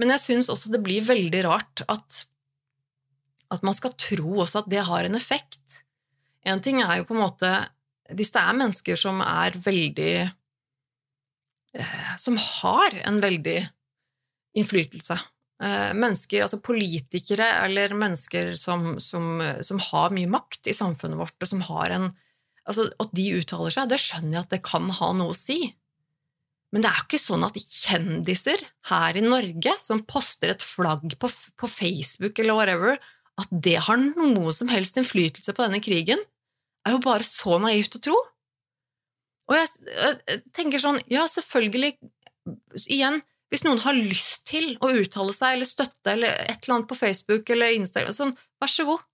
Men 0.00 0.14
jeg 0.14 0.24
syns 0.24 0.50
også 0.50 0.72
det 0.72 0.82
blir 0.82 1.04
veldig 1.04 1.42
rart 1.46 1.84
at, 1.92 2.24
at 3.54 3.62
man 3.66 3.76
skal 3.76 3.94
tro 3.94 4.40
også 4.42 4.64
at 4.64 4.70
det 4.72 4.82
har 4.88 5.06
en 5.06 5.18
effekt. 5.18 5.82
En 6.48 6.62
ting 6.64 6.82
er 6.82 6.98
jo 6.98 7.06
på 7.06 7.14
en 7.14 7.22
måte 7.22 7.50
Hvis 8.12 8.32
det 8.34 8.40
er 8.42 8.56
mennesker 8.58 8.98
som 8.98 9.20
er 9.22 9.54
veldig 9.62 10.14
eh, 11.78 12.16
som 12.18 12.34
har 12.36 12.98
en 13.06 13.20
veldig 13.22 13.60
innflytelse. 14.58 15.16
Eh, 15.62 15.92
mennesker, 15.94 16.42
altså 16.42 16.58
politikere 16.64 17.46
eller 17.62 17.94
mennesker 17.94 18.56
som, 18.58 18.96
som, 19.00 19.38
har 19.92 20.12
mye 20.12 20.28
makt 20.28 20.68
i 20.68 20.74
samfunnet 20.76 21.20
vårt, 21.20 21.38
og 21.38 21.48
som 21.48 21.62
har 21.70 21.94
en 21.94 22.10
altså 22.68 22.88
At 23.02 23.14
de 23.16 23.24
uttaler 23.40 23.74
seg, 23.74 23.88
det 23.90 24.00
skjønner 24.02 24.36
jeg 24.36 24.44
at 24.44 24.52
det 24.54 24.62
kan 24.66 24.90
ha 24.98 25.12
noe 25.16 25.34
å 25.34 25.38
si. 25.38 25.72
Men 26.72 26.84
det 26.84 26.88
er 26.88 27.00
jo 27.00 27.06
ikke 27.08 27.20
sånn 27.20 27.44
at 27.44 27.58
kjendiser 27.60 28.62
her 28.88 29.18
i 29.18 29.24
Norge 29.24 29.74
som 29.84 30.04
poster 30.08 30.54
et 30.54 30.64
flagg 30.64 31.18
på, 31.20 31.28
på 31.28 31.68
Facebook 31.68 32.38
eller 32.40 32.56
whatever, 32.56 33.02
at 33.40 33.52
det 33.64 33.76
har 33.88 34.00
noe 34.00 34.54
som 34.56 34.70
helst 34.72 34.96
innflytelse 35.00 35.52
på 35.56 35.66
denne 35.66 35.82
krigen, 35.84 36.22
er 36.86 36.96
jo 36.96 37.02
bare 37.04 37.26
så 37.26 37.58
naivt 37.62 37.98
å 37.98 38.02
tro. 38.06 38.16
Og 39.50 39.58
jeg, 39.58 39.68
jeg 39.92 40.40
tenker 40.56 40.80
sånn, 40.80 41.00
ja, 41.12 41.26
selvfølgelig, 41.28 41.92
igjen, 42.86 43.20
hvis 43.52 43.66
noen 43.66 43.82
har 43.84 43.96
lyst 43.98 44.46
til 44.48 44.72
å 44.80 44.94
uttale 45.02 45.34
seg 45.36 45.58
eller 45.58 45.68
støtte 45.68 46.14
eller 46.14 46.32
et 46.46 46.62
eller 46.62 46.78
annet 46.78 46.88
på 46.88 46.96
Facebook 46.96 47.50
eller 47.52 47.74
Instagram, 47.76 48.16
sånn, 48.16 48.36
vær 48.62 48.72
så 48.72 48.86
god. 48.88 49.04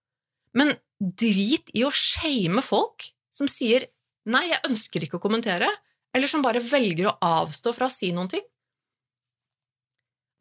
Men 0.55 0.77
drit 0.99 1.73
i 1.75 1.83
å 1.87 1.91
shame 1.95 2.63
folk 2.65 3.11
som 3.39 3.51
sier 3.51 3.87
'nei, 4.29 4.49
jeg 4.51 4.65
ønsker 4.69 5.05
ikke 5.05 5.19
å 5.19 5.25
kommentere', 5.25 5.71
eller 6.15 6.31
som 6.31 6.43
bare 6.45 6.63
velger 6.63 7.09
å 7.09 7.19
avstå 7.25 7.73
fra 7.77 7.89
å 7.89 7.93
si 7.93 8.11
noen 8.13 8.31
ting. 8.33 8.45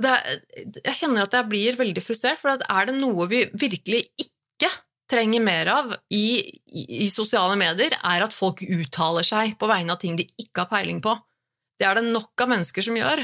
Er, 0.06 0.42
jeg 0.84 0.94
kjenner 0.94 1.26
at 1.26 1.34
jeg 1.34 1.50
blir 1.50 1.78
veldig 1.78 2.04
frustrert, 2.04 2.40
for 2.42 2.54
er 2.54 2.90
det 2.90 2.98
noe 2.98 3.26
vi 3.32 3.46
virkelig 3.58 4.04
ikke 4.22 4.70
trenger 5.10 5.42
mer 5.42 5.72
av 5.72 5.96
i, 6.14 6.44
i, 6.68 6.84
i, 7.06 7.08
sosiale 7.10 7.56
medier, 7.58 7.96
er 7.98 8.26
at 8.26 8.36
folk 8.36 8.62
uttaler 8.62 9.26
seg 9.26 9.56
på 9.58 9.70
vegne 9.70 9.96
av 9.96 10.02
ting 10.02 10.18
de 10.20 10.28
ikke 10.38 10.66
har 10.66 10.72
peiling 10.72 11.02
på. 11.02 11.16
Det 11.80 11.88
er 11.88 11.98
det 11.98 12.12
nok 12.12 12.44
av 12.44 12.52
mennesker 12.54 12.86
som 12.86 12.98
gjør. 12.98 13.24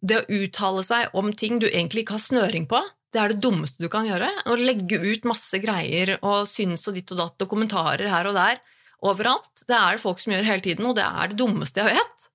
Det 0.00 0.20
å 0.22 0.38
uttale 0.40 0.84
seg 0.86 1.16
om 1.18 1.32
ting 1.36 1.58
du 1.60 1.68
egentlig 1.68 2.06
ikke 2.06 2.16
har 2.16 2.24
snøring 2.24 2.68
på, 2.70 2.80
det 3.10 3.20
er 3.20 3.32
det 3.32 3.42
dummeste 3.42 3.82
du 3.82 3.90
kan 3.92 4.06
gjøre. 4.06 4.28
Å 4.46 4.56
legge 4.58 5.00
ut 5.02 5.26
masse 5.28 5.58
greier 5.62 6.16
og 6.20 6.46
syns 6.48 6.86
og 6.88 6.96
ditt 6.98 7.10
og 7.14 7.20
datt 7.22 7.44
og 7.44 7.50
kommentarer 7.50 8.10
her 8.10 8.28
og 8.30 8.36
der 8.38 8.60
overalt. 9.06 9.64
Det 9.66 9.76
er 9.76 9.96
det 9.96 10.02
folk 10.02 10.20
som 10.22 10.34
gjør 10.34 10.46
hele 10.46 10.64
tiden, 10.64 10.86
og 10.86 10.98
det 10.98 11.06
er 11.06 11.32
det 11.32 11.40
dummeste 11.40 11.82
jeg 11.82 11.96
vet. 11.96 12.28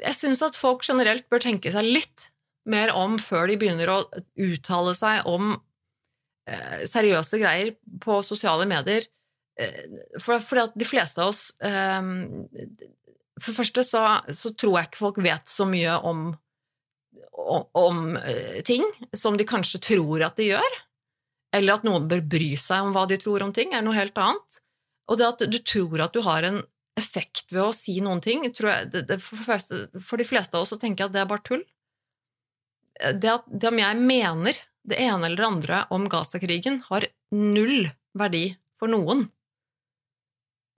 Jeg 0.00 0.16
syns 0.16 0.42
at 0.44 0.56
folk 0.56 0.84
generelt 0.86 1.28
bør 1.28 1.44
tenke 1.44 1.72
seg 1.72 1.86
litt 1.86 2.30
mer 2.68 2.92
om 2.96 3.16
før 3.20 3.48
de 3.48 3.56
begynner 3.60 3.90
å 3.92 3.98
uttale 4.44 4.94
seg 4.96 5.28
om 5.28 5.54
eh, 6.48 6.84
seriøse 6.88 7.40
greier 7.40 7.74
på 8.04 8.20
sosiale 8.24 8.68
medier. 8.68 9.04
Eh, 9.60 9.84
for, 10.20 10.40
for 10.44 10.72
de 10.72 10.88
fleste 10.88 11.24
av 11.24 11.32
oss 11.32 11.50
eh, 11.64 12.12
for 13.38 13.52
det 13.52 13.58
første 13.58 13.84
så, 13.86 14.02
så, 14.34 14.52
tror 14.58 14.78
jeg 14.78 14.90
ikke 14.90 15.00
folk 15.00 15.20
vet 15.22 15.50
så 15.50 15.66
mye 15.68 15.96
om, 16.06 16.30
om, 17.32 18.16
eh, 18.16 18.60
ting 18.66 18.84
som 19.16 19.36
de 19.36 19.46
kanskje 19.48 19.80
tror 19.80 20.24
at 20.26 20.36
de 20.36 20.50
gjør. 20.52 20.78
Eller 21.56 21.78
at 21.78 21.86
noen 21.86 22.08
bør 22.10 22.22
bry 22.28 22.52
seg 22.60 22.84
om 22.84 22.92
hva 22.92 23.06
de 23.08 23.16
tror 23.20 23.42
om 23.44 23.52
ting, 23.56 23.72
er 23.72 23.84
noe 23.84 23.96
helt 23.96 24.18
annet. 24.20 24.60
Og 25.08 25.18
det 25.18 25.28
at 25.28 25.46
du 25.50 25.58
tror 25.58 26.04
at 26.04 26.12
du 26.12 26.20
har 26.26 26.44
en 26.44 26.62
effekt 26.98 27.52
ved 27.54 27.62
å 27.62 27.74
si 27.76 28.00
noen 28.02 28.20
ting 28.20 28.42
jeg, 28.44 28.56
det, 28.90 29.04
det, 29.08 29.20
for, 29.22 29.38
fleste, 29.38 29.86
for, 30.02 30.18
de 30.18 30.26
fleste 30.26 30.58
av 30.58 30.64
oss 30.64 30.74
så 30.74 30.80
tenker 30.80 31.04
jeg 31.04 31.12
at 31.12 31.14
det 31.14 31.22
er 31.22 31.30
bare 31.30 31.46
tull. 31.46 31.64
Det, 32.98 33.30
at, 33.30 33.46
det 33.46 33.70
om 33.70 33.78
jeg 33.78 34.02
mener 34.02 34.58
det 34.88 34.98
ene 35.04 35.28
eller 35.28 35.38
det 35.38 35.46
andre 35.46 35.80
om 35.94 36.08
Gaza-krigen, 36.10 36.80
har 36.88 37.06
null 37.34 37.90
verdi 38.18 38.50
for 38.80 38.90
noen. 38.90 39.26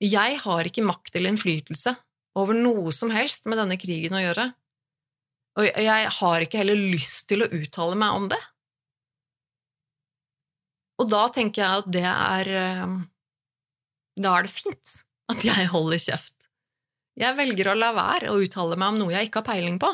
Jeg 0.01 0.39
har 0.43 0.67
ikke 0.67 0.85
makt 0.87 1.17
eller 1.17 1.35
innflytelse 1.35 1.95
over 2.41 2.57
noe 2.57 2.93
som 2.95 3.13
helst 3.13 3.47
med 3.51 3.61
denne 3.61 3.79
krigen 3.81 4.17
å 4.17 4.23
gjøre. 4.23 4.51
Og 5.59 5.67
jeg 5.67 6.11
har 6.15 6.45
ikke 6.45 6.61
heller 6.63 6.79
lyst 6.79 7.27
til 7.31 7.43
å 7.43 7.51
uttale 7.51 7.99
meg 7.99 8.17
om 8.17 8.29
det. 8.31 8.41
Og 11.01 11.09
da 11.11 11.25
tenker 11.33 11.63
jeg 11.63 11.83
at 11.83 11.89
det 11.91 12.05
er 12.07 12.51
eh, 12.61 12.99
Da 14.21 14.35
er 14.37 14.47
det 14.47 14.53
fint 14.53 14.95
at 15.33 15.45
jeg 15.47 15.71
holder 15.73 16.01
kjeft. 16.03 16.37
Jeg 17.21 17.37
velger 17.39 17.71
å 17.71 17.79
la 17.79 17.91
være 17.95 18.31
å 18.33 18.39
uttale 18.43 18.79
meg 18.79 18.93
om 18.93 18.99
noe 19.03 19.15
jeg 19.15 19.29
ikke 19.29 19.43
har 19.43 19.51
peiling 19.53 19.77
på. 19.81 19.91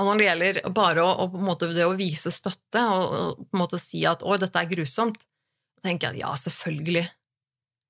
Og 0.00 0.08
når 0.08 0.18
det 0.18 0.26
gjelder 0.26 0.60
bare 0.74 1.04
å, 1.04 1.26
måte, 1.36 1.68
det 1.76 1.84
å 1.84 1.96
vise 1.98 2.32
støtte 2.32 2.82
og, 2.88 3.42
og 3.52 3.74
si 3.80 4.00
at 4.08 4.24
'å, 4.24 4.38
dette 4.40 4.58
er 4.58 4.70
grusomt', 4.70 5.20
tenker 5.84 6.08
jeg 6.08 6.22
at 6.22 6.22
ja, 6.22 6.32
selvfølgelig. 6.40 7.04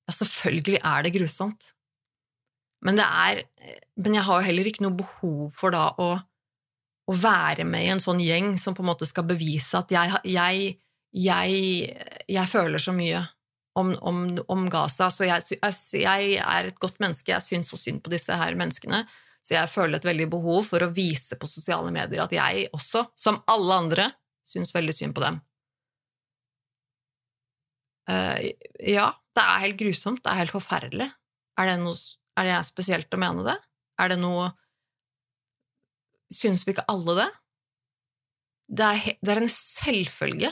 Ja, 0.09 0.14
selvfølgelig 0.18 0.80
er 0.82 1.07
det 1.07 1.14
grusomt. 1.14 1.70
Men, 2.83 2.99
er, 2.99 3.45
men 4.03 4.16
jeg 4.18 4.26
har 4.26 4.41
jo 4.41 4.49
heller 4.49 4.68
ikke 4.68 4.85
noe 4.87 4.99
behov 4.99 5.53
for 5.55 5.74
da 5.74 5.89
å, 6.03 6.09
å, 6.18 7.14
være 7.14 7.66
med 7.68 7.85
i 7.87 7.93
en 7.95 8.03
sånn 8.03 8.22
gjeng 8.22 8.57
som 8.59 8.74
på 8.74 8.83
en 8.83 8.91
måte 8.91 9.07
skal 9.07 9.28
bevise 9.28 9.78
at 9.78 9.93
jeg, 9.95 10.16
jeg, 10.26 10.72
jeg, 11.14 11.61
jeg 12.26 12.51
føler 12.51 12.83
så 12.83 12.95
mye 12.97 13.22
om, 13.78 13.93
om, 14.03 14.24
om 14.51 14.64
Gaza. 14.70 15.11
Så 15.14 15.28
jeg, 15.28 15.61
jeg, 15.62 16.33
er 16.43 16.70
et 16.70 16.80
godt 16.83 16.99
menneske, 17.03 17.33
jeg 17.35 17.47
syns 17.47 17.70
så 17.72 17.78
synd 17.80 18.03
på 18.03 18.12
disse 18.12 18.35
her 18.37 18.59
menneskene. 18.59 19.05
Så 19.43 19.57
jeg 19.57 19.70
føler 19.70 19.99
et 19.99 20.07
veldig 20.07 20.28
behov 20.35 20.66
for 20.68 20.85
å 20.85 20.93
vise 20.95 21.39
på 21.39 21.51
sosiale 21.51 21.91
medier 21.95 22.22
at 22.22 22.35
jeg 22.35 22.68
også, 22.74 23.09
som 23.18 23.41
alle 23.51 23.78
andre, 23.85 24.11
syns 24.47 24.74
veldig 24.74 24.95
synd 24.95 25.14
på 25.16 25.22
dem. 25.22 25.39
Uh, 28.11 28.51
ja, 28.83 29.07
det 29.35 29.45
er 29.47 29.62
helt 29.62 29.78
grusomt, 29.78 30.22
det 30.24 30.30
er 30.30 30.43
helt 30.43 30.55
forferdelig. 30.55 31.09
Er 31.59 31.70
det 31.70 31.78
noe 31.83 31.95
er 32.39 32.49
det 32.49 32.59
spesielt 32.66 33.12
å 33.12 33.20
mene 33.20 33.45
det? 33.47 33.59
Er 34.01 34.12
det 34.12 34.20
noe 34.22 34.51
Syns 36.33 36.62
vi 36.64 36.72
ikke 36.72 36.87
alle 36.89 37.12
det? 37.18 37.28
Det 38.72 38.87
er, 38.89 39.16
det 39.20 39.33
er 39.35 39.41
en 39.43 39.51
selvfølge 39.53 40.49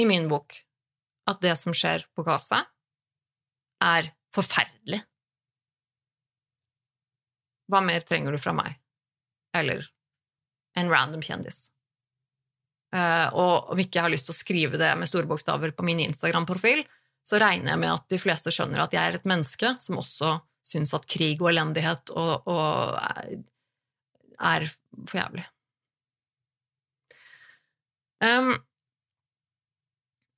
i 0.00 0.06
min 0.10 0.26
bok 0.30 0.56
at 1.30 1.38
det 1.44 1.52
som 1.60 1.74
skjer 1.76 2.02
på 2.16 2.24
Gaza, 2.26 2.64
er 3.80 4.10
forferdelig. 4.34 4.98
Hva 7.70 7.82
mer 7.86 8.02
trenger 8.06 8.34
du 8.34 8.40
fra 8.42 8.56
meg? 8.56 8.74
Eller 9.56 9.86
en 10.78 10.90
random 10.90 11.22
kjendis? 11.22 11.68
Uh, 12.90 13.30
og 13.38 13.70
om 13.70 13.78
ikke 13.78 14.00
jeg 14.00 14.06
har 14.08 14.12
lyst 14.12 14.26
til 14.26 14.34
å 14.34 14.40
skrive 14.40 14.80
det 14.80 14.90
med 14.98 15.06
store 15.06 15.30
bokstaver 15.30 15.70
på 15.76 15.86
min 15.86 16.02
Instagram-profil, 16.08 16.82
så 17.26 17.40
regner 17.40 17.74
jeg 17.74 17.82
med 17.82 17.92
at 17.94 18.06
de 18.10 18.18
fleste 18.20 18.52
skjønner 18.54 18.84
at 18.84 18.94
jeg 18.96 19.02
er 19.02 19.18
et 19.18 19.28
menneske 19.28 19.74
som 19.82 20.00
også 20.00 20.38
syns 20.66 20.92
at 20.96 21.08
krig 21.10 21.40
og 21.42 21.50
elendighet 21.52 22.12
og, 22.14 22.48
og 22.50 22.96
er, 24.40 24.66
for 25.06 25.20
jævlig. 25.20 25.44
Um, 28.20 28.52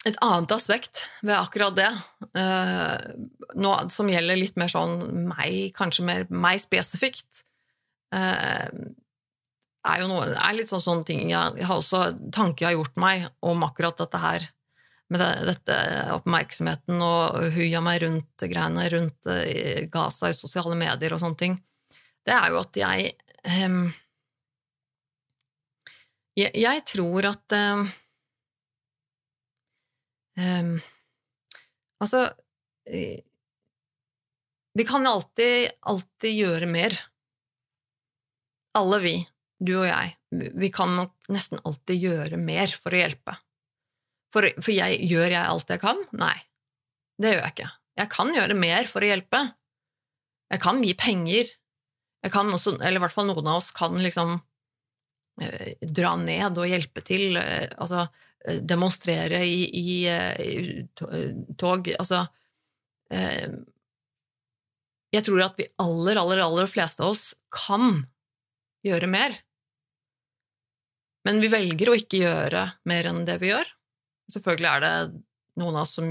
et 0.07 0.19
annet 0.23 0.55
aspekt 0.55 1.05
ved 1.23 1.35
akkurat 1.37 1.77
det, 1.79 1.91
uh, 2.39 2.99
nå, 3.59 3.75
som 3.91 4.11
gjelder 4.11 4.39
litt 4.39 4.59
mer 4.59 4.71
sånn 4.71 4.99
meg, 5.31 5.71
kanskje 5.79 6.07
mer 6.07 6.27
meg 6.31 6.63
spesifikt, 6.63 7.45
uh, 8.15 8.71
er 9.83 10.05
noe, 10.07 10.27
er 10.31 10.55
litt 10.55 10.71
sånn 10.71 10.83
sånne 10.83 11.07
ting 11.07 11.25
jeg, 11.27 11.57
jeg 11.59 11.67
har 11.67 11.81
også 11.81 12.05
tanker 12.35 12.65
jeg 12.65 12.71
har 12.71 12.79
gjort 12.79 13.01
meg 13.03 13.25
om 13.43 13.65
akkurat 13.67 13.99
dette 13.99 14.21
her 14.23 14.47
med 15.13 15.21
det, 15.21 15.33
dette 15.51 15.79
oppmerksomheten 16.15 17.03
og 17.05 17.53
huia 17.55 17.83
meg 17.85 18.03
rundt 18.05 18.47
greiene 18.49 18.87
rundt 18.93 19.29
uh, 19.29 19.83
Gaza 19.93 20.33
i 20.33 20.37
sosiale 20.37 20.79
medier 20.79 21.15
og 21.15 21.21
sånne 21.23 21.41
ting, 21.41 21.59
det 22.27 22.35
er 22.37 22.53
jo 22.53 22.61
at 22.63 22.79
jeg 22.79 23.13
um, 23.67 23.85
jeg, 26.39 26.53
jeg, 26.57 26.83
tror 26.89 27.29
at 27.29 27.57
um, 27.59 27.85
um, 30.41 30.73
Altså 32.03 32.23
Vi 34.75 34.85
kan 34.89 35.07
alltid, 35.07 35.69
alltid 35.87 36.33
gjøre 36.35 36.67
mer. 36.67 36.97
Alle 38.75 38.99
vi, 39.05 39.13
du 39.61 39.77
og 39.77 39.87
jeg, 39.87 40.17
vi 40.33 40.71
kan 40.73 40.97
nok 40.97 41.13
nesten 41.31 41.61
alltid 41.63 42.01
gjøre 42.01 42.41
mer 42.41 42.73
for 42.73 42.97
å 42.97 43.03
hjelpe. 43.03 43.37
For, 44.33 44.49
for 44.65 44.73
jeg, 44.73 45.03
gjør 45.11 45.35
jeg 45.35 45.43
alt 45.45 45.73
jeg 45.73 45.83
kan? 45.83 45.99
Nei, 46.17 46.37
det 47.21 47.35
gjør 47.35 47.43
jeg 47.45 47.55
ikke. 47.55 47.73
Jeg 48.01 48.13
kan 48.15 48.31
gjøre 48.33 48.57
mer 48.57 48.89
for 48.89 49.05
å 49.05 49.11
hjelpe. 49.11 49.43
Jeg 50.53 50.63
kan 50.63 50.81
gi 50.85 50.95
penger. 50.97 51.51
Jeg 52.23 52.33
kan 52.33 52.49
også, 52.53 52.77
eller 52.79 53.01
i 53.01 53.03
hvert 53.05 53.15
fall 53.15 53.29
noen 53.29 53.51
av 53.51 53.61
oss 53.61 53.73
kan 53.77 53.97
liksom 54.01 54.37
eh, 55.43 55.75
dra 55.83 56.15
ned 56.21 56.61
og 56.61 56.71
hjelpe 56.71 57.05
til. 57.05 57.37
Eh, 57.41 57.69
altså 57.77 58.07
eh, 58.07 58.63
demonstrere 58.65 59.43
i, 59.45 59.67
i, 59.69 59.99
eh, 60.09 60.41
i 60.41 61.53
tog. 61.61 61.93
Altså 61.99 62.25
eh, 63.13 63.53
Jeg 65.13 65.29
tror 65.29 65.45
at 65.45 65.61
vi 65.61 65.69
aller, 65.83 66.21
aller, 66.21 66.45
aller 66.47 66.71
fleste 66.71 67.05
av 67.05 67.13
oss 67.13 67.33
kan 67.53 68.07
gjøre 68.87 69.11
mer. 69.13 69.37
Men 71.29 71.39
vi 71.43 71.53
velger 71.53 71.91
å 71.93 71.99
ikke 71.99 72.25
gjøre 72.25 72.67
mer 72.89 73.09
enn 73.11 73.23
det 73.29 73.37
vi 73.43 73.53
gjør. 73.53 73.69
Selvfølgelig 74.31 74.69
er 74.71 74.85
det 74.85 74.95
noen 75.61 75.77
av 75.77 75.87
oss 75.87 75.97
som 75.99 76.09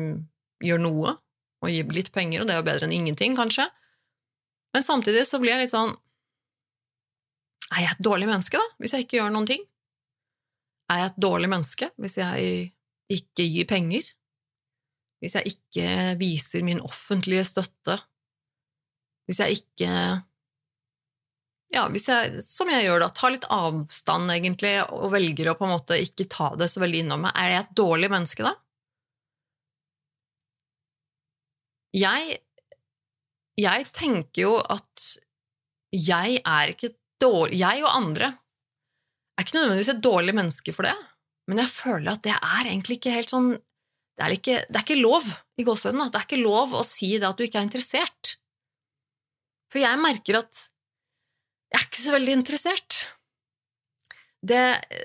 gjør 0.61 0.81
noe, 0.81 1.15
og 1.61 1.69
gir 1.71 1.93
litt 1.93 2.11
penger, 2.13 2.41
og 2.41 2.49
det 2.49 2.55
er 2.55 2.61
jo 2.61 2.67
bedre 2.67 2.87
enn 2.87 2.95
ingenting, 2.95 3.35
kanskje. 3.37 3.67
Men 4.75 4.85
samtidig 4.85 5.25
så 5.27 5.39
blir 5.41 5.55
jeg 5.55 5.65
litt 5.65 5.73
sånn 5.73 5.91
Er 7.71 7.83
jeg 7.83 7.95
et 7.95 8.03
dårlig 8.03 8.27
menneske, 8.29 8.59
da, 8.59 8.77
hvis 8.83 8.95
jeg 8.95 9.05
ikke 9.05 9.19
gjør 9.19 9.33
noen 9.35 9.47
ting? 9.49 9.61
Er 10.91 11.03
jeg 11.03 11.11
et 11.11 11.21
dårlig 11.23 11.49
menneske 11.51 11.87
hvis 12.03 12.17
jeg 12.19 12.71
ikke 13.11 13.45
gir 13.47 13.67
penger? 13.69 14.09
Hvis 15.23 15.37
jeg 15.37 15.53
ikke 15.53 15.87
viser 16.19 16.65
min 16.67 16.81
offentlige 16.83 17.45
støtte? 17.47 17.95
Hvis 19.29 19.39
jeg 19.39 19.61
ikke 19.61 19.91
ja, 21.71 21.85
jeg, 21.87 22.43
som 22.43 22.69
jeg 22.71 22.83
gjør 22.83 23.05
da, 23.05 23.09
tar 23.15 23.31
litt 23.31 23.47
avstand 23.51 24.31
egentlig, 24.33 24.73
og 24.91 25.13
velger 25.13 25.51
å 25.51 25.57
på 25.59 25.67
en 25.67 25.73
måte 25.77 25.99
ikke 26.03 26.27
ta 26.31 26.51
det 26.59 26.67
så 26.71 26.83
veldig 26.83 27.05
innom 27.05 27.23
meg, 27.23 27.35
er 27.39 27.53
jeg 27.53 27.63
et 27.63 27.73
dårlig 27.79 28.09
menneske 28.11 28.45
da? 28.45 28.53
Jeg, 31.95 32.37
jeg 33.59 33.87
tenker 33.95 34.45
jo 34.45 34.53
at 34.59 35.07
jeg 35.91 36.37
er 36.39 36.71
ikke 36.71 36.93
dårlig 37.19 37.57
Jeg 37.59 37.81
og 37.83 37.89
andre 37.91 38.29
er 38.31 39.43
ikke 39.43 39.57
nødvendigvis 39.57 39.89
et 39.91 40.03
dårlig 40.05 40.35
menneske 40.37 40.71
for 40.75 40.87
det, 40.87 40.93
men 41.51 41.59
jeg 41.59 41.73
føler 41.73 42.13
at 42.13 42.23
det 42.23 42.37
er 42.37 42.69
egentlig 42.69 42.99
ikke 42.99 43.15
helt 43.15 43.33
sånn 43.33 43.49
Det 43.51 44.23
er 44.23 44.35
ikke, 44.37 44.57
det 44.69 44.77
er 44.77 44.85
ikke 44.85 45.01
lov 45.01 45.27
i 45.59 45.65
gåsehudene. 45.65 46.07
Det 46.11 46.19
er 46.19 46.25
ikke 46.27 46.43
lov 46.43 46.75
å 46.77 46.83
si 46.85 47.15
det 47.17 47.27
at 47.27 47.39
du 47.39 47.45
ikke 47.45 47.57
er 47.59 47.65
interessert. 47.65 48.35
For 49.71 49.81
jeg 49.81 49.99
merker 50.03 50.41
at 50.43 50.67
jeg 51.71 51.79
er 51.79 51.87
ikke 51.87 52.03
så 52.03 52.13
veldig 52.15 52.33
interessert. 52.35 52.99
Det, 54.41 54.59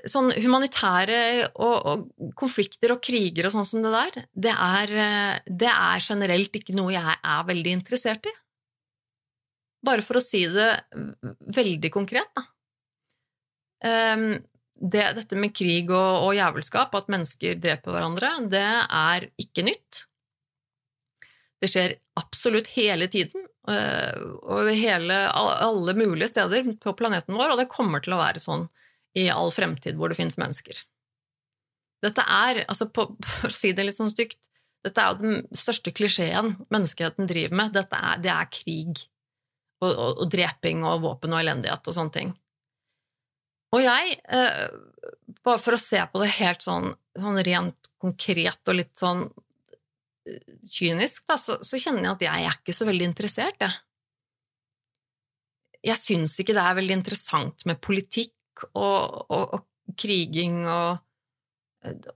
sånn 0.09 0.31
humanitære 0.41 1.19
og, 1.61 1.75
og, 1.77 2.05
konflikter 2.35 2.95
og 2.95 3.03
kriger 3.05 3.47
og 3.47 3.53
sånn 3.53 3.67
som 3.69 3.85
det 3.85 3.91
der, 3.93 4.25
det 4.33 4.53
er, 4.53 4.93
det 5.45 5.69
er, 5.69 6.01
generelt 6.01 6.57
ikke 6.57 6.75
noe 6.75 6.95
jeg 6.95 7.15
er 7.15 7.47
veldig 7.47 7.75
interessert 7.77 8.27
i. 8.27 8.33
Bare 9.85 10.03
for 10.03 10.17
å 10.17 10.25
si 10.25 10.41
det 10.49 10.71
veldig 11.55 11.91
konkret, 11.93 12.27
da. 12.35 12.47
Um, 13.87 14.31
det, 14.77 15.03
dette 15.19 15.37
med 15.37 15.53
krig 15.55 15.91
og, 15.93 16.25
og 16.25 16.33
jævelskap, 16.35 16.95
at 16.97 17.11
mennesker 17.13 17.61
dreper 17.61 17.93
hverandre, 17.93 18.33
det 18.49 18.65
er 18.83 19.29
ikke 19.39 19.63
nytt. 19.69 20.03
Det 21.61 21.69
skjer 21.71 21.95
absolutt 22.17 22.73
hele 22.73 23.07
tiden, 23.09 23.46
Eh, 23.46 23.46
over 23.67 24.71
hele, 24.71 25.15
alle 25.35 25.95
mulige 25.97 26.29
steder 26.31 26.69
på 26.79 26.93
planeten 26.95 27.35
vår, 27.35 27.53
og 27.53 27.59
det 27.59 27.71
kommer 27.71 28.03
til 28.03 28.15
å 28.15 28.21
være 28.21 28.39
sånn 28.39 28.67
i 29.17 29.27
all 29.33 29.51
fremtid 29.51 29.97
hvor 29.97 30.11
det 30.11 30.19
finnes 30.19 30.37
mennesker. 30.39 30.79
Dette 32.05 32.23
er, 32.23 32.61
altså 32.69 32.89
på, 32.93 33.07
for 33.25 33.51
å 33.51 33.57
si 33.57 33.73
det 33.75 33.87
litt 33.87 33.97
sånn 33.97 34.11
stygt, 34.11 34.39
dette 34.85 35.03
er 35.03 35.13
jo 35.13 35.21
den 35.23 35.39
største 35.57 35.91
klisjeen 35.95 36.53
menneskeheten 36.71 37.27
driver 37.27 37.57
med. 37.59 37.79
Er, 37.81 38.19
det 38.23 38.31
er 38.31 38.51
krig 38.53 39.01
og, 39.81 39.89
og, 39.89 40.11
og, 40.11 40.27
dreping 40.31 40.85
og 40.87 41.01
våpen 41.03 41.33
og 41.33 41.41
elendighet 41.41 41.89
og 41.89 41.97
sånne 41.97 42.15
ting. 42.15 42.31
Og 43.75 43.83
jeg, 43.83 44.19
eh, 44.31 44.61
bare 45.43 45.59
for 45.59 45.75
å 45.75 45.81
se 45.81 45.99
på 46.07 46.21
det 46.21 46.29
helt 46.37 46.63
sånn, 46.63 46.93
sånn 47.19 47.41
rent 47.43 47.89
konkret 47.99 48.61
og 48.69 48.77
litt 48.79 48.93
sånn 48.95 49.25
kynisk, 50.71 51.25
da, 51.29 51.37
så, 51.39 51.57
så, 51.65 51.79
kjenner 51.79 52.03
jeg 52.03 52.13
at 52.15 52.25
jeg 52.27 52.47
er 52.47 52.57
ikke 52.59 52.75
så 52.75 52.87
veldig 52.87 53.09
interessert, 53.11 53.59
jeg. 53.61 53.75
Jeg 55.87 56.01
syns 56.01 56.33
ikke 56.41 56.55
det 56.57 56.63
er 56.65 56.77
veldig 56.79 56.95
interessant 56.97 57.63
med 57.69 57.79
politikk 57.83 58.65
og, 58.73 59.27
og, 59.29 59.59
og 59.59 59.93
kriging 59.99 60.63
og, 60.65 61.03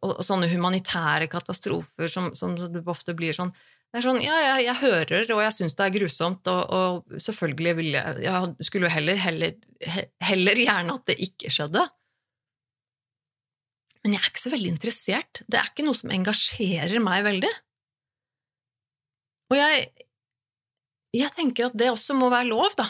og, 0.01 0.23
sånne 0.25 0.49
humanitære 0.51 1.29
katastrofer 1.31 2.11
som, 2.11 2.31
som, 2.35 2.57
det 2.57 2.81
ofte 2.89 3.15
blir 3.17 3.35
sånn. 3.37 3.53
Det 3.91 3.99
er 3.99 4.05
sånn, 4.07 4.21
ja, 4.23 4.35
jeg, 4.39 4.65
jeg 4.69 4.79
hører, 4.81 5.31
og 5.35 5.41
jeg 5.43 5.55
syns 5.55 5.77
det 5.77 5.85
er 5.85 5.95
grusomt, 5.97 6.47
og, 6.47 7.15
selvfølgelig 7.19 7.73
vil 7.79 7.89
jeg 7.97 8.21
Jeg 8.23 8.67
skulle 8.67 8.87
jo 8.87 8.93
heller, 8.93 9.17
heller, 9.19 9.57
heller 10.23 10.61
gjerne 10.65 10.95
at 10.95 11.09
det 11.11 11.17
ikke 11.27 11.51
skjedde. 11.51 11.83
Men 14.01 14.15
jeg 14.15 14.23
er 14.23 14.31
ikke 14.31 14.41
så 14.41 14.53
veldig 14.55 14.71
interessert. 14.71 15.41
Det 15.45 15.59
er 15.59 15.67
ikke 15.69 15.85
noe 15.85 15.97
som 15.97 16.13
engasjerer 16.13 17.03
meg 17.03 17.25
veldig. 17.27 17.51
Og 19.51 19.57
jeg, 19.59 19.85
jeg 21.15 21.31
tenker 21.35 21.67
at 21.67 21.77
det 21.77 21.91
også 21.91 22.15
må 22.15 22.31
være 22.31 22.49
lov, 22.49 22.71
da. 22.79 22.87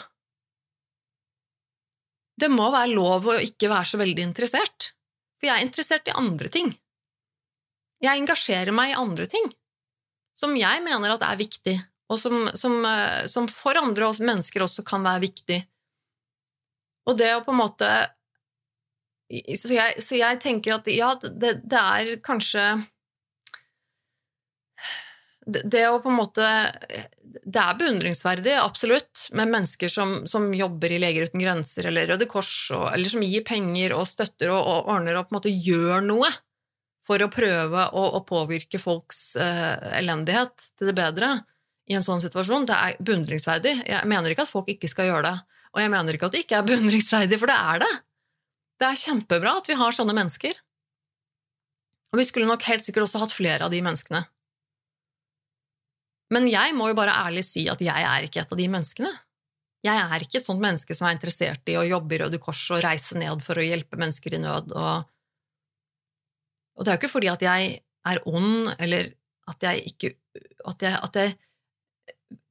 Det 2.38 2.48
må 2.50 2.70
være 2.72 2.94
lov 2.94 3.26
å 3.28 3.40
ikke 3.42 3.70
være 3.70 3.90
så 3.92 3.98
veldig 4.00 4.24
interessert, 4.24 4.92
for 5.38 5.50
jeg 5.50 5.58
er 5.58 5.66
interessert 5.66 6.08
i 6.08 6.14
andre 6.16 6.50
ting. 6.50 6.70
Jeg 8.02 8.18
engasjerer 8.18 8.74
meg 8.74 8.92
i 8.92 8.98
andre 8.98 9.28
ting 9.30 9.50
som 10.38 10.54
jeg 10.56 10.80
mener 10.82 11.12
at 11.12 11.24
er 11.26 11.38
viktig, 11.38 11.74
og 12.10 12.18
som, 12.18 12.46
som, 12.58 12.78
eh, 12.88 13.26
som 13.30 13.46
for 13.50 13.78
andre 13.78 14.08
mennesker 14.24 14.64
også 14.64 14.84
kan 14.86 15.04
være 15.04 15.24
viktig. 15.26 15.60
Og 17.10 17.18
det 17.18 17.32
å 17.36 17.44
på 17.44 17.52
en 17.54 17.62
måte 17.64 17.92
Så 19.32 19.72
jeg, 19.72 20.02
så 20.04 20.18
jeg 20.18 20.38
tenker 20.42 20.74
at 20.76 20.88
ja, 20.92 21.14
det, 21.16 21.54
det 21.64 21.78
er 21.80 22.10
kanskje 22.20 22.62
det 25.46 25.82
å 25.90 25.98
på 26.02 26.10
en 26.10 26.18
måte 26.20 26.46
Det 27.42 27.58
er 27.58 27.78
beundringsverdig, 27.80 28.54
absolutt, 28.60 29.26
med 29.34 29.50
mennesker 29.50 29.90
som, 29.90 30.14
som 30.30 30.50
jobber 30.54 30.92
i 30.94 31.00
Leger 31.02 31.26
uten 31.26 31.42
grenser 31.42 31.88
eller 31.90 32.12
Røde 32.12 32.28
Kors, 32.30 32.70
og, 32.76 32.86
eller 32.92 33.10
som 33.10 33.24
gir 33.26 33.44
penger 33.46 33.96
og 33.96 34.06
støtter 34.06 34.52
og, 34.52 34.60
og, 34.60 34.90
ordner 34.94 35.18
og 35.18 35.26
på 35.26 35.34
en 35.34 35.40
måte 35.40 35.54
gjør 35.54 36.04
noe 36.06 36.30
for 37.06 37.24
å 37.24 37.30
prøve 37.32 37.88
å, 37.98 38.04
å 38.18 38.20
påvirke 38.22 38.78
folks 38.78 39.32
uh, 39.40 39.96
elendighet 39.98 40.70
til 40.78 40.92
det 40.92 40.94
bedre 41.00 41.32
i 41.90 41.96
en 41.98 42.04
sånn 42.04 42.22
situasjon. 42.22 42.68
Det 42.68 42.76
er 42.76 43.00
beundringsverdig. 43.02 43.74
Jeg 43.90 44.10
mener 44.10 44.30
ikke 44.30 44.46
at 44.46 44.52
folk 44.52 44.70
ikke 44.70 44.90
skal 44.90 45.10
gjøre 45.10 45.24
det. 45.26 45.34
Og 45.72 45.80
jeg 45.82 45.90
mener 45.90 46.14
ikke 46.14 46.28
at 46.28 46.36
det 46.36 46.44
ikke 46.44 46.60
er 46.60 46.68
beundringsverdig, 46.68 47.40
for 47.40 47.50
det 47.50 47.56
er 47.58 47.82
det. 47.82 47.90
Det 48.78 48.86
er 48.86 49.02
kjempebra 49.02 49.56
at 49.58 49.68
vi 49.70 49.78
har 49.78 49.96
sånne 49.96 50.14
mennesker. 50.16 50.60
Og 52.12 52.20
vi 52.20 52.28
skulle 52.28 52.48
nok 52.48 52.64
helt 52.68 52.84
sikkert 52.84 53.06
også 53.08 53.22
hatt 53.22 53.34
flere 53.34 53.66
av 53.66 53.72
de 53.72 53.80
menneskene. 53.84 54.22
Men 56.32 56.48
jeg 56.48 56.72
må 56.76 56.88
jo 56.90 56.96
bare 56.96 57.14
ærlig 57.26 57.44
si 57.46 57.66
at 57.70 57.82
jeg 57.84 58.08
er 58.08 58.26
ikke 58.26 58.42
et 58.42 58.54
av 58.54 58.60
de 58.60 58.68
menneskene. 58.72 59.12
Jeg 59.82 59.98
er 59.98 60.24
ikke 60.24 60.38
et 60.40 60.46
sånt 60.46 60.62
menneske 60.62 60.94
som 60.94 61.08
er 61.08 61.16
interessert 61.16 61.66
i 61.68 61.76
å 61.76 61.84
jobbe 61.84 62.14
i 62.14 62.20
Røde 62.22 62.38
Kors 62.42 62.62
og 62.72 62.84
reise 62.84 63.18
ned 63.18 63.42
for 63.44 63.58
å 63.58 63.64
hjelpe 63.66 63.98
mennesker 63.98 64.36
i 64.36 64.40
nød. 64.42 64.70
Og, 64.78 65.08
og 66.78 66.84
det 66.86 66.92
er 66.92 66.96
jo 66.96 67.02
ikke 67.02 67.14
fordi 67.16 67.32
at 67.32 67.42
jeg 67.44 67.72
er 68.12 68.20
ond, 68.30 68.70
eller 68.78 69.10
at 69.50 69.66
jeg 69.66 69.82
ikke 69.92 70.14
at 70.70 70.84
jeg, 70.86 70.98
at 71.02 71.18
jeg, 71.18 71.34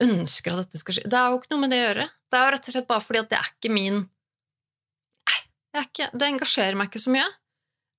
ønsker 0.04 0.54
at 0.54 0.66
dette 0.66 0.82
skal 0.82 0.98
skje. 0.98 1.10
Det 1.10 1.18
er 1.18 1.32
jo 1.32 1.40
ikke 1.40 1.54
noe 1.54 1.64
med 1.64 1.72
det 1.74 1.80
å 1.80 1.86
gjøre. 1.88 2.08
Det 2.30 2.38
er 2.38 2.44
jo 2.44 2.54
rett 2.54 2.68
og 2.68 2.76
slett 2.76 2.90
bare 2.90 3.06
fordi 3.06 3.22
at 3.22 3.32
det 3.32 3.38
er 3.40 3.54
ikke 3.54 3.74
min 3.74 4.02
Nei, 5.72 5.86
ikke, 5.86 6.10
det 6.12 6.28
engasjerer 6.28 6.78
meg 6.78 6.90
ikke 6.92 7.02
så 7.02 7.14
mye. 7.14 7.28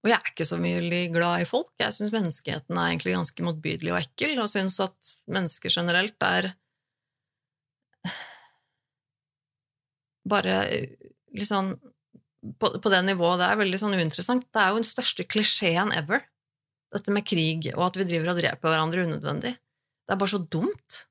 Og 0.03 0.11
jeg 0.11 0.19
er 0.19 0.33
ikke 0.33 0.47
så 0.49 0.59
mye 0.59 1.05
glad 1.15 1.45
i 1.45 1.47
folk. 1.47 1.71
Jeg 1.79 1.95
syns 1.95 2.11
menneskeheten 2.15 2.75
er 2.75 2.91
egentlig 2.91 3.15
ganske 3.15 3.47
motbydelig 3.47 3.93
og 3.95 4.01
ekkel, 4.01 4.35
og 4.43 4.51
syns 4.51 4.81
at 4.83 5.13
mennesker 5.31 5.71
generelt 5.71 6.27
er 6.27 6.51
bare 10.29 10.57
liksom 11.35 11.73
på, 12.59 12.69
på, 12.83 12.91
det 12.91 13.03
nivået 13.07 13.41
det 13.41 13.49
er 13.49 13.61
veldig 13.61 13.79
sånn 13.79 13.97
uinteressant. 13.99 14.47
Det 14.51 14.63
er 14.63 14.73
jo 14.73 14.81
den 14.81 14.89
største 14.89 15.27
klisjeen 15.31 15.95
ever, 15.95 16.25
dette 16.93 17.15
med 17.15 17.27
krig 17.27 17.71
og 17.77 17.87
at 17.87 17.99
vi 17.99 18.09
driver 18.09 18.33
og 18.33 18.41
dreper 18.41 18.73
hverandre 18.73 19.07
unødvendig. 19.07 19.55
Det 19.55 20.15
er 20.15 20.19
bare 20.21 20.35
så 20.35 20.43
dumt. 20.43 21.05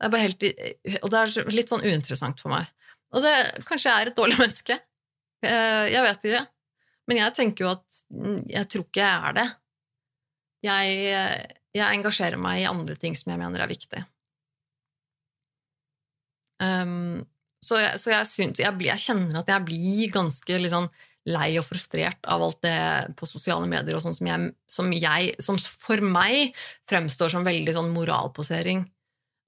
Det 0.00 0.08
er 0.08 0.14
bare 0.14 0.24
helt, 0.24 0.46
og 1.04 1.12
det 1.12 1.20
er 1.20 1.52
litt 1.52 1.70
sånn 1.70 1.84
uinteressant 1.84 2.40
for 2.42 2.54
meg. 2.54 2.72
Og 3.12 3.22
det 3.22 3.34
kanskje 3.68 3.90
jeg 3.90 4.06
er 4.06 4.10
et 4.10 4.18
dårlig 4.18 4.38
menneske. 4.42 4.78
Eh, 5.44 5.84
jeg 5.92 6.04
vet 6.08 6.28
ikke. 6.30 6.42
Men 7.10 7.18
jeg 7.18 7.34
tenker 7.36 7.64
jo 7.66 7.72
at 7.72 8.00
mm, 8.14 8.40
jeg 8.52 8.70
tror 8.70 8.86
ikke 8.86 9.02
jeg 9.02 9.28
er 9.28 9.36
det. 9.38 9.48
Jeg, 10.62 10.98
jeg 11.74 11.98
engasjerer 11.98 12.38
meg 12.40 12.62
i 12.62 12.68
andre 12.70 12.96
ting 12.98 13.16
som 13.18 13.32
jeg 13.32 13.40
mener 13.40 13.62
er 13.62 13.70
viktig. 13.70 14.02
Um, 16.62 17.24
så, 17.62 17.78
jeg, 17.80 17.98
så 17.98 18.12
jeg, 18.12 18.28
synes, 18.30 18.60
jeg, 18.62 18.76
jeg, 18.86 19.02
kjenner 19.02 19.40
at 19.40 19.50
jeg 19.50 19.66
blir 19.66 20.12
ganske 20.14 20.58
liksom, 20.62 20.86
lei 21.30 21.48
og 21.58 21.66
frustrert 21.66 22.22
av 22.30 22.42
alt 22.42 22.60
det 22.66 22.78
på 23.18 23.26
sosiale 23.30 23.66
medier 23.70 23.98
og 23.98 24.02
sånn 24.04 24.14
som, 24.14 24.48
som, 24.70 24.90
som 25.42 25.58
for 25.58 26.02
meg 26.02 26.56
fremstår 26.90 27.34
som 27.34 27.46
veldig 27.46 27.74
sånn 27.74 27.90
moralposering. 27.94 28.84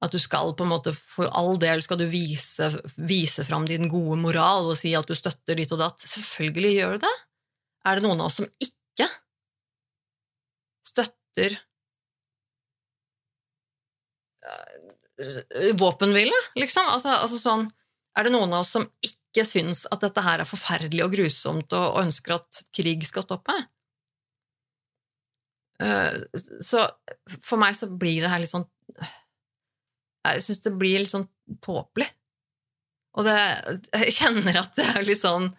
At 0.04 0.12
du 0.12 0.18
skal 0.20 0.52
på 0.58 0.66
en 0.66 0.72
måte, 0.74 0.92
for 0.94 1.30
all 1.32 1.54
del 1.62 1.80
skal 1.82 1.98
du 2.02 2.04
vise, 2.10 2.66
vise 2.98 3.46
fram 3.46 3.64
din 3.66 3.86
gode 3.88 4.18
moral 4.20 4.68
og 4.72 4.76
si 4.78 4.92
at 4.98 5.08
du 5.08 5.14
støtter 5.16 5.56
ditt 5.58 5.72
og 5.72 5.80
datt. 5.80 6.02
Selvfølgelig 6.02 6.74
gjør 6.74 6.98
du 6.98 7.06
det 7.06 7.14
er 7.84 7.98
det 7.98 8.06
noen 8.06 8.22
av 8.22 8.30
oss 8.30 8.40
som 8.40 8.48
ikke 8.62 9.08
støtter 10.84 11.56
øh, 14.48 15.70
våpenhvile, 15.80 16.40
liksom? 16.58 16.88
Altså, 16.92 17.16
altså, 17.20 17.40
sånn 17.40 17.68
Er 18.14 18.26
det 18.26 18.34
noen 18.34 18.52
av 18.54 18.62
oss 18.62 18.72
som 18.76 18.84
ikke 19.02 19.42
syns 19.46 19.84
at 19.90 20.04
dette 20.04 20.22
her 20.22 20.42
er 20.42 20.46
forferdelig 20.46 21.02
og 21.02 21.14
grusomt, 21.16 21.72
og, 21.74 21.86
og 21.96 22.04
ønsker 22.04 22.36
at 22.36 22.60
krig 22.74 23.02
skal 23.08 23.26
stoppe? 23.26 23.56
Uh, 25.82 26.22
så 26.62 26.84
for 27.42 27.58
meg 27.58 27.74
så 27.74 27.88
blir 27.90 28.22
det 28.22 28.30
her 28.30 28.38
litt 28.38 28.52
sånn 28.52 28.68
Jeg 30.22 30.44
syns 30.44 30.62
det 30.62 30.72
blir 30.78 31.00
litt 31.02 31.10
sånn 31.10 31.26
tåpelig. 31.64 32.06
Og 33.18 33.26
det, 33.26 33.34
jeg 34.04 34.14
kjenner 34.14 34.60
at 34.62 34.78
det 34.78 34.86
er 34.94 35.04
litt 35.06 35.20
sånn 35.20 35.50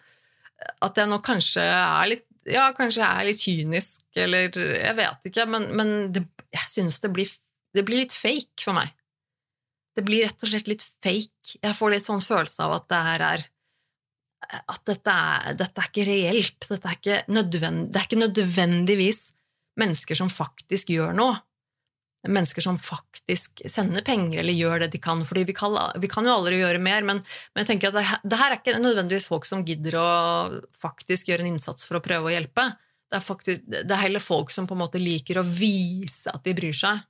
At 0.84 0.96
jeg 0.96 1.10
nå 1.10 1.18
kanskje 1.24 1.64
er 1.64 2.12
litt 2.14 2.24
Ja, 2.48 2.68
kanskje 2.76 3.02
jeg 3.02 3.10
er 3.10 3.26
litt 3.26 3.42
kynisk, 3.42 4.04
eller 4.14 4.54
Jeg 4.54 4.94
vet 4.96 5.28
ikke, 5.30 5.48
men, 5.50 5.66
men 5.76 5.90
det, 6.14 6.22
jeg 6.54 6.72
syns 6.72 7.00
det 7.02 7.10
det 7.76 7.84
blir 7.84 8.04
litt 8.04 8.14
fake 8.16 8.62
for 8.62 8.76
meg. 8.76 8.88
Det 9.96 10.04
blir 10.04 10.24
rett 10.24 10.40
og 10.44 10.48
slett 10.48 10.68
litt 10.70 10.84
fake. 11.04 11.58
Jeg 11.60 11.76
får 11.76 11.92
litt 11.92 12.06
sånn 12.06 12.24
følelse 12.24 12.64
av 12.64 12.76
at 12.78 12.88
det 12.92 13.02
her 13.10 13.24
er 13.32 13.44
At 14.62 14.82
dette 14.86 15.12
er, 15.12 15.56
dette 15.58 15.82
er 15.82 15.90
ikke 15.90 16.06
reelt. 16.06 16.68
Dette 16.70 16.88
er 16.92 16.96
ikke, 16.96 17.18
det 17.26 17.98
er 17.98 18.06
ikke 18.06 18.20
nødvendigvis 18.20 19.20
mennesker 19.80 20.16
som 20.16 20.32
faktisk 20.32 20.92
gjør 20.94 21.16
noe 21.16 21.36
mennesker 22.28 22.64
som 22.64 22.78
faktisk 22.80 23.62
sender 23.70 24.04
penger 24.06 24.40
eller 24.42 24.56
gjør 24.56 24.84
det 24.84 24.90
de 24.94 25.00
kan. 25.02 25.24
fordi 25.26 25.44
vi 25.48 25.54
kan, 25.56 25.76
vi 26.00 26.08
kan 26.08 26.26
jo 26.26 26.34
aldri 26.34 26.60
gjøre 26.60 26.80
mer, 26.82 27.04
men, 27.06 27.22
men 27.54 27.62
jeg 27.62 27.70
tenker 27.72 27.90
at 27.90 27.98
det, 27.98 28.04
det, 28.24 28.38
her 28.40 28.52
er 28.52 28.60
ikke 28.60 28.78
nødvendigvis 28.80 29.28
folk 29.30 29.48
som 29.48 29.64
gidder 29.66 29.98
å 30.00 30.08
faktisk 30.82 31.30
gjøre 31.30 31.46
en 31.46 31.54
innsats 31.54 31.86
for 31.86 31.98
å 31.98 32.04
prøve 32.04 32.30
å 32.30 32.34
hjelpe. 32.34 32.68
Det 33.06 33.20
er, 33.20 33.24
faktisk, 33.24 33.66
det 33.70 33.86
er 33.86 34.02
heller 34.02 34.22
folk 34.22 34.50
som 34.50 34.66
på 34.66 34.74
en 34.74 34.82
måte 34.82 35.02
liker 35.02 35.38
å 35.40 35.46
vise 35.46 36.32
at 36.32 36.42
de 36.46 36.56
bryr 36.58 36.74
seg. 36.76 37.04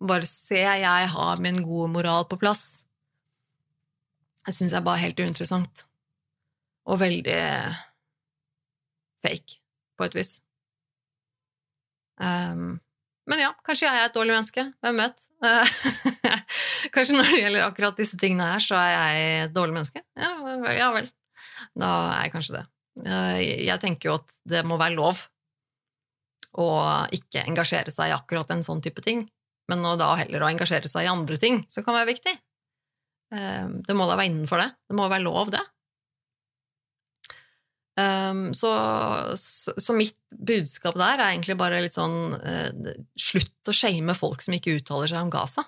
Bare 0.00 0.28
se, 0.28 0.60
jeg 0.62 1.08
har 1.14 1.42
min 1.42 1.60
gode 1.60 1.90
moral 1.92 2.28
på 2.30 2.38
plass. 2.40 2.84
Det 4.46 4.54
syns 4.56 4.72
jeg 4.72 4.86
bare 4.86 5.00
er 5.00 5.10
helt 5.10 5.20
uinteressant. 5.20 5.84
Og 6.88 7.00
veldig 7.02 7.40
fake, 9.20 9.58
på 9.98 10.06
et 10.06 10.16
vis. 10.16 10.38
Um, 12.20 12.80
men 13.28 13.42
ja, 13.42 13.50
kanskje 13.66 13.86
jeg 13.86 14.00
er 14.00 14.08
et 14.08 14.16
dårlig 14.16 14.34
menneske. 14.34 14.64
Hvem 14.82 15.00
vet? 15.00 15.24
kanskje 16.94 17.16
når 17.16 17.28
det 17.28 17.40
gjelder 17.42 17.66
akkurat 17.66 17.98
disse 18.00 18.18
tingene 18.20 18.48
her, 18.52 18.62
så 18.64 18.78
er 18.80 18.92
jeg 18.94 19.34
et 19.44 19.56
dårlig 19.56 19.76
menneske. 19.76 20.02
Ja, 20.18 20.32
ja 20.76 20.88
vel. 20.94 21.10
Da 21.78 21.90
er 22.14 22.24
jeg 22.24 22.34
kanskje 22.34 22.56
det. 22.56 22.64
Jeg 23.04 23.78
tenker 23.82 24.10
jo 24.10 24.16
at 24.18 24.32
det 24.48 24.64
må 24.66 24.80
være 24.80 24.96
lov 24.96 25.22
å 26.58 26.70
ikke 27.14 27.44
engasjere 27.46 27.92
seg 27.94 28.10
i 28.10 28.16
akkurat 28.16 28.50
en 28.50 28.64
sånn 28.66 28.82
type 28.82 29.04
ting, 29.04 29.22
men 29.70 29.84
da 30.00 30.14
heller 30.18 30.42
å 30.42 30.50
engasjere 30.50 30.90
seg 30.90 31.06
i 31.06 31.12
andre 31.12 31.38
ting 31.38 31.60
som 31.70 31.86
kan 31.86 31.94
være 32.00 32.10
viktig. 32.10 32.34
Det 33.30 33.94
må 33.94 34.08
da 34.10 34.16
være 34.16 34.32
innenfor 34.32 34.58
det. 34.58 34.72
Det 34.90 34.96
må 34.98 35.06
være 35.12 35.22
lov, 35.28 35.52
det. 35.54 35.62
Um, 37.98 38.54
så, 38.54 38.70
så, 39.36 39.94
mitt 39.96 40.16
budskap 40.30 40.94
der 40.96 41.18
er 41.18 41.32
egentlig 41.32 41.56
bare 41.58 41.80
litt 41.82 41.96
sånn 41.96 42.36
uh, 42.38 42.92
Slutt 43.18 43.68
å 43.68 43.74
shame 43.74 44.14
folk 44.16 44.40
som 44.44 44.54
ikke 44.56 44.76
uttaler 44.78 45.10
seg 45.10 45.24
om 45.24 45.32
Gaza. 45.32 45.66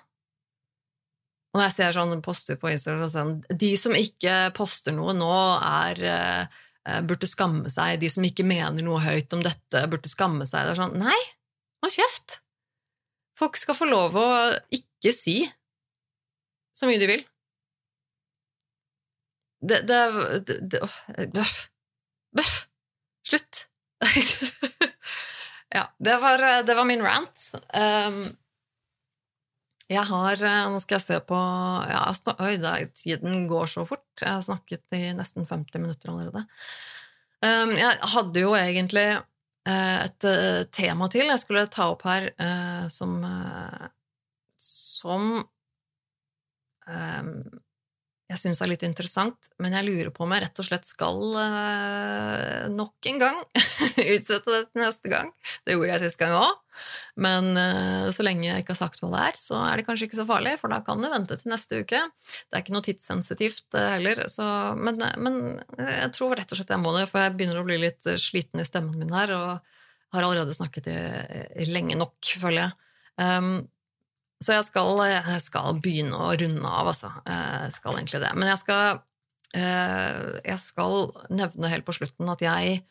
Og 1.53 1.59
når 1.59 1.67
jeg 1.67 1.75
ser 1.75 1.97
sånne 1.97 2.21
poster 2.25 2.57
på 2.57 2.71
Instagram 2.71 3.11
sånn, 3.11 3.33
De 3.51 3.73
som 3.77 3.93
ikke 3.93 4.53
poster 4.57 4.95
noe 4.95 5.13
nå, 5.17 5.33
er 5.67 5.99
uh, 6.07 7.01
burde 7.05 7.29
skamme 7.29 7.69
seg. 7.71 7.99
De 8.01 8.09
som 8.11 8.25
ikke 8.25 8.47
mener 8.47 8.81
noe 8.85 9.03
høyt 9.03 9.35
om 9.35 9.43
dette, 9.43 9.83
burde 9.91 10.11
skamme 10.11 10.47
seg. 10.49 10.65
Det 10.65 10.73
er 10.73 10.81
sånn 10.81 10.97
Nei, 11.03 11.19
hold 11.83 11.95
kjeft! 11.95 12.39
Folk 13.39 13.57
skal 13.57 13.77
få 13.77 13.89
lov 13.89 14.17
å 14.19 14.29
ikke 14.73 15.13
si 15.15 15.41
så 16.73 16.89
mye 16.89 17.01
de 17.01 17.09
vil. 17.09 17.23
Det, 19.63 19.79
det, 19.87 19.99
det, 20.43 20.81
det 21.33 21.45
Bøff! 22.33 22.53
Slutt! 23.27 23.67
ja, 25.77 25.83
det 25.97 26.15
var, 26.21 26.63
det 26.63 26.75
var, 26.75 26.85
min 26.85 27.03
rant. 27.05 27.43
Um, 27.73 28.25
jeg 29.91 30.03
har 30.09 30.41
eh, 30.43 30.63
Nå 30.71 30.79
skal 30.81 30.97
jeg 30.97 31.05
se 31.05 31.19
på 31.27 31.37
ja, 31.37 32.01
Oi, 32.33 32.55
da, 32.61 32.75
tiden 32.97 33.45
går 33.51 33.69
så 33.71 33.85
fort. 33.87 34.07
Jeg 34.19 34.31
har 34.31 34.43
snakket 34.45 34.97
i 34.97 35.05
nesten 35.15 35.47
50 35.47 35.83
minutter 35.83 36.11
allerede. 36.11 36.45
Um, 37.43 37.73
jeg 37.75 38.11
hadde 38.13 38.43
jo 38.45 38.53
egentlig 38.55 39.07
uh, 39.19 39.97
et 39.99 40.27
uh, 40.29 40.63
tema 40.71 41.09
til 41.11 41.27
jeg 41.27 41.41
skulle 41.43 41.67
ta 41.71 41.89
opp 41.93 42.05
her, 42.07 42.31
som 42.91 43.19
Som 44.63 45.43
um, 46.87 47.33
jeg 48.31 48.39
syns 48.39 48.61
er 48.63 48.69
litt 48.71 48.83
interessant, 48.87 49.49
men 49.61 49.75
jeg 49.75 49.85
lurer 49.85 50.11
på 50.13 50.23
om 50.25 50.33
jeg 50.33 50.45
rett 50.45 50.59
og 50.61 50.65
slett 50.65 50.87
skal 50.87 51.19
uh, 51.35 52.65
nok 52.71 53.09
en 53.11 53.19
gang 53.21 53.39
utsette 54.15 54.47
det 54.47 54.61
til 54.69 54.81
neste 54.81 55.11
gang. 55.11 55.33
Det 55.65 55.75
gjorde 55.75 55.91
jeg 55.91 56.03
sist 56.05 56.21
gang 56.21 56.35
òg, 56.37 56.79
men 57.25 57.51
uh, 57.59 58.07
så 58.15 58.25
lenge 58.25 58.47
jeg 58.47 58.63
ikke 58.63 58.73
har 58.73 58.79
sagt 58.79 59.03
hva 59.03 59.11
det 59.13 59.25
er, 59.27 59.39
så 59.41 59.59
er 59.67 59.77
det 59.77 59.87
kanskje 59.89 60.07
ikke 60.07 60.21
så 60.21 60.27
farlig, 60.29 60.55
for 60.61 60.73
da 60.73 60.79
kan 60.85 61.03
du 61.03 61.09
vente 61.11 61.37
til 61.39 61.51
neste 61.53 61.83
uke. 61.83 61.99
Det 62.23 62.57
er 62.57 62.63
ikke 62.63 62.77
noe 62.77 62.87
tidssensitivt 62.87 63.77
uh, 63.77 63.89
heller, 63.97 64.23
så, 64.31 64.47
men, 64.79 65.03
men, 65.19 65.43
jeg 65.77 66.13
tror 66.15 66.37
rett 66.39 66.55
og 66.55 66.61
slett 66.61 66.73
jeg 66.73 66.83
må 66.85 66.95
det, 66.95 67.05
for 67.11 67.25
jeg 67.25 67.35
begynner 67.35 67.59
å 67.59 67.67
bli 67.67 67.81
litt 67.83 68.07
sliten 68.23 68.63
i 68.63 68.67
stemmen 68.67 69.03
min 69.03 69.13
her, 69.13 69.35
og 69.35 70.15
har 70.15 70.25
allerede 70.25 70.55
snakket 70.55 70.89
i, 70.93 70.97
i 71.65 71.69
lenge 71.73 71.99
nok, 71.99 72.17
føler 72.39 72.65
jeg. 72.65 72.79
Um, 73.19 73.55
så 74.43 74.57
jeg 74.57 74.67
skal, 74.67 75.01
jeg 75.07 75.41
skal, 75.43 75.79
begynne 75.83 76.19
å 76.19 76.31
runde 76.39 76.69
av, 76.69 76.89
altså. 76.91 77.11
Jeg 77.27 77.73
skal 77.75 77.97
egentlig 77.99 78.23
det. 78.23 78.31
Men 78.37 78.51
jeg 78.51 78.61
skal, 78.61 79.01
eh, 79.55 80.21
jeg 80.43 80.59
skal 80.61 81.07
nevne 81.33 81.71
helt 81.71 81.87
på 81.87 81.95
slutten 81.99 82.31
at 82.33 82.43
jeg 82.43 82.81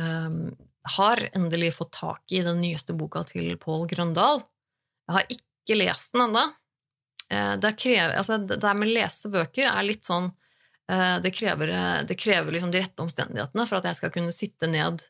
har 0.00 1.20
endelig 1.36 1.74
fått 1.76 1.90
tak 1.92 2.32
i 2.32 2.38
den 2.46 2.60
nyeste 2.62 2.94
boka 2.96 3.20
til 3.28 3.52
Pål 3.60 3.82
Grøndal. 3.90 4.38
Jeg 5.04 5.16
har 5.16 5.34
ikke 5.34 5.76
lest 5.76 6.14
den 6.14 6.22
ennå. 6.28 6.44
Eh, 7.28 7.54
det, 7.60 7.74
altså, 8.06 8.38
det 8.46 8.56
med 8.62 8.80
med 8.80 8.94
lese 8.94 9.28
bøker 9.32 9.68
er 9.68 9.86
litt 9.86 10.08
sånn 10.08 10.32
Det 10.90 11.30
krever, 11.30 11.70
det 12.02 12.16
krever 12.18 12.50
liksom 12.50 12.72
de 12.74 12.80
rette 12.82 12.98
omstendighetene 13.04 13.62
for 13.68 13.78
at 13.78 13.84
jeg 13.86 13.98
skal 14.00 14.10
kunne 14.10 14.32
sitte 14.34 14.66
ned 14.66 15.04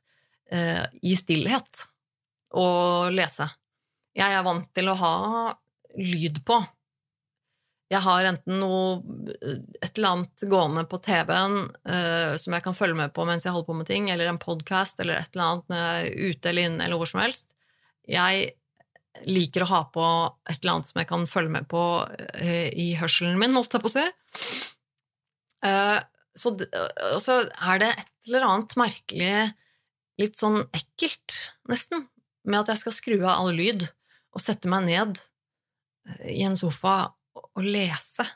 i 1.00 1.14
stillhet 1.16 1.84
og 2.52 3.14
lese. 3.14 3.46
Jeg 4.12 4.34
er 4.34 4.44
vant 4.44 4.68
til 4.76 4.90
å 4.90 4.96
ha 5.00 5.14
lyd 5.98 6.42
på. 6.46 6.60
Jeg 7.90 8.04
har 8.04 8.26
enten 8.28 8.60
noe, 8.62 9.00
et 9.82 9.96
eller 9.98 10.12
annet 10.12 10.44
gående 10.50 10.84
på 10.86 11.00
TV-en 11.02 11.56
uh, 11.66 12.36
som 12.38 12.54
jeg 12.54 12.62
kan 12.62 12.76
følge 12.76 12.98
med 13.00 13.10
på 13.16 13.24
mens 13.26 13.46
jeg 13.46 13.54
holder 13.54 13.66
på 13.66 13.78
med 13.80 13.88
ting, 13.90 14.06
eller 14.12 14.30
en 14.30 14.38
podkast 14.38 15.02
eller 15.02 15.18
et 15.18 15.34
eller 15.34 15.48
annet 15.48 15.72
når 15.72 15.80
jeg 15.80 16.04
er 16.04 16.30
ute 16.30 16.52
eller 16.52 16.68
inne, 16.70 16.84
eller 16.86 17.00
hvor 17.00 17.10
som 17.10 17.22
helst. 17.24 17.48
Jeg 18.06 18.52
liker 19.26 19.64
å 19.64 19.70
ha 19.72 19.80
på 19.90 20.04
et 20.46 20.60
eller 20.60 20.76
annet 20.76 20.90
som 20.92 21.00
jeg 21.02 21.10
kan 21.10 21.26
følge 21.26 21.54
med 21.56 21.66
på 21.70 21.82
uh, 22.06 22.68
i 22.70 22.92
hørselen 23.00 23.40
min, 23.42 23.58
holdt 23.58 23.74
jeg 23.74 23.82
på 23.82 23.90
å 23.90 23.96
si. 23.96 24.06
Uh, 25.66 25.98
så, 26.38 26.54
så 27.18 27.40
er 27.42 27.82
det 27.82 27.90
et 27.90 28.30
eller 28.30 28.46
annet 28.46 28.78
merkelig, 28.78 29.34
litt 30.20 30.38
sånn 30.38 30.60
ekkelt, 30.76 31.56
nesten, 31.66 32.06
med 32.46 32.62
at 32.62 32.70
jeg 32.70 32.84
skal 32.84 32.94
skru 32.94 33.16
av 33.24 33.34
all 33.34 33.50
lyd 33.56 33.88
og 34.30 34.44
sette 34.44 34.70
meg 34.70 34.86
ned 34.86 35.18
i 36.24 36.42
en 36.46 36.58
sofa 36.58 37.10
og 37.36 37.64
lese. 37.64 38.26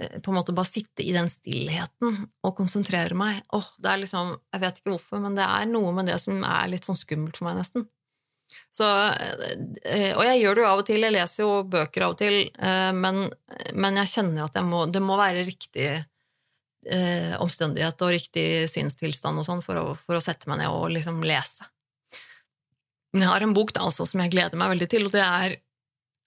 Eh, 0.00 0.18
på 0.20 0.32
en 0.32 0.38
måte 0.38 0.54
bare 0.56 0.68
sitte 0.68 1.04
i 1.04 1.14
den 1.16 1.28
stillheten 1.30 2.24
og 2.46 2.56
konsentrere 2.58 3.16
meg. 3.18 3.42
Åh, 3.56 3.70
det 3.78 3.92
er 3.92 4.02
liksom, 4.04 4.36
Jeg 4.52 4.60
vet 4.64 4.78
ikke 4.80 4.94
hvorfor, 4.94 5.22
men 5.22 5.38
det 5.38 5.46
er 5.46 5.70
noe 5.70 5.94
med 5.96 6.10
det 6.10 6.18
som 6.22 6.42
er 6.44 6.70
litt 6.72 6.86
sånn 6.86 6.98
skummelt 6.98 7.40
for 7.40 7.50
meg, 7.50 7.60
nesten. 7.60 7.88
Så, 8.70 8.86
eh, 9.86 10.10
og 10.16 10.24
jeg 10.26 10.40
gjør 10.40 10.56
det 10.56 10.62
jo 10.64 10.70
av 10.70 10.80
og 10.82 10.86
til, 10.88 11.04
jeg 11.04 11.14
leser 11.14 11.44
jo 11.44 11.50
bøker 11.70 12.06
av 12.06 12.14
og 12.14 12.18
til, 12.18 12.38
eh, 12.58 12.92
men, 12.96 13.28
men 13.78 14.00
jeg 14.02 14.12
kjenner 14.14 14.48
at 14.48 14.58
jeg 14.58 14.66
må, 14.66 14.86
det 14.90 15.02
må 15.04 15.18
være 15.20 15.44
riktig 15.46 15.86
eh, 15.94 17.34
omstendighet 17.38 18.02
og 18.02 18.14
riktig 18.16 18.46
sinnstilstand 18.72 19.38
og 19.38 19.46
sånn 19.46 19.62
for, 19.62 19.94
for, 20.02 20.18
å 20.18 20.24
sette 20.24 20.50
meg 20.50 20.62
ned 20.62 20.74
og 20.74 20.90
liksom 20.96 21.22
lese. 21.22 21.68
Jeg 23.14 23.26
har 23.26 23.42
en 23.42 23.54
bok 23.54 23.72
da, 23.74 23.84
altså, 23.86 24.06
som 24.06 24.22
jeg 24.22 24.34
gleder 24.34 24.58
meg 24.58 24.74
veldig 24.74 24.90
til, 24.90 25.06
og 25.06 25.14
det 25.14 25.24
er 25.24 25.56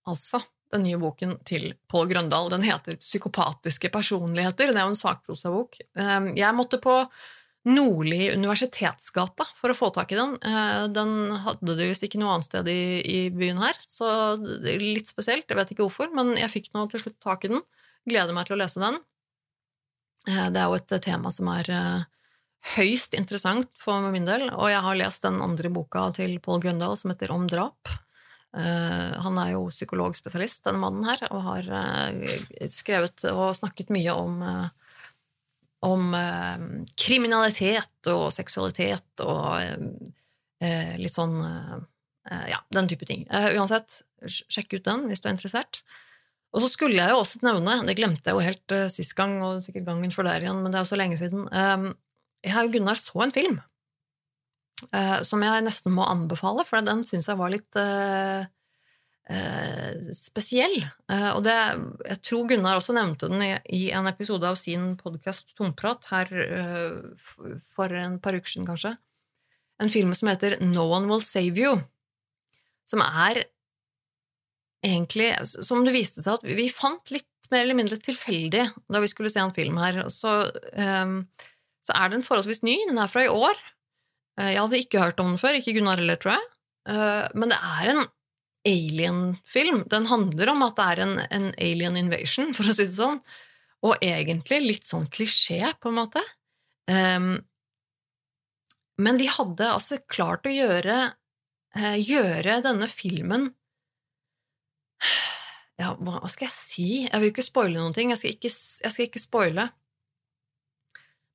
altså 0.09 0.41
den 0.73 0.87
nye 0.87 0.97
boken 1.01 1.37
til 1.47 1.71
Pål 1.91 2.09
Grøndal. 2.09 2.49
Den 2.53 2.65
heter 2.65 2.97
Psykopatiske 2.97 3.91
personligheter. 3.93 4.71
Det 4.73 4.81
er 4.81 4.87
jo 4.87 4.93
en 4.95 4.99
sakprosabok. 4.99 5.77
Ehm, 5.99 6.33
jeg 6.37 6.57
måtte 6.57 6.81
på 6.81 6.95
Nordli 7.63 8.27
universitetsgata 8.33 9.45
for 9.55 9.71
å 9.71 9.77
få 9.77 9.87
tak 9.95 10.11
i 10.11 10.17
den. 10.19 10.35
Eh, 10.43 10.87
den 10.91 11.13
hadde 11.45 11.77
du 11.77 11.83
visst 11.85 12.03
ikke 12.03 12.19
noe 12.19 12.33
annet 12.35 12.49
sted 12.49 12.67
i, 12.67 12.99
i, 12.99 13.19
byen 13.31 13.61
her, 13.61 13.77
så 13.87 14.35
litt 14.81 15.07
spesielt. 15.07 15.47
Jeg 15.47 15.59
vet 15.59 15.71
ikke 15.71 15.85
hvorfor, 15.85 16.11
men 16.15 16.33
jeg 16.35 16.51
fikk 16.51 16.73
nå 16.75 16.89
til 16.91 17.05
slutt 17.05 17.21
tak 17.23 17.47
i 17.47 17.53
den. 17.53 17.63
Gleder 18.09 18.35
meg 18.35 18.49
til 18.49 18.57
å 18.57 18.59
lese 18.59 18.83
den. 18.83 18.99
Eh, 20.27 20.49
det 20.51 20.59
er 20.59 20.67
jo 20.67 20.81
et 20.81 20.97
tema 21.05 21.31
som 21.31 21.47
er 21.53 21.71
eh, 21.71 22.03
høyst 22.75 23.15
interessant 23.15 23.71
for 23.79 24.11
min 24.11 24.27
del, 24.27 24.49
og 24.51 24.67
jeg 24.73 24.83
har 24.83 24.99
lest 24.99 25.23
den 25.23 25.39
andre 25.43 25.71
boka 25.71 26.09
til 26.19 26.35
Pål 26.43 26.65
Grøndal 26.67 26.99
som 26.99 27.13
heter 27.13 27.31
Om 27.31 27.47
drap. 27.51 27.93
Eh, 28.53 29.13
han 29.25 29.37
er 29.41 29.55
jo 29.55 29.65
psykologspesialist, 29.71 30.61
denne 30.67 30.81
mannen 30.83 31.07
her, 31.07 31.23
og 31.33 31.41
har 31.47 31.69
eh, 31.79 32.67
skrevet 32.69 33.25
og 33.31 33.55
snakket 33.57 33.89
mye 33.93 34.13
om, 34.13 34.35
eh, 34.45 34.67
om 35.89 36.13
kriminalitet 36.99 38.11
og 38.13 38.29
seksualitet 38.31 39.25
og 39.25 39.89
litt 40.63 41.11
sånn 41.11 41.33
Ja, 42.23 42.61
den 42.71 42.87
type 42.87 43.03
ting. 43.03 43.25
Uansett, 43.27 43.97
sjekk 44.31 44.77
ut 44.77 44.85
den 44.85 45.09
hvis 45.09 45.19
du 45.19 45.25
er 45.27 45.33
interessert. 45.33 45.81
Og 46.55 46.63
så 46.63 46.69
skulle 46.71 46.95
jeg 46.95 47.11
jo 47.11 47.17
også 47.19 47.41
nevne, 47.43 47.81
det 47.83 47.97
glemte 47.99 48.31
jeg 48.31 48.37
jo 48.37 48.45
helt 48.45 48.75
sist 48.93 49.11
gang, 49.17 49.33
og 49.43 49.59
sikkert 49.65 49.89
gangen 49.89 50.15
før 50.15 50.29
der 50.29 50.45
igjen, 50.45 50.61
men 50.63 50.71
det 50.71 50.79
er 50.79 50.85
jo 50.85 50.91
så 50.93 51.01
lenge 51.01 51.19
siden 51.19 51.43
Jeg 51.51 52.61
og 52.61 52.71
Gunnar 52.77 53.01
så 53.01 53.25
en 53.25 53.35
film 53.35 53.59
som 55.25 55.43
jeg 55.45 55.63
nesten 55.65 55.93
må 55.95 56.05
anbefale, 56.09 56.65
for 56.67 56.83
den 56.85 57.05
syns 57.07 57.29
jeg 57.29 57.39
var 57.39 57.53
litt 57.53 57.79
Eh, 59.23 59.93
spesiell. 60.11 60.81
og 61.07 61.45
det, 61.45 61.53
jeg 62.09 62.19
tror 62.27 62.47
Gunnar 62.49 62.75
også 62.75 62.91
nevnte 62.91 63.29
den 63.31 63.39
i, 63.45 63.53
i 63.71 63.83
en 63.95 64.09
episode 64.09 64.43
av 64.43 64.57
sin 64.59 64.97
podkast 64.99 65.53
Tomprat 65.55 66.09
her 66.11 66.27
for 67.71 67.95
en 67.95 68.17
par 68.19 68.35
uker 68.35 68.51
siden, 68.51 68.67
kanskje. 68.67 68.91
En 69.79 69.89
film 69.89 70.11
som 70.17 70.27
heter 70.27 70.57
No 70.59 70.89
One 70.91 71.07
Will 71.07 71.23
Save 71.23 71.55
You, 71.55 71.77
som 72.83 73.01
er 73.05 73.45
egentlig, 74.83 75.31
som 75.47 75.85
det 75.87 75.95
viste 75.95 76.23
seg 76.23 76.37
at 76.37 76.45
vi 76.59 76.67
fant 76.71 77.13
litt 77.13 77.29
mer 77.51 77.63
eller 77.63 77.77
mindre 77.79 77.99
tilfeldig 78.01 78.65
da 78.91 79.01
vi 79.03 79.09
skulle 79.11 79.31
se 79.31 79.41
en 79.41 79.55
film 79.55 79.79
her. 79.81 80.03
Så, 80.11 80.33
um, 80.75 81.21
så 81.83 81.95
er 81.99 82.11
den 82.11 82.25
forholdsvis 82.25 82.63
ny. 82.65 82.75
Den 82.89 82.99
er 82.99 83.11
fra 83.11 83.25
i 83.25 83.31
år. 83.31 83.59
Uh, 84.39 84.49
jeg 84.49 84.59
hadde 84.59 84.81
ikke 84.81 85.03
hørt 85.03 85.21
om 85.23 85.33
den 85.33 85.41
før, 85.41 85.57
ikke 85.57 85.75
Gunnar 85.77 86.01
heller, 86.01 86.19
tror 86.21 86.37
jeg. 86.37 86.51
Uh, 86.89 87.25
men 87.37 87.53
det 87.53 87.59
er 87.59 87.93
en 87.93 88.03
alien-film. 88.67 89.81
Den 89.91 90.07
handler 90.09 90.53
om 90.53 90.63
at 90.65 90.77
det 90.77 90.85
er 90.91 91.03
en, 91.05 91.17
en, 91.27 91.49
alien 91.61 91.99
invasion, 91.99 92.53
for 92.55 92.67
å 92.67 92.75
si 92.75 92.85
det 92.87 92.95
sånn. 92.97 93.19
Og 93.83 93.97
egentlig 93.99 94.61
litt 94.63 94.87
sånn 94.87 95.09
klisjé, 95.11 95.73
på 95.83 95.91
en 95.91 95.99
måte. 95.99 96.21
Men 99.03 99.19
de 99.19 99.27
hadde 99.31 99.67
altså 99.67 99.97
klart 100.11 100.47
å 100.47 100.53
gjøre, 100.53 100.97
uh, 101.79 101.97
gjøre 101.99 102.61
denne 102.65 102.87
filmen 102.91 103.49
ja, 105.81 105.93
hva 105.99 106.21
skal 106.31 106.47
jeg 106.47 106.55
si? 106.55 106.89
Jeg 107.07 107.19
vil 107.21 107.31
ikke 107.33 107.45
spoile 107.45 107.79
noen 107.79 107.95
ting. 107.95 108.11
Jeg 108.13 108.21
skal 108.21 108.35
ikke, 108.37 108.51
jeg 108.85 108.95
skal 108.95 109.07
ikke 109.07 109.23
spoile. 109.23 109.67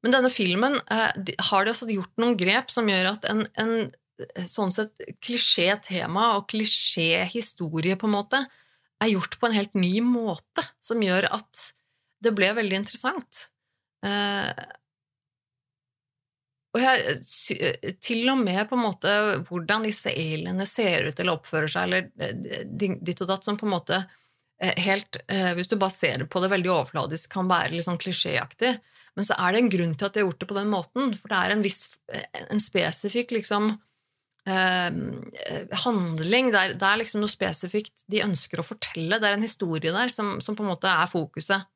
Men 0.02 0.14
denne 0.14 0.30
filmen 0.30 0.78
eh, 0.78 1.32
har 1.50 1.64
de 1.64 1.72
også 1.72 1.88
gjort 1.90 2.20
noen 2.20 2.36
grep 2.38 2.70
som 2.70 2.88
gjør 2.90 3.12
at 3.14 3.26
en, 3.30 3.44
en 3.58 4.46
sånn 4.50 4.72
sett 4.74 4.94
klisjé-tema 5.24 6.32
og 6.38 6.48
klisjé-historie, 6.50 7.98
på 7.98 8.08
en 8.08 8.16
måte, 8.16 8.42
er 8.98 9.12
gjort 9.12 9.38
på 9.38 9.48
en 9.48 9.54
helt 9.54 9.74
ny 9.78 9.98
måte, 10.02 10.64
som 10.82 11.02
gjør 11.02 11.28
at 11.34 11.68
det 12.24 12.34
ble 12.34 12.50
veldig 12.56 12.80
interessant. 12.80 13.46
Eh, 14.06 14.66
og 16.76 16.82
jeg, 16.82 17.94
til 18.04 18.28
og 18.30 18.42
med 18.42 18.60
på 18.68 18.76
en 18.76 18.84
måte 18.84 19.12
hvordan 19.48 19.86
disse 19.86 20.12
alienene 20.12 20.66
ser 20.68 21.08
ut 21.08 21.20
eller 21.20 21.38
oppfører 21.38 21.72
seg, 21.72 21.88
eller 21.88 22.10
eh, 22.20 22.98
ditt 23.00 23.22
og 23.24 23.30
datt, 23.30 23.46
som 23.46 23.58
på 23.58 23.66
en 23.66 23.74
måte 23.74 23.98
eh, 24.60 24.74
helt 24.84 25.20
eh, 25.26 25.54
Hvis 25.56 25.70
du 25.70 25.78
bare 25.80 25.94
ser 25.94 26.26
på 26.28 26.42
det 26.44 26.52
veldig 26.52 26.72
overfladisk, 26.74 27.32
kan 27.32 27.50
være 27.50 27.74
litt 27.74 27.88
sånn 27.88 28.00
klisjéaktig. 28.00 28.76
Men 29.18 29.26
så 29.26 29.34
er 29.34 29.54
det 29.54 29.60
en 29.64 29.72
grunn 29.72 29.94
til 29.98 30.06
at 30.06 30.14
de 30.14 30.22
har 30.22 30.28
gjort 30.28 30.42
det 30.44 30.48
på 30.52 30.56
den 30.60 30.70
måten, 30.70 31.12
for 31.18 31.32
det 31.32 31.38
er 31.42 31.52
en 31.56 31.64
viss, 31.64 31.82
en 32.38 32.62
spesifikk 32.62 33.32
liksom 33.34 33.72
eh, 34.46 35.00
handling. 35.82 36.52
Det 36.54 36.60
er, 36.60 36.76
det 36.78 36.86
er, 36.86 37.00
liksom 37.02 37.24
noe 37.24 37.32
spesifikt 37.32 38.06
de 38.06 38.22
ønsker 38.22 38.62
å 38.62 38.66
fortelle. 38.66 39.18
Det 39.18 39.26
er 39.26 39.34
en 39.34 39.46
historie 39.46 39.94
der 39.94 40.12
som, 40.14 40.36
som 40.44 40.54
på 40.54 40.62
en 40.62 40.70
måte 40.70 40.92
er 40.92 41.10
fokuset. 41.10 41.66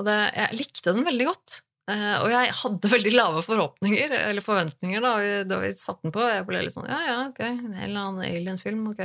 Og 0.00 0.04
det, 0.08 0.18
jeg 0.36 0.60
likte 0.60 0.92
den 0.92 1.08
veldig 1.08 1.28
godt. 1.30 1.62
Uh, 1.90 2.16
og 2.22 2.28
jeg 2.30 2.52
hadde 2.60 2.92
veldig 2.96 3.12
lave 3.14 3.42
forhåpninger, 3.42 4.12
eller 4.28 4.44
forventninger, 4.44 5.02
da, 5.02 5.14
da 5.48 5.58
vi 5.64 5.72
satte 5.76 6.06
den 6.06 6.14
på. 6.14 6.22
Jeg 6.28 6.46
ble 6.48 6.62
litt 6.64 6.76
sånn 6.76 6.90
ja, 6.90 7.00
ja, 7.08 7.18
ok, 7.32 7.40
en 7.46 7.72
eller 7.72 8.04
annen 8.04 8.26
alien-film, 8.28 8.84
ok. 8.92 9.02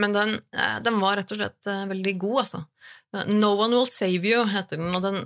Men 0.00 0.14
den, 0.14 0.38
uh, 0.56 0.78
den, 0.84 1.00
var 1.02 1.18
rett 1.20 1.34
og 1.34 1.42
slett 1.42 1.68
uh, 1.68 1.84
veldig 1.90 2.14
god, 2.22 2.38
altså. 2.46 2.62
No 3.34 3.52
One 3.58 3.76
Will 3.76 3.90
Save 3.90 4.24
You 4.24 4.46
heter 4.48 4.80
den, 4.80 4.94
og 4.96 5.04
den 5.04 5.20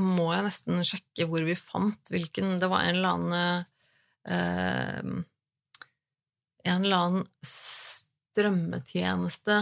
må 0.00 0.32
jeg 0.32 0.44
nesten 0.46 0.84
sjekke 0.86 1.26
hvor 1.28 1.42
vi 1.44 1.54
fant 1.58 2.10
hvilken 2.12 2.60
Det 2.62 2.68
var 2.70 2.80
en 2.86 2.96
eller 2.96 3.12
annen 3.12 3.34
En 6.62 6.84
eller 6.84 6.96
annen 6.96 7.26
strømmetjeneste 7.44 9.56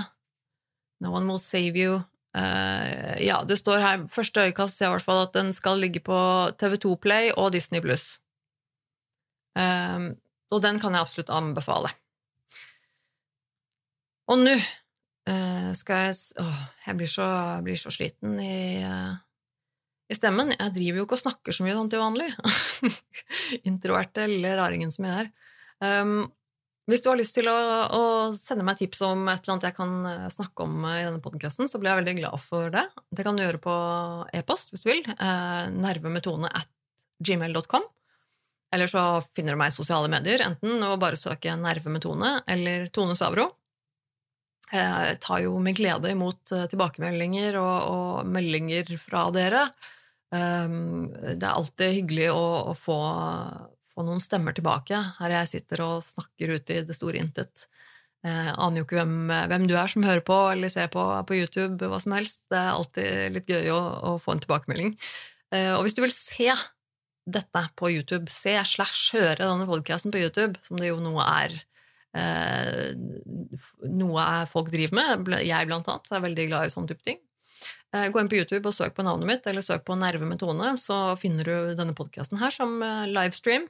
No 1.03 1.09
One 1.17 1.27
Will 1.33 1.43
Save 1.43 1.77
You 1.81 1.95
Uh, 2.31 3.19
ja, 3.19 3.41
det 3.43 3.57
står 3.59 3.81
her 3.83 4.05
Første 4.07 4.45
øyekast 4.47 4.79
ser 4.79 4.87
jeg 4.87 4.93
i 4.93 4.95
hvert 4.95 5.07
fall 5.09 5.25
at 5.25 5.35
den 5.35 5.49
skal 5.53 5.81
ligge 5.83 5.99
på 6.07 6.15
TV2 6.63 6.95
Play 7.03 7.33
og 7.35 7.51
Disney 7.53 7.83
Pluss. 7.83 8.21
Uh, 9.59 10.15
og 10.55 10.63
den 10.63 10.79
kan 10.79 10.95
jeg 10.95 11.03
absolutt 11.03 11.33
anbefale. 11.35 11.91
Og 14.31 14.39
nå 14.39 14.55
uh, 14.55 15.71
skal 15.75 16.07
jeg 16.07 16.15
Åh, 16.45 16.63
jeg 16.87 17.01
blir 17.01 17.11
så, 17.11 17.27
jeg 17.57 17.67
blir 17.67 17.83
så 17.83 17.95
sliten 17.95 18.39
i, 18.39 18.79
i, 20.11 20.17
stemmen. 20.19 20.51
Jeg 20.57 20.75
driver 20.75 21.01
jo 21.01 21.07
ikke 21.07 21.19
og 21.19 21.23
snakker 21.23 21.55
så 21.55 21.65
mye 21.65 21.77
sånn 21.77 21.91
til 21.93 22.03
vanlig. 22.03 22.29
Introverte 23.71 24.27
lille 24.31 24.53
raringen 24.59 24.91
som 24.95 25.07
jeg 25.07 25.25
er. 25.25 25.33
Um, 25.81 26.29
hvis 26.91 27.05
du 27.05 27.11
har 27.11 27.19
lyst 27.21 27.37
til 27.37 27.47
å, 27.51 27.55
å, 27.95 28.03
sende 28.35 28.65
meg 28.67 28.81
tips 28.81 29.05
om 29.07 29.23
et 29.31 29.45
eller 29.45 29.55
annet 29.55 29.67
jeg 29.69 29.77
kan 29.77 29.93
eh, 30.11 30.25
snakke 30.33 30.65
om 30.65 30.83
eh, 30.89 30.97
i 31.03 31.05
denne 31.07 31.23
podkasten, 31.23 31.69
så 31.71 31.79
blir 31.79 31.93
jeg 31.93 32.01
veldig 32.01 32.15
glad 32.19 32.43
for 32.43 32.73
det. 32.75 32.83
Det 33.15 33.27
kan 33.27 33.39
du 33.39 33.45
gjøre 33.45 33.61
på 33.63 33.75
e-post 34.35 34.75
hvis 34.75 34.83
du 34.83 34.89
vil. 34.91 35.05
Eh, 35.13 35.71
nervemetone 35.71 36.51
at 36.51 36.67
gmail.com. 37.23 37.87
Eller 38.75 38.91
så 38.91 39.05
finner 39.37 39.55
du 39.55 39.61
meg 39.61 39.71
i 39.71 39.77
sosiale 39.77 40.11
medier, 40.11 40.43
enten 40.47 40.83
å 40.87 40.97
bare 41.01 41.19
søke 41.19 41.57
Nervemetone 41.59 42.37
eller 42.51 42.87
Tone 42.95 43.17
Savro. 43.19 43.49
Jeg 44.71 45.17
tar 45.23 45.41
jo 45.43 45.57
med 45.63 45.79
glede 45.79 46.13
imot 46.15 46.53
eh, 46.55 46.67
tilbakemeldinger 46.71 47.59
og, 47.59 47.79
og 47.91 48.29
meldinger 48.31 48.95
fra 49.03 49.27
dere. 49.35 49.65
Det 50.31 51.43
er 51.43 51.53
alltid 51.53 51.97
hyggelig 51.97 52.29
å, 52.31 52.43
å 52.71 52.75
få 52.79 52.99
få 54.01 54.07
noen 54.07 54.23
stemmer 54.23 54.57
tilbake, 54.57 54.99
her 55.19 55.37
jeg 55.41 55.55
sitter 55.57 55.85
og 55.85 56.05
snakker 56.05 56.57
ute 56.57 56.79
i 56.79 56.83
det 56.87 56.97
store 56.97 57.21
intet. 57.21 57.67
Jeg 58.25 58.53
aner 58.61 58.83
jo 58.83 58.85
ikke 58.85 58.99
hvem, 58.99 59.15
hvem, 59.49 59.65
du 59.69 59.75
er 59.81 59.89
som 59.89 60.05
hører 60.05 60.23
på 60.25 60.37
eller 60.53 60.73
ser 60.73 60.91
på 60.93 61.03
på 61.29 61.39
YouTube, 61.39 61.89
hva 61.89 62.01
som 62.03 62.13
helst. 62.13 62.43
Det 62.53 62.59
er 62.59 62.75
alltid 62.75 63.37
litt 63.37 63.49
gøy 63.49 63.71
å, 63.73 63.81
å 63.81 64.13
få 64.21 64.35
en 64.35 64.43
tilbakemelding. 64.45 64.93
Eh, 65.57 65.73
og 65.79 65.87
hvis 65.87 65.97
du 65.97 66.03
vil 66.05 66.13
se 66.13 66.51
dette 67.31 67.65
på 67.81 67.91
YouTube, 67.95 68.29
se 68.33 68.59
slash 68.69 69.17
høre 69.17 69.41
denne 69.41 69.69
podkasten 69.69 70.13
på 70.13 70.21
YouTube, 70.21 70.61
som 70.67 70.77
det 70.81 70.91
jo 70.91 71.01
nå 71.01 71.15
er 71.25 71.57
eh, 72.21 72.93
noe 73.89 74.29
folk 74.53 74.69
driver 74.73 75.01
med, 75.01 75.41
jeg 75.41 75.71
blant 75.71 75.89
annet, 75.89 76.13
er 76.13 76.29
veldig 76.29 76.49
glad 76.53 76.69
i 76.69 76.77
sånn 76.77 76.89
type 76.91 77.05
ting. 77.07 77.21
Eh, 77.97 78.09
gå 78.09 78.21
inn 78.21 78.31
på 78.31 78.39
YouTube 78.39 78.71
og 78.71 78.75
søk 78.77 78.95
på 78.95 79.05
navnet 79.07 79.27
mitt, 79.27 79.47
eller 79.51 79.65
søk 79.67 79.83
på 79.87 79.97
Nerve 79.99 80.27
med 80.29 80.39
Tone, 80.39 80.77
så 80.79 81.17
finner 81.19 81.47
du 81.47 81.75
denne 81.79 81.97
podkasten 81.99 82.39
her 82.39 82.55
som 82.55 82.79
livestream. 83.11 83.67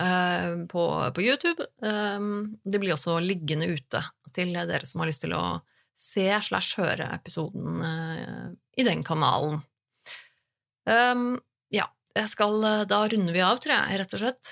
Eh, 0.00 0.66
på, 0.66 0.84
på, 1.14 1.22
YouTube. 1.22 1.68
Um, 1.78 2.56
det 2.66 2.80
blir 2.82 2.96
også 2.96 3.20
liggende 3.22 3.68
ute 3.70 4.00
til 4.34 4.50
dere 4.56 4.82
som 4.88 5.04
har 5.04 5.10
lyst 5.10 5.22
til 5.22 5.36
å 5.38 5.60
se 5.94 6.26
slash 6.42 6.80
høre 6.80 7.06
episoden 7.14 7.78
i 8.74 8.82
den 8.82 9.04
kanalen. 9.06 9.60
Um, 10.90 11.36
ja, 11.70 11.86
skal, 12.26 12.58
da 12.90 12.98
runder 13.06 13.36
vi 13.36 13.44
av, 13.46 13.60
tror 13.62 13.76
jeg, 13.76 14.00
rett 14.00 14.16
og 14.18 14.24
slett. 14.24 14.50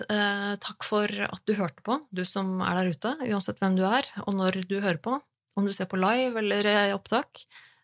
Takk 0.63 0.87
for 0.87 1.11
at 1.27 1.43
du 1.51 1.57
hørte 1.59 1.83
på, 1.83 1.99
du 2.15 2.23
som 2.23 2.55
er 2.63 2.79
der 2.79 2.95
ute, 2.95 3.17
uansett 3.27 3.59
hvem 3.59 3.75
du 3.81 3.83
er, 3.89 4.07
og 4.23 4.39
når 4.39 4.63
du 4.71 4.79
hører 4.79 5.03
på. 5.03 5.19
Om 5.59 5.67
du 5.67 5.75
ser 5.75 5.91
på 5.91 5.99
live 5.99 6.39
eller 6.39 6.95
opptak. 6.95 7.43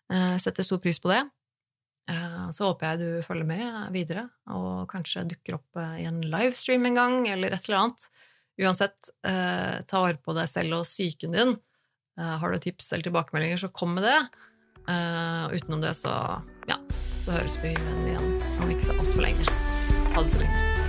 Uh, 0.09 0.37
setter 0.41 0.65
stor 0.65 0.81
pris 0.83 1.01
på 1.01 1.11
det. 1.11 1.23
Eh, 2.09 2.49
så 2.55 2.69
håper 2.69 2.89
jeg 2.89 2.99
du 3.01 3.25
følger 3.25 3.47
med 3.47 3.93
videre, 3.93 4.25
og 4.49 4.89
kanskje 4.89 5.27
dukker 5.29 5.59
opp 5.59 5.79
eh, 5.79 6.01
i 6.03 6.07
en 6.09 6.21
livestream 6.25 6.87
en 6.89 6.97
gang, 6.97 7.17
eller 7.29 7.53
et 7.53 7.69
eller 7.69 7.83
annet. 7.83 8.07
Uansett, 8.59 9.11
eh, 9.27 9.79
ta 9.87 10.03
vare 10.03 10.19
på 10.23 10.35
deg 10.37 10.49
selv 10.49 10.81
og 10.81 10.87
psyken 10.89 11.37
din. 11.37 11.57
Har 12.19 12.51
du 12.51 12.57
tips 12.59 12.89
eller 12.91 13.05
tilbakemeldinger, 13.05 13.61
så 13.61 13.69
kom 13.71 13.93
med 13.95 14.03
det. 14.03 14.17
Utenom 15.55 15.79
det, 15.79 15.93
så 15.95 16.11
ja, 16.67 16.75
så 17.23 17.37
høres 17.37 17.55
vi 17.63 17.71
igjen 17.71 18.27
om 18.59 18.75
ikke 18.75 18.89
så 18.89 18.99
altfor 18.99 19.23
lenge. 19.23 19.47
Ha 20.17 20.19
det 20.19 20.33
så 20.33 20.43
lenge. 20.43 20.88